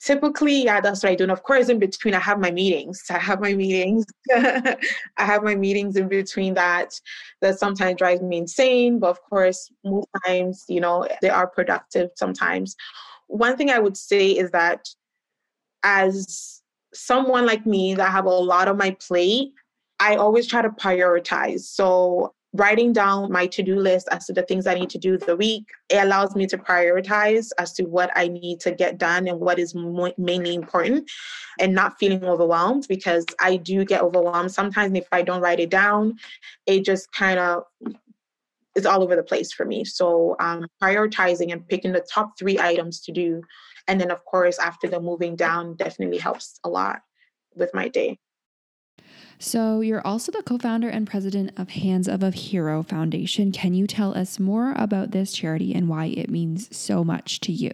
typically, 0.00 0.64
yeah, 0.64 0.80
that's 0.80 1.02
what 1.02 1.12
I 1.12 1.14
do. 1.14 1.24
And 1.24 1.32
of 1.32 1.42
course, 1.42 1.68
in 1.68 1.78
between, 1.78 2.14
I 2.14 2.20
have 2.20 2.38
my 2.38 2.50
meetings. 2.50 3.02
I 3.10 3.18
have 3.18 3.40
my 3.40 3.54
meetings. 3.54 4.04
I 4.34 4.76
have 5.16 5.42
my 5.42 5.54
meetings 5.54 5.96
in 5.96 6.08
between 6.08 6.54
that. 6.54 6.98
That 7.40 7.58
sometimes 7.58 7.96
drives 7.98 8.22
me 8.22 8.38
insane, 8.38 8.98
but 8.98 9.10
of 9.10 9.22
course, 9.22 9.70
most 9.84 10.08
times, 10.26 10.64
you 10.68 10.80
know, 10.80 11.06
they 11.22 11.30
are 11.30 11.46
productive 11.46 12.10
sometimes. 12.16 12.76
One 13.28 13.56
thing 13.56 13.70
I 13.70 13.78
would 13.78 13.96
say 13.96 14.30
is 14.30 14.50
that 14.52 14.88
as 15.82 16.62
someone 16.94 17.46
like 17.46 17.66
me 17.66 17.94
that 17.94 18.10
have 18.10 18.26
a 18.26 18.30
lot 18.30 18.68
on 18.68 18.76
my 18.76 18.96
plate, 19.06 19.52
I 20.00 20.16
always 20.16 20.46
try 20.46 20.62
to 20.62 20.70
prioritize. 20.70 21.60
So 21.60 22.34
writing 22.56 22.92
down 22.92 23.30
my 23.30 23.46
to-do 23.46 23.76
list 23.78 24.08
as 24.10 24.26
to 24.26 24.32
the 24.32 24.42
things 24.42 24.66
I 24.66 24.74
need 24.74 24.90
to 24.90 24.98
do 24.98 25.16
the 25.18 25.36
week, 25.36 25.66
it 25.88 25.98
allows 25.98 26.34
me 26.34 26.46
to 26.46 26.58
prioritize 26.58 27.50
as 27.58 27.72
to 27.74 27.84
what 27.84 28.10
I 28.14 28.28
need 28.28 28.60
to 28.60 28.72
get 28.72 28.98
done 28.98 29.28
and 29.28 29.40
what 29.40 29.58
is 29.58 29.74
mo- 29.74 30.12
mainly 30.18 30.54
important 30.54 31.10
and 31.60 31.74
not 31.74 31.98
feeling 31.98 32.24
overwhelmed 32.24 32.86
because 32.88 33.24
I 33.40 33.56
do 33.56 33.84
get 33.84 34.02
overwhelmed 34.02 34.52
sometimes 34.52 34.96
if 34.96 35.06
I 35.12 35.22
don't 35.22 35.40
write 35.40 35.60
it 35.60 35.70
down, 35.70 36.14
it 36.66 36.84
just 36.84 37.12
kind 37.12 37.38
of 37.38 37.64
is 38.74 38.86
all 38.86 39.02
over 39.02 39.16
the 39.16 39.22
place 39.22 39.52
for 39.52 39.64
me. 39.64 39.84
So 39.84 40.36
um, 40.38 40.66
prioritizing 40.82 41.52
and 41.52 41.66
picking 41.66 41.92
the 41.92 42.06
top 42.12 42.38
three 42.38 42.58
items 42.58 43.00
to 43.02 43.12
do. 43.12 43.42
And 43.88 44.00
then 44.00 44.10
of 44.10 44.24
course, 44.24 44.58
after 44.58 44.88
the 44.88 45.00
moving 45.00 45.36
down 45.36 45.76
definitely 45.76 46.18
helps 46.18 46.60
a 46.64 46.68
lot 46.68 47.00
with 47.54 47.72
my 47.72 47.88
day. 47.88 48.18
So, 49.38 49.80
you're 49.80 50.06
also 50.06 50.32
the 50.32 50.42
co 50.42 50.56
founder 50.56 50.88
and 50.88 51.06
president 51.06 51.52
of 51.58 51.70
Hands 51.70 52.08
of 52.08 52.22
a 52.22 52.30
Hero 52.30 52.82
Foundation. 52.82 53.52
Can 53.52 53.74
you 53.74 53.86
tell 53.86 54.16
us 54.16 54.40
more 54.40 54.72
about 54.76 55.10
this 55.10 55.32
charity 55.32 55.74
and 55.74 55.88
why 55.88 56.06
it 56.06 56.30
means 56.30 56.74
so 56.74 57.04
much 57.04 57.40
to 57.40 57.52
you? 57.52 57.70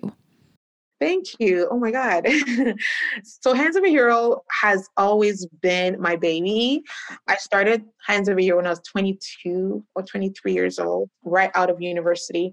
Thank 1.00 1.26
you. 1.38 1.68
Oh 1.70 1.78
my 1.78 1.90
God. 1.90 2.26
so, 3.24 3.54
Hands 3.54 3.76
of 3.76 3.84
a 3.84 3.88
Hero 3.88 4.42
has 4.50 4.88
always 4.96 5.46
been 5.60 6.00
my 6.00 6.16
baby. 6.16 6.82
I 7.28 7.36
started 7.36 7.84
Hands 8.06 8.28
of 8.28 8.38
a 8.38 8.42
Hero 8.42 8.56
when 8.56 8.66
I 8.66 8.70
was 8.70 8.80
22 8.80 9.84
or 9.94 10.02
23 10.02 10.52
years 10.52 10.80
old, 10.80 11.10
right 11.24 11.50
out 11.54 11.70
of 11.70 11.80
university. 11.80 12.52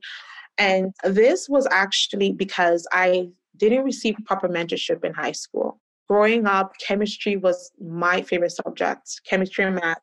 And 0.60 0.94
this 1.04 1.50
was 1.50 1.68
actually 1.72 2.34
because 2.34 2.86
I 2.92 3.30
didn't 3.58 3.86
receive 3.86 4.18
proper 4.26 4.48
mentorship 4.48 5.04
in 5.04 5.14
high 5.14 5.32
school 5.32 5.80
growing 6.10 6.48
up, 6.48 6.74
chemistry 6.80 7.38
was 7.38 7.72
my 7.80 8.22
favorite 8.22 8.52
subject, 8.52 9.22
chemistry 9.26 9.66
and 9.66 9.76
math. 9.76 10.02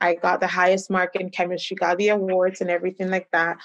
I 0.00 0.14
got 0.14 0.40
the 0.40 0.46
highest 0.46 0.90
mark 0.90 1.14
in 1.14 1.30
chemistry, 1.30 1.76
got 1.76 1.98
the 1.98 2.08
awards 2.08 2.60
and 2.60 2.70
everything 2.70 3.10
like 3.10 3.28
that. 3.32 3.58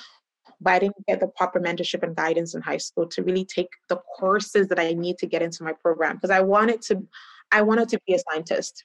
But 0.60 0.74
I 0.74 0.80
didn't 0.80 1.06
get 1.08 1.20
the 1.20 1.28
proper 1.28 1.60
mentorship 1.60 2.04
and 2.04 2.16
guidance 2.16 2.56
in 2.56 2.62
high 2.62 2.78
school 2.78 3.08
to 3.08 3.24
really 3.24 3.46
take 3.46 3.70
the 3.90 3.98
courses 4.18 4.68
that 4.68 4.80
I 4.80 4.94
need 4.94 5.18
to 5.20 5.28
get 5.28 5.42
into 5.42 5.64
my 5.64 5.74
program 5.74 6.16
because 6.16 6.32
I 6.32 6.42
wanted 6.42 6.82
to 6.84 7.08
I 7.52 7.62
wanted 7.62 7.90
to 7.90 8.00
be 8.06 8.14
a 8.14 8.20
scientist. 8.20 8.84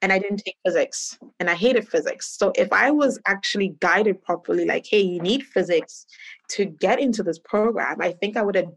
And 0.00 0.12
I 0.12 0.18
didn't 0.18 0.38
take 0.38 0.56
physics 0.66 1.16
and 1.38 1.48
I 1.48 1.54
hated 1.54 1.88
physics. 1.88 2.36
So 2.36 2.52
if 2.56 2.72
I 2.72 2.90
was 2.90 3.20
actually 3.24 3.76
guided 3.78 4.20
properly, 4.20 4.64
like, 4.64 4.84
hey, 4.84 5.00
you 5.00 5.20
need 5.20 5.44
physics 5.44 6.06
to 6.50 6.64
get 6.64 6.98
into 6.98 7.22
this 7.22 7.38
program, 7.38 7.98
I 8.00 8.10
think 8.10 8.36
I 8.36 8.42
would 8.42 8.56
have 8.56 8.72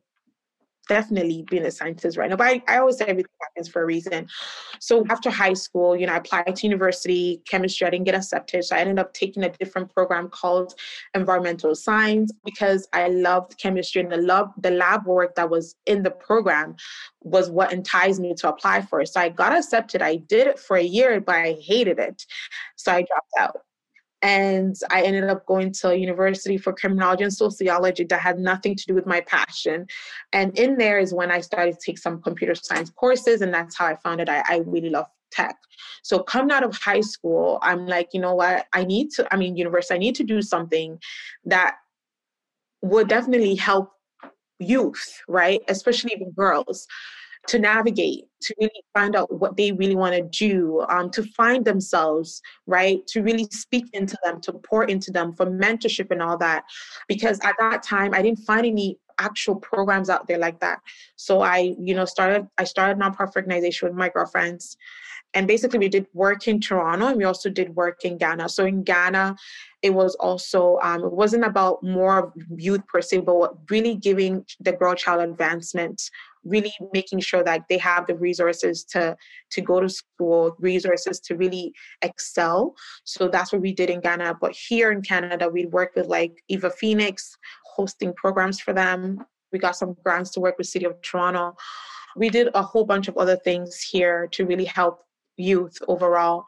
definitely 0.88 1.45
being 1.50 1.65
a 1.65 1.71
scientist 1.71 2.17
right 2.17 2.30
now. 2.30 2.36
But 2.36 2.48
I, 2.48 2.63
I 2.67 2.78
always 2.78 2.98
say 2.98 3.06
everything 3.06 3.32
happens 3.41 3.67
for 3.67 3.82
a 3.82 3.86
reason. 3.86 4.28
So 4.80 5.06
after 5.10 5.30
high 5.30 5.54
school, 5.54 5.95
you 5.95 6.08
know, 6.08 6.13
I 6.13 6.17
applied 6.17 6.56
to 6.56 6.67
university, 6.67 7.41
chemistry, 7.45 7.88
I 7.88 7.89
didn't 7.89 8.06
get 8.06 8.15
accepted. 8.15 8.63
So 8.63 8.76
I 8.76 8.80
ended 8.80 9.00
up 9.00 9.13
taking 9.13 9.43
a 9.43 9.50
different 9.50 9.93
program 9.93 10.30
called 10.30 10.76
environmental 11.13 11.76
science 11.76 12.32
because 12.43 12.88
I 12.93 13.08
loved 13.08 13.58
chemistry 13.58 14.02
and 14.02 14.12
the 14.12 14.17
love 14.17 14.52
the 14.58 14.71
lab 14.71 15.06
work 15.06 15.36
that 15.36 15.50
was 15.50 15.76
in 15.86 16.04
the 16.04 16.12
program 16.12 16.76
was 17.21 17.50
what 17.50 17.74
enticed 17.74 18.19
me 18.19 18.34
to 18.36 18.50
apply 18.50 18.82
for 18.82 19.02
it. 19.02 19.08
So 19.08 19.19
I 19.19 19.30
got 19.30 19.54
accepted. 19.58 20.02
I 20.02 20.17
did 20.17 20.48
it 20.48 20.60
for 20.60 20.78
a 20.78 20.84
year, 20.84 21.19
but 21.19 21.36
I 21.36 21.58
hated 21.62 22.00
it. 22.00 22.26
So 22.76 22.91
I 22.91 23.04
dropped 23.04 23.32
out 23.39 23.62
and 24.25 24.75
I 24.89 25.03
ended 25.03 25.25
up 25.25 25.45
going 25.45 25.71
to 25.81 25.95
university 25.95 26.57
for 26.57 26.73
criminology 26.73 27.23
and 27.23 27.31
sociology 27.31 28.05
that 28.05 28.19
had 28.19 28.39
nothing 28.39 28.75
to 28.75 28.85
do 28.88 28.95
with 28.95 29.05
my 29.05 29.21
passion. 29.21 29.85
And 30.33 30.57
in 30.57 30.77
there 30.77 30.97
is 30.97 31.13
when 31.13 31.29
I 31.29 31.41
started 31.41 31.75
to 31.75 31.79
take 31.85 31.99
some 31.99 32.23
computer 32.23 32.55
science 32.55 32.89
courses, 32.89 33.41
and 33.41 33.53
that's 33.53 33.77
how 33.77 33.85
I 33.85 33.95
found 33.97 34.21
out 34.21 34.29
I, 34.29 34.43
I 34.49 34.63
really 34.65 34.89
love 34.89 35.05
tech. 35.31 35.55
So 36.01 36.17
coming 36.17 36.51
out 36.51 36.63
of 36.63 36.75
high 36.75 37.01
school, 37.01 37.59
I'm 37.61 37.85
like, 37.85 38.09
you 38.13 38.19
know 38.19 38.33
what? 38.33 38.65
I 38.73 38.83
need 38.83 39.11
to, 39.11 39.31
I 39.31 39.38
mean, 39.38 39.55
university, 39.55 39.93
I 39.93 39.99
need 39.99 40.15
to 40.15 40.23
do 40.23 40.41
something 40.41 40.97
that 41.43 41.75
would 42.81 43.07
definitely 43.07 43.53
help 43.53 43.91
youth, 44.57 45.21
right? 45.27 45.61
Especially 45.67 46.13
even 46.15 46.31
girls 46.31 46.88
to 47.49 47.59
navigate, 47.59 48.23
to 48.45 48.55
really 48.60 48.84
find 48.93 49.15
out 49.15 49.31
what 49.31 49.58
they 49.58 49.71
really 49.71 49.95
want 49.95 50.15
to 50.15 50.21
do, 50.21 50.86
um, 50.89 51.10
to 51.12 51.23
find 51.23 51.65
themselves, 51.65 52.41
right? 52.67 53.05
To 53.08 53.21
really 53.21 53.47
speak 53.51 53.86
into 53.93 54.17
them, 54.23 54.41
to 54.41 54.53
pour 54.53 54.86
into 54.86 55.12
them 55.12 55.34
for 55.34 55.45
mentorship 55.45 56.12
and 56.12 56.21
all 56.21 56.38
that. 56.38 56.63
Because 57.08 57.39
at 57.43 57.55
that 57.60 57.84
time, 57.84 58.13
I 58.13 58.21
didn't 58.21 58.39
find 58.39 58.65
any 58.65 58.97
actual 59.17 59.55
programs 59.55 60.10
out 60.10 60.27
there 60.27 60.38
like 60.38 60.60
that. 60.60 60.79
So 61.15 61.41
I, 61.41 61.75
you 61.79 61.95
know, 61.95 62.05
started, 62.05 62.47
I 62.58 62.65
started 62.65 62.97
nonprofit 62.99 63.38
organization 63.38 63.88
with 63.88 63.97
my 63.97 64.10
girlfriends. 64.10 64.77
And 65.34 65.47
basically 65.47 65.79
we 65.79 65.89
did 65.89 66.08
work 66.13 66.47
in 66.47 66.62
Toronto 66.62 67.08
and 67.08 67.17
we 67.17 67.25
also 67.25 67.49
did 67.49 67.75
work 67.75 68.05
in 68.05 68.17
Ghana. 68.17 68.47
So 68.47 68.65
in 68.65 68.84
Ghana, 68.84 69.36
it 69.81 69.93
was 69.93 70.15
also 70.15 70.79
um, 70.81 71.03
it 71.03 71.12
wasn't 71.12 71.43
about 71.43 71.84
more 71.84 72.34
youth 72.55 72.88
per 72.88 73.01
se, 73.01 73.19
but 73.19 73.53
really 73.69 73.95
giving 73.95 74.45
the 74.62 74.72
girl 74.72 74.95
child 74.95 75.22
advancement 75.22 76.09
really 76.46 76.74
making 76.93 77.20
sure 77.20 77.43
that 77.43 77.64
they 77.70 77.78
have 77.78 78.08
the 78.08 78.16
resources 78.16 78.84
to 78.86 79.16
to 79.52 79.62
go 79.62 79.80
to 79.80 79.89
school 79.89 80.56
resources 80.60 81.20
to 81.20 81.36
really 81.36 81.74
excel. 82.02 82.74
So 83.04 83.28
that's 83.28 83.52
what 83.52 83.62
we 83.62 83.74
did 83.74 83.89
in 83.89 84.00
ghana. 84.00 84.38
But 84.39 84.54
here 84.54 84.91
in 84.91 85.02
canada 85.02 85.50
we 85.50 85.66
worked 85.66 85.96
with 85.96 86.08
like 86.08 86.34
eva 86.50 86.70
phoenix 86.70 87.38
hosting 87.76 88.14
programs 88.14 88.60
for 88.60 88.74
them. 88.74 89.26
We 89.52 89.60
got 89.60 89.76
some 89.76 89.96
grants 90.04 90.32
to 90.32 90.39
work 90.39 90.58
with 90.58 90.68
city 90.68 90.86
of 90.86 91.02
toronto. 91.02 91.56
We 92.16 92.30
did 92.30 92.50
a 92.54 92.62
whole 92.62 92.86
bunch 92.86 93.08
of 93.08 93.18
other 93.18 93.36
things 93.36 93.82
here 93.82 94.28
to 94.32 94.46
really 94.46 94.66
help 94.66 95.05
youth 95.38 95.77
overall. 95.88 96.45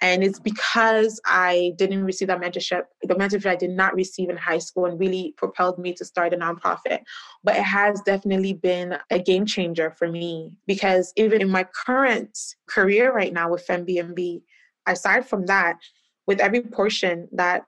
And 0.00 0.22
it's 0.22 0.40
because 0.40 1.20
I 1.26 1.72
didn't 1.76 2.04
receive 2.04 2.28
that 2.28 2.40
mentorship, 2.40 2.84
the 3.02 3.14
mentorship 3.14 3.46
I 3.46 3.56
did 3.56 3.70
not 3.70 3.94
receive 3.94 4.30
in 4.30 4.36
high 4.36 4.58
school 4.58 4.86
and 4.86 4.98
really 4.98 5.34
propelled 5.36 5.78
me 5.78 5.92
to 5.94 6.04
start 6.04 6.32
a 6.32 6.36
nonprofit. 6.36 7.00
But 7.44 7.56
it 7.56 7.64
has 7.64 8.00
definitely 8.02 8.54
been 8.54 8.96
a 9.10 9.18
game 9.18 9.46
changer 9.46 9.90
for 9.90 10.08
me 10.08 10.52
because 10.66 11.12
even 11.16 11.40
in 11.40 11.50
my 11.50 11.64
current 11.64 12.38
career 12.68 13.12
right 13.12 13.32
now 13.32 13.50
with 13.50 13.66
FemBnB, 13.66 14.42
aside 14.86 15.26
from 15.26 15.46
that, 15.46 15.76
with 16.26 16.40
every 16.40 16.62
portion 16.62 17.28
that 17.32 17.64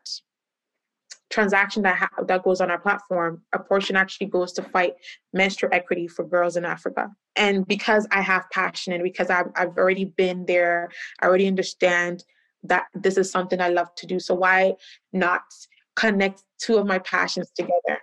transaction 1.33 1.83
that 1.83 1.97
ha- 1.97 2.23
that 2.29 2.45
goes 2.45 2.61
on 2.61 2.71
our 2.71 2.79
platform, 2.79 3.43
a 3.53 3.59
portion 3.59 3.97
actually 3.97 4.27
goes 4.29 4.53
to 4.53 4.63
fight 4.63 4.95
menstrual 5.33 5.73
equity 5.73 6.07
for 6.07 6.25
girls 6.25 6.57
in 6.57 6.65
Africa. 6.65 7.11
And 7.35 7.67
because 7.67 8.07
I 8.13 8.21
have 8.21 8.45
passion 8.51 8.93
and 8.93 9.03
because 9.03 9.31
I've, 9.31 9.51
I've 9.57 9.77
already 9.79 10.05
been 10.05 10.45
there, 10.47 10.91
I 11.21 11.27
already 11.27 11.49
understand 11.49 12.25
that 12.65 12.85
this 12.95 13.17
is 13.17 13.31
something 13.31 13.61
I 13.61 13.71
love 13.71 13.95
to 13.97 14.07
do. 14.07 14.21
So 14.21 14.35
why 14.35 14.75
not 15.13 15.43
connect 15.97 16.45
two 16.59 16.77
of 16.77 16.87
my 16.87 16.99
passions 17.01 17.51
together? 17.57 17.99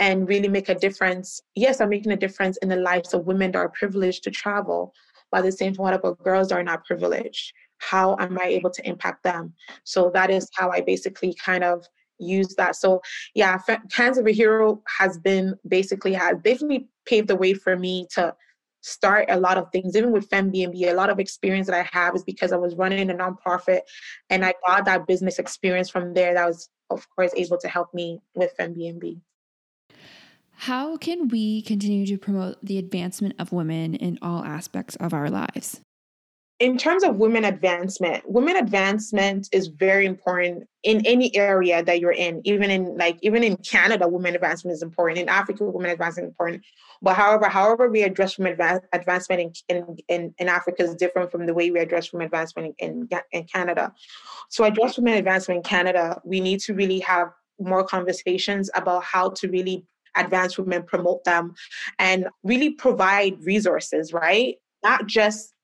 and 0.00 0.28
really 0.28 0.48
make 0.48 0.68
a 0.68 0.74
difference. 0.74 1.42
Yes, 1.54 1.80
I'm 1.80 1.88
making 1.88 2.12
a 2.12 2.16
difference 2.16 2.56
in 2.58 2.68
the 2.68 2.76
lives 2.76 3.14
of 3.14 3.26
women 3.26 3.52
that 3.52 3.58
are 3.58 3.68
privileged 3.68 4.22
to 4.24 4.30
travel, 4.30 4.94
but 5.30 5.38
at 5.38 5.44
the 5.44 5.52
same 5.52 5.74
time, 5.74 5.82
what 5.82 5.94
about 5.94 6.22
girls 6.22 6.48
that 6.48 6.58
are 6.58 6.62
not 6.62 6.84
privileged? 6.84 7.52
How 7.78 8.16
am 8.20 8.38
I 8.38 8.46
able 8.46 8.70
to 8.70 8.88
impact 8.88 9.24
them? 9.24 9.54
So 9.84 10.10
that 10.14 10.30
is 10.30 10.48
how 10.54 10.70
I 10.70 10.80
basically 10.82 11.34
kind 11.34 11.64
of 11.64 11.84
use 12.18 12.54
that. 12.56 12.76
So 12.76 13.00
yeah, 13.34 13.58
Hands 13.92 14.18
of 14.18 14.26
a 14.26 14.32
Hero 14.32 14.82
has 14.98 15.18
been 15.18 15.54
basically 15.66 16.12
has 16.14 16.36
definitely 16.42 16.88
paved 17.06 17.28
the 17.28 17.36
way 17.36 17.54
for 17.54 17.76
me 17.76 18.06
to 18.14 18.34
start 18.80 19.26
a 19.28 19.38
lot 19.38 19.58
of 19.58 19.70
things. 19.72 19.96
Even 19.96 20.12
with 20.12 20.28
FemBnB, 20.30 20.88
a 20.88 20.94
lot 20.94 21.10
of 21.10 21.18
experience 21.18 21.66
that 21.66 21.76
I 21.78 21.88
have 21.92 22.14
is 22.14 22.24
because 22.24 22.52
I 22.52 22.56
was 22.56 22.74
running 22.74 23.10
a 23.10 23.14
nonprofit 23.14 23.80
and 24.30 24.44
I 24.44 24.54
got 24.66 24.84
that 24.84 25.06
business 25.06 25.38
experience 25.38 25.90
from 25.90 26.14
there 26.14 26.34
that 26.34 26.46
was 26.46 26.70
of 26.90 27.06
course 27.14 27.32
able 27.36 27.58
to 27.58 27.68
help 27.68 27.92
me 27.92 28.20
with 28.34 28.54
FemBnB. 28.58 29.20
How 30.52 30.96
can 30.96 31.28
we 31.28 31.62
continue 31.62 32.04
to 32.06 32.18
promote 32.18 32.56
the 32.64 32.78
advancement 32.78 33.34
of 33.38 33.52
women 33.52 33.94
in 33.94 34.18
all 34.20 34.44
aspects 34.44 34.96
of 34.96 35.14
our 35.14 35.30
lives? 35.30 35.80
In 36.60 36.76
terms 36.76 37.04
of 37.04 37.16
women 37.16 37.44
advancement, 37.44 38.28
women 38.28 38.56
advancement 38.56 39.48
is 39.52 39.68
very 39.68 40.06
important 40.06 40.66
in 40.82 41.06
any 41.06 41.34
area 41.36 41.84
that 41.84 42.00
you're 42.00 42.10
in. 42.10 42.40
Even 42.44 42.68
in 42.68 42.96
like 42.96 43.16
even 43.22 43.44
in 43.44 43.56
Canada, 43.58 44.08
women 44.08 44.34
advancement 44.34 44.74
is 44.74 44.82
important. 44.82 45.20
In 45.20 45.28
Africa, 45.28 45.64
women 45.64 45.90
advancement 45.90 46.26
is 46.26 46.30
important. 46.30 46.64
But 47.00 47.14
however, 47.14 47.48
however 47.48 47.88
we 47.88 48.02
address 48.02 48.38
women 48.38 48.58
advancement 48.92 49.62
in, 49.68 49.96
in, 50.08 50.34
in, 50.36 50.48
Africa 50.48 50.82
is 50.82 50.96
different 50.96 51.30
from 51.30 51.46
the 51.46 51.54
way 51.54 51.70
we 51.70 51.78
address 51.78 52.12
women 52.12 52.24
advancement 52.24 52.74
in, 52.80 53.06
in, 53.08 53.20
in 53.30 53.44
Canada. 53.44 53.92
So 54.48 54.64
address 54.64 54.98
women 54.98 55.14
advancement 55.14 55.58
in 55.58 55.62
Canada, 55.62 56.20
we 56.24 56.40
need 56.40 56.58
to 56.60 56.74
really 56.74 56.98
have 57.00 57.28
more 57.60 57.84
conversations 57.84 58.68
about 58.74 59.04
how 59.04 59.30
to 59.30 59.48
really 59.48 59.84
advance 60.16 60.58
women, 60.58 60.82
promote 60.82 61.22
them, 61.22 61.54
and 62.00 62.26
really 62.42 62.70
provide 62.70 63.36
resources, 63.44 64.12
right? 64.12 64.56
Not 64.82 65.06
just 65.06 65.54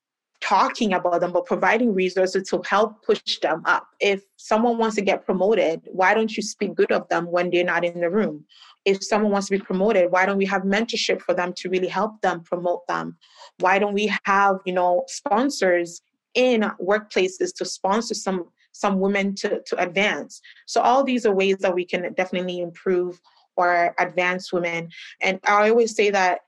talking 0.44 0.92
about 0.92 1.20
them, 1.20 1.32
but 1.32 1.46
providing 1.46 1.94
resources 1.94 2.48
to 2.50 2.62
help 2.66 3.02
push 3.02 3.38
them 3.38 3.62
up. 3.64 3.86
If 4.00 4.22
someone 4.36 4.76
wants 4.76 4.96
to 4.96 5.02
get 5.02 5.24
promoted, 5.24 5.80
why 5.86 6.12
don't 6.12 6.36
you 6.36 6.42
speak 6.42 6.74
good 6.74 6.92
of 6.92 7.08
them 7.08 7.30
when 7.30 7.50
they're 7.50 7.64
not 7.64 7.84
in 7.84 8.00
the 8.00 8.10
room? 8.10 8.44
If 8.84 9.02
someone 9.02 9.32
wants 9.32 9.48
to 9.48 9.56
be 9.56 9.64
promoted, 9.64 10.12
why 10.12 10.26
don't 10.26 10.36
we 10.36 10.44
have 10.44 10.62
mentorship 10.62 11.22
for 11.22 11.32
them 11.34 11.54
to 11.54 11.70
really 11.70 11.88
help 11.88 12.20
them 12.20 12.42
promote 12.42 12.86
them? 12.88 13.16
Why 13.60 13.78
don't 13.78 13.94
we 13.94 14.12
have, 14.24 14.56
you 14.66 14.74
know, 14.74 15.04
sponsors 15.08 16.02
in 16.34 16.70
workplaces 16.78 17.54
to 17.56 17.64
sponsor 17.64 18.14
some 18.14 18.50
some 18.72 19.00
women 19.00 19.34
to, 19.36 19.62
to 19.66 19.82
advance? 19.82 20.42
So 20.66 20.82
all 20.82 21.04
these 21.04 21.24
are 21.24 21.34
ways 21.34 21.56
that 21.60 21.74
we 21.74 21.86
can 21.86 22.12
definitely 22.12 22.60
improve 22.60 23.18
or 23.56 23.94
advance 23.98 24.52
women. 24.52 24.90
And 25.22 25.40
I 25.44 25.70
always 25.70 25.94
say 25.94 26.10
that 26.10 26.40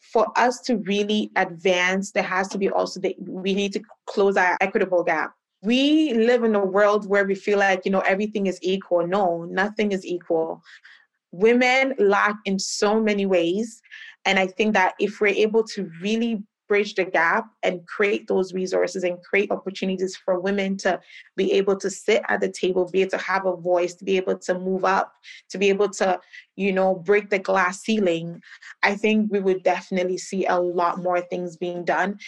for 0.00 0.26
us 0.36 0.60
to 0.62 0.76
really 0.78 1.30
advance, 1.36 2.12
there 2.12 2.22
has 2.22 2.48
to 2.48 2.58
be 2.58 2.70
also 2.70 3.00
that 3.00 3.14
we 3.20 3.54
need 3.54 3.72
to 3.74 3.82
close 4.06 4.36
our 4.36 4.56
equitable 4.60 5.02
gap. 5.04 5.32
We 5.62 6.14
live 6.14 6.44
in 6.44 6.54
a 6.54 6.64
world 6.64 7.08
where 7.08 7.24
we 7.24 7.34
feel 7.34 7.58
like, 7.58 7.84
you 7.84 7.90
know, 7.90 8.00
everything 8.00 8.46
is 8.46 8.58
equal. 8.62 9.06
No, 9.06 9.44
nothing 9.44 9.92
is 9.92 10.06
equal. 10.06 10.62
Women 11.32 11.94
lack 11.98 12.36
in 12.44 12.58
so 12.58 13.00
many 13.00 13.26
ways. 13.26 13.82
And 14.24 14.38
I 14.38 14.46
think 14.46 14.74
that 14.74 14.94
if 15.00 15.20
we're 15.20 15.28
able 15.28 15.64
to 15.64 15.90
really 16.00 16.42
bridge 16.68 16.94
the 16.94 17.04
gap 17.04 17.46
and 17.62 17.86
create 17.86 18.28
those 18.28 18.52
resources 18.52 19.02
and 19.02 19.20
create 19.22 19.50
opportunities 19.50 20.16
for 20.16 20.38
women 20.38 20.76
to 20.76 21.00
be 21.36 21.52
able 21.52 21.76
to 21.76 21.90
sit 21.90 22.22
at 22.28 22.40
the 22.40 22.48
table, 22.50 22.88
be 22.90 23.00
able 23.00 23.10
to 23.10 23.18
have 23.18 23.46
a 23.46 23.56
voice, 23.56 23.94
to 23.94 24.04
be 24.04 24.16
able 24.16 24.38
to 24.38 24.58
move 24.58 24.84
up, 24.84 25.14
to 25.48 25.58
be 25.58 25.68
able 25.68 25.88
to, 25.88 26.20
you 26.56 26.72
know, 26.72 26.94
break 26.94 27.30
the 27.30 27.38
glass 27.38 27.80
ceiling, 27.80 28.40
I 28.82 28.94
think 28.94 29.32
we 29.32 29.40
would 29.40 29.62
definitely 29.62 30.18
see 30.18 30.46
a 30.46 30.56
lot 30.56 30.98
more 30.98 31.20
things 31.20 31.56
being 31.56 31.84
done. 31.84 32.18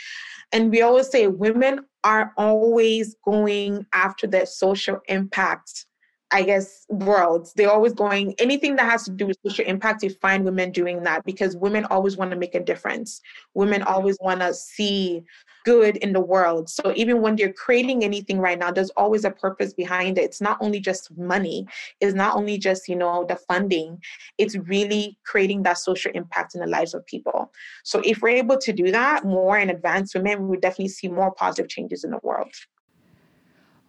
And 0.53 0.71
we 0.71 0.83
always 0.83 1.09
say 1.09 1.27
women 1.27 1.81
are 2.03 2.33
always 2.37 3.15
going 3.25 3.87
after 3.93 4.27
the 4.27 4.47
social 4.47 5.01
impact 5.09 5.87
I 6.33 6.43
guess, 6.43 6.87
worlds. 6.89 7.53
They're 7.55 7.71
always 7.71 7.93
going 7.93 8.35
anything 8.39 8.77
that 8.77 8.89
has 8.89 9.05
to 9.05 9.11
do 9.11 9.27
with 9.27 9.39
social 9.45 9.65
impact. 9.65 10.03
You 10.03 10.11
find 10.11 10.45
women 10.45 10.71
doing 10.71 11.03
that 11.03 11.25
because 11.25 11.57
women 11.57 11.85
always 11.87 12.17
want 12.17 12.31
to 12.31 12.37
make 12.37 12.55
a 12.55 12.61
difference. 12.61 13.21
Women 13.55 13.83
always 13.83 14.17
want 14.21 14.41
to 14.41 14.55
see 14.55 15.25
good 15.65 15.97
in 15.99 16.13
the 16.13 16.21
world. 16.21 16.71
So 16.71 16.93
even 16.97 17.21
when 17.21 17.37
they're 17.37 17.53
creating 17.53 18.05
anything 18.05 18.39
right 18.39 18.59
now, 18.59 18.71
there's 18.71 18.91
always 18.91 19.25
a 19.25 19.31
purpose 19.31 19.75
behind 19.75 20.19
it. 20.19 20.25
It's 20.25 20.41
not 20.41 20.59
only 20.61 20.81
just 20.81 21.17
money. 21.19 21.67
It's 22.01 22.15
not 22.15 22.37
only 22.37 22.59
just 22.59 22.89
you 22.89 22.97
know 22.97 23.25
the 23.29 23.37
funding. 23.37 24.01
It's 24.39 24.57
really 24.57 25.19
creating 25.25 25.65
that 25.65 25.79
social 25.79 26.13
impact 26.15 26.55
in 26.55 26.61
the 26.61 26.67
lives 26.67 26.95
of 26.95 27.05
people. 27.07 27.53
So 27.85 28.01
if 28.05 28.23
we're 28.23 28.29
able 28.31 28.59
to 28.59 28.73
do 28.73 28.91
that 28.93 29.25
more 29.25 29.59
in 29.59 29.71
advance, 29.71 30.15
women, 30.15 30.43
we 30.43 30.49
would 30.49 30.63
definitely 30.63 30.89
see 30.89 31.09
more 31.09 31.33
positive 31.33 31.69
changes 31.69 32.05
in 32.05 32.11
the 32.11 32.21
world. 32.23 32.53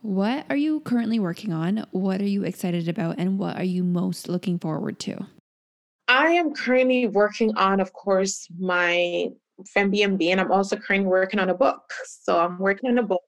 What 0.02 0.46
are 0.50 0.56
you 0.56 0.80
currently 0.80 1.20
working 1.20 1.54
on? 1.54 1.86
What 1.92 2.22
are 2.22 2.28
you 2.28 2.44
excited 2.44 2.90
about? 2.90 3.20
And 3.20 3.38
what 3.38 3.56
are 3.58 3.64
you 3.64 3.84
most 3.84 4.28
looking 4.28 4.58
forward 4.58 4.98
to? 5.02 5.28
I 6.08 6.32
am 6.32 6.56
currently 6.56 7.08
working 7.08 7.56
on, 7.56 7.80
of 7.80 7.94
course, 7.94 8.48
my 8.60 9.30
FemBnB, 9.78 10.32
and 10.32 10.42
I'm 10.42 10.52
also 10.52 10.76
currently 10.76 11.08
working 11.08 11.40
on 11.40 11.50
a 11.50 11.54
book. 11.54 11.94
So 12.06 12.40
I'm 12.40 12.58
working 12.58 12.90
on 12.90 12.98
a 12.98 13.04
book. 13.04 13.22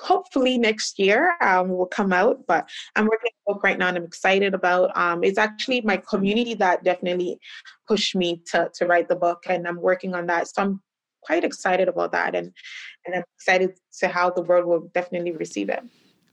Hopefully 0.00 0.58
next 0.58 0.98
year 0.98 1.36
um, 1.40 1.68
will 1.68 1.86
come 1.86 2.12
out, 2.12 2.44
but 2.46 2.68
I'm 2.96 3.04
working 3.04 3.30
on 3.30 3.52
a 3.52 3.54
book 3.54 3.62
right 3.62 3.78
now, 3.78 3.88
and 3.88 3.96
I'm 3.96 4.04
excited 4.04 4.52
about. 4.52 4.94
Um, 4.96 5.22
it's 5.22 5.38
actually 5.38 5.80
my 5.82 5.96
community 5.96 6.54
that 6.54 6.82
definitely 6.82 7.38
pushed 7.86 8.14
me 8.16 8.42
to 8.50 8.68
to 8.74 8.86
write 8.86 9.08
the 9.08 9.16
book, 9.16 9.44
and 9.48 9.66
I'm 9.66 9.80
working 9.80 10.14
on 10.14 10.26
that. 10.26 10.48
So 10.48 10.60
I'm 10.60 10.82
quite 11.22 11.44
excited 11.44 11.88
about 11.88 12.12
that, 12.12 12.34
and 12.34 12.52
and 13.06 13.14
I'm 13.14 13.24
excited 13.38 13.78
to 14.00 14.08
how 14.08 14.30
the 14.30 14.42
world 14.42 14.66
will 14.66 14.90
definitely 14.92 15.32
receive 15.32 15.70
it. 15.70 15.82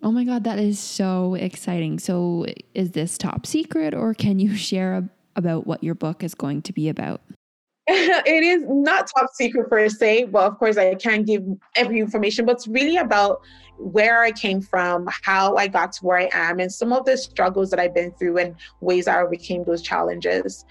Oh 0.04 0.12
my 0.12 0.26
God, 0.26 0.44
that 0.44 0.60
is 0.60 0.80
so 0.80 1.36
exciting. 1.36 1.98
So, 1.98 2.46
is 2.74 2.92
this 2.92 3.18
top 3.18 3.46
secret, 3.46 3.94
or 3.94 4.14
can 4.14 4.38
you 4.38 4.54
share 4.56 4.96
a, 4.96 5.10
about 5.38 5.66
what 5.66 5.82
your 5.82 5.96
book 5.96 6.24
is 6.24 6.36
going 6.36 6.62
to 6.64 6.74
be 6.74 6.90
about? 6.90 7.22
it 7.88 8.44
is 8.44 8.64
not 8.68 9.10
top 9.16 9.30
secret 9.34 9.70
per 9.70 9.88
se, 9.88 10.26
but 10.26 10.44
of 10.44 10.60
course, 10.60 10.76
I 10.76 10.96
can't 10.96 11.26
give 11.26 11.44
every 11.78 12.00
information, 12.00 12.46
but 12.46 12.58
it's 12.58 12.68
really 12.68 12.98
about 12.98 13.42
where 13.78 14.22
I 14.22 14.32
came 14.32 14.62
from, 14.62 15.08
how 15.24 15.56
I 15.56 15.68
got 15.68 15.94
to 15.94 16.06
where 16.06 16.18
I 16.18 16.30
am, 16.34 16.60
and 16.60 16.72
some 16.72 16.92
of 16.92 17.06
the 17.06 17.18
struggles 17.18 17.70
that 17.70 17.80
I've 17.80 17.96
been 17.96 18.12
through 18.12 18.40
and 18.40 18.56
ways 18.82 19.08
I 19.08 19.22
overcame 19.22 19.64
those 19.64 19.82
challenges. 19.82 20.66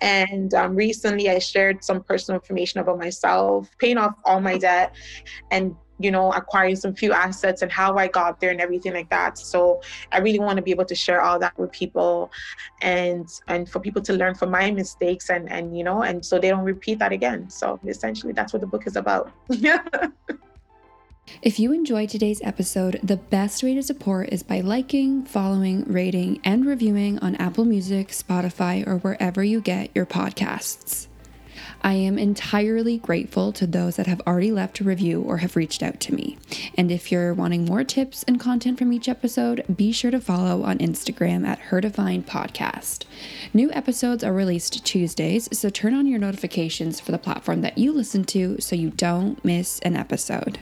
And 0.00 0.54
um, 0.54 0.76
recently, 0.76 1.28
I 1.28 1.40
shared 1.40 1.82
some 1.82 2.04
personal 2.04 2.40
information 2.40 2.80
about 2.80 2.98
myself, 2.98 3.68
paying 3.78 3.98
off 3.98 4.14
all 4.24 4.40
my 4.40 4.58
debt, 4.58 4.94
and 5.50 5.74
you 5.98 6.10
know, 6.10 6.32
acquiring 6.32 6.76
some 6.76 6.94
few 6.94 7.12
assets 7.12 7.62
and 7.62 7.72
how 7.72 7.96
I 7.96 8.08
got 8.08 8.40
there 8.40 8.50
and 8.50 8.60
everything 8.60 8.92
like 8.92 9.10
that. 9.10 9.38
So 9.38 9.80
I 10.12 10.18
really 10.18 10.38
want 10.38 10.56
to 10.56 10.62
be 10.62 10.70
able 10.70 10.84
to 10.86 10.94
share 10.94 11.22
all 11.22 11.38
that 11.38 11.58
with 11.58 11.72
people 11.72 12.30
and 12.82 13.28
and 13.48 13.68
for 13.68 13.80
people 13.80 14.02
to 14.02 14.12
learn 14.12 14.34
from 14.34 14.50
my 14.50 14.70
mistakes 14.70 15.30
and 15.30 15.50
and 15.50 15.76
you 15.76 15.84
know, 15.84 16.02
and 16.02 16.24
so 16.24 16.38
they 16.38 16.48
don't 16.48 16.64
repeat 16.64 16.98
that 16.98 17.12
again. 17.12 17.48
So 17.50 17.80
essentially 17.86 18.32
that's 18.32 18.52
what 18.52 18.60
the 18.60 18.66
book 18.66 18.86
is 18.86 18.96
about. 18.96 19.32
If 21.42 21.58
you 21.58 21.72
enjoyed 21.72 22.08
today's 22.08 22.40
episode, 22.42 23.00
the 23.02 23.16
best 23.16 23.62
way 23.62 23.74
to 23.74 23.82
support 23.82 24.28
is 24.30 24.42
by 24.42 24.60
liking, 24.60 25.24
following, 25.24 25.84
rating, 25.84 26.40
and 26.44 26.64
reviewing 26.64 27.18
on 27.18 27.34
Apple 27.36 27.64
Music, 27.64 28.08
Spotify, 28.08 28.86
or 28.86 28.98
wherever 28.98 29.42
you 29.42 29.60
get 29.60 29.90
your 29.94 30.06
podcasts. 30.06 31.08
I 31.86 31.92
am 31.92 32.18
entirely 32.18 32.98
grateful 32.98 33.52
to 33.52 33.64
those 33.64 33.94
that 33.94 34.08
have 34.08 34.20
already 34.26 34.50
left 34.50 34.80
a 34.80 34.84
review 34.84 35.22
or 35.22 35.36
have 35.36 35.54
reached 35.54 35.84
out 35.84 36.00
to 36.00 36.14
me. 36.14 36.36
And 36.76 36.90
if 36.90 37.12
you're 37.12 37.32
wanting 37.32 37.64
more 37.64 37.84
tips 37.84 38.24
and 38.24 38.40
content 38.40 38.76
from 38.76 38.92
each 38.92 39.08
episode, 39.08 39.64
be 39.72 39.92
sure 39.92 40.10
to 40.10 40.20
follow 40.20 40.64
on 40.64 40.78
Instagram 40.78 41.46
at 41.46 41.60
Her 41.60 41.80
Podcast. 41.80 43.04
New 43.54 43.70
episodes 43.70 44.24
are 44.24 44.32
released 44.32 44.84
Tuesdays, 44.84 45.48
so 45.56 45.70
turn 45.70 45.94
on 45.94 46.08
your 46.08 46.18
notifications 46.18 46.98
for 46.98 47.12
the 47.12 47.18
platform 47.18 47.60
that 47.60 47.78
you 47.78 47.92
listen 47.92 48.24
to 48.24 48.60
so 48.60 48.74
you 48.74 48.90
don't 48.90 49.44
miss 49.44 49.78
an 49.78 49.94
episode. 49.94 50.58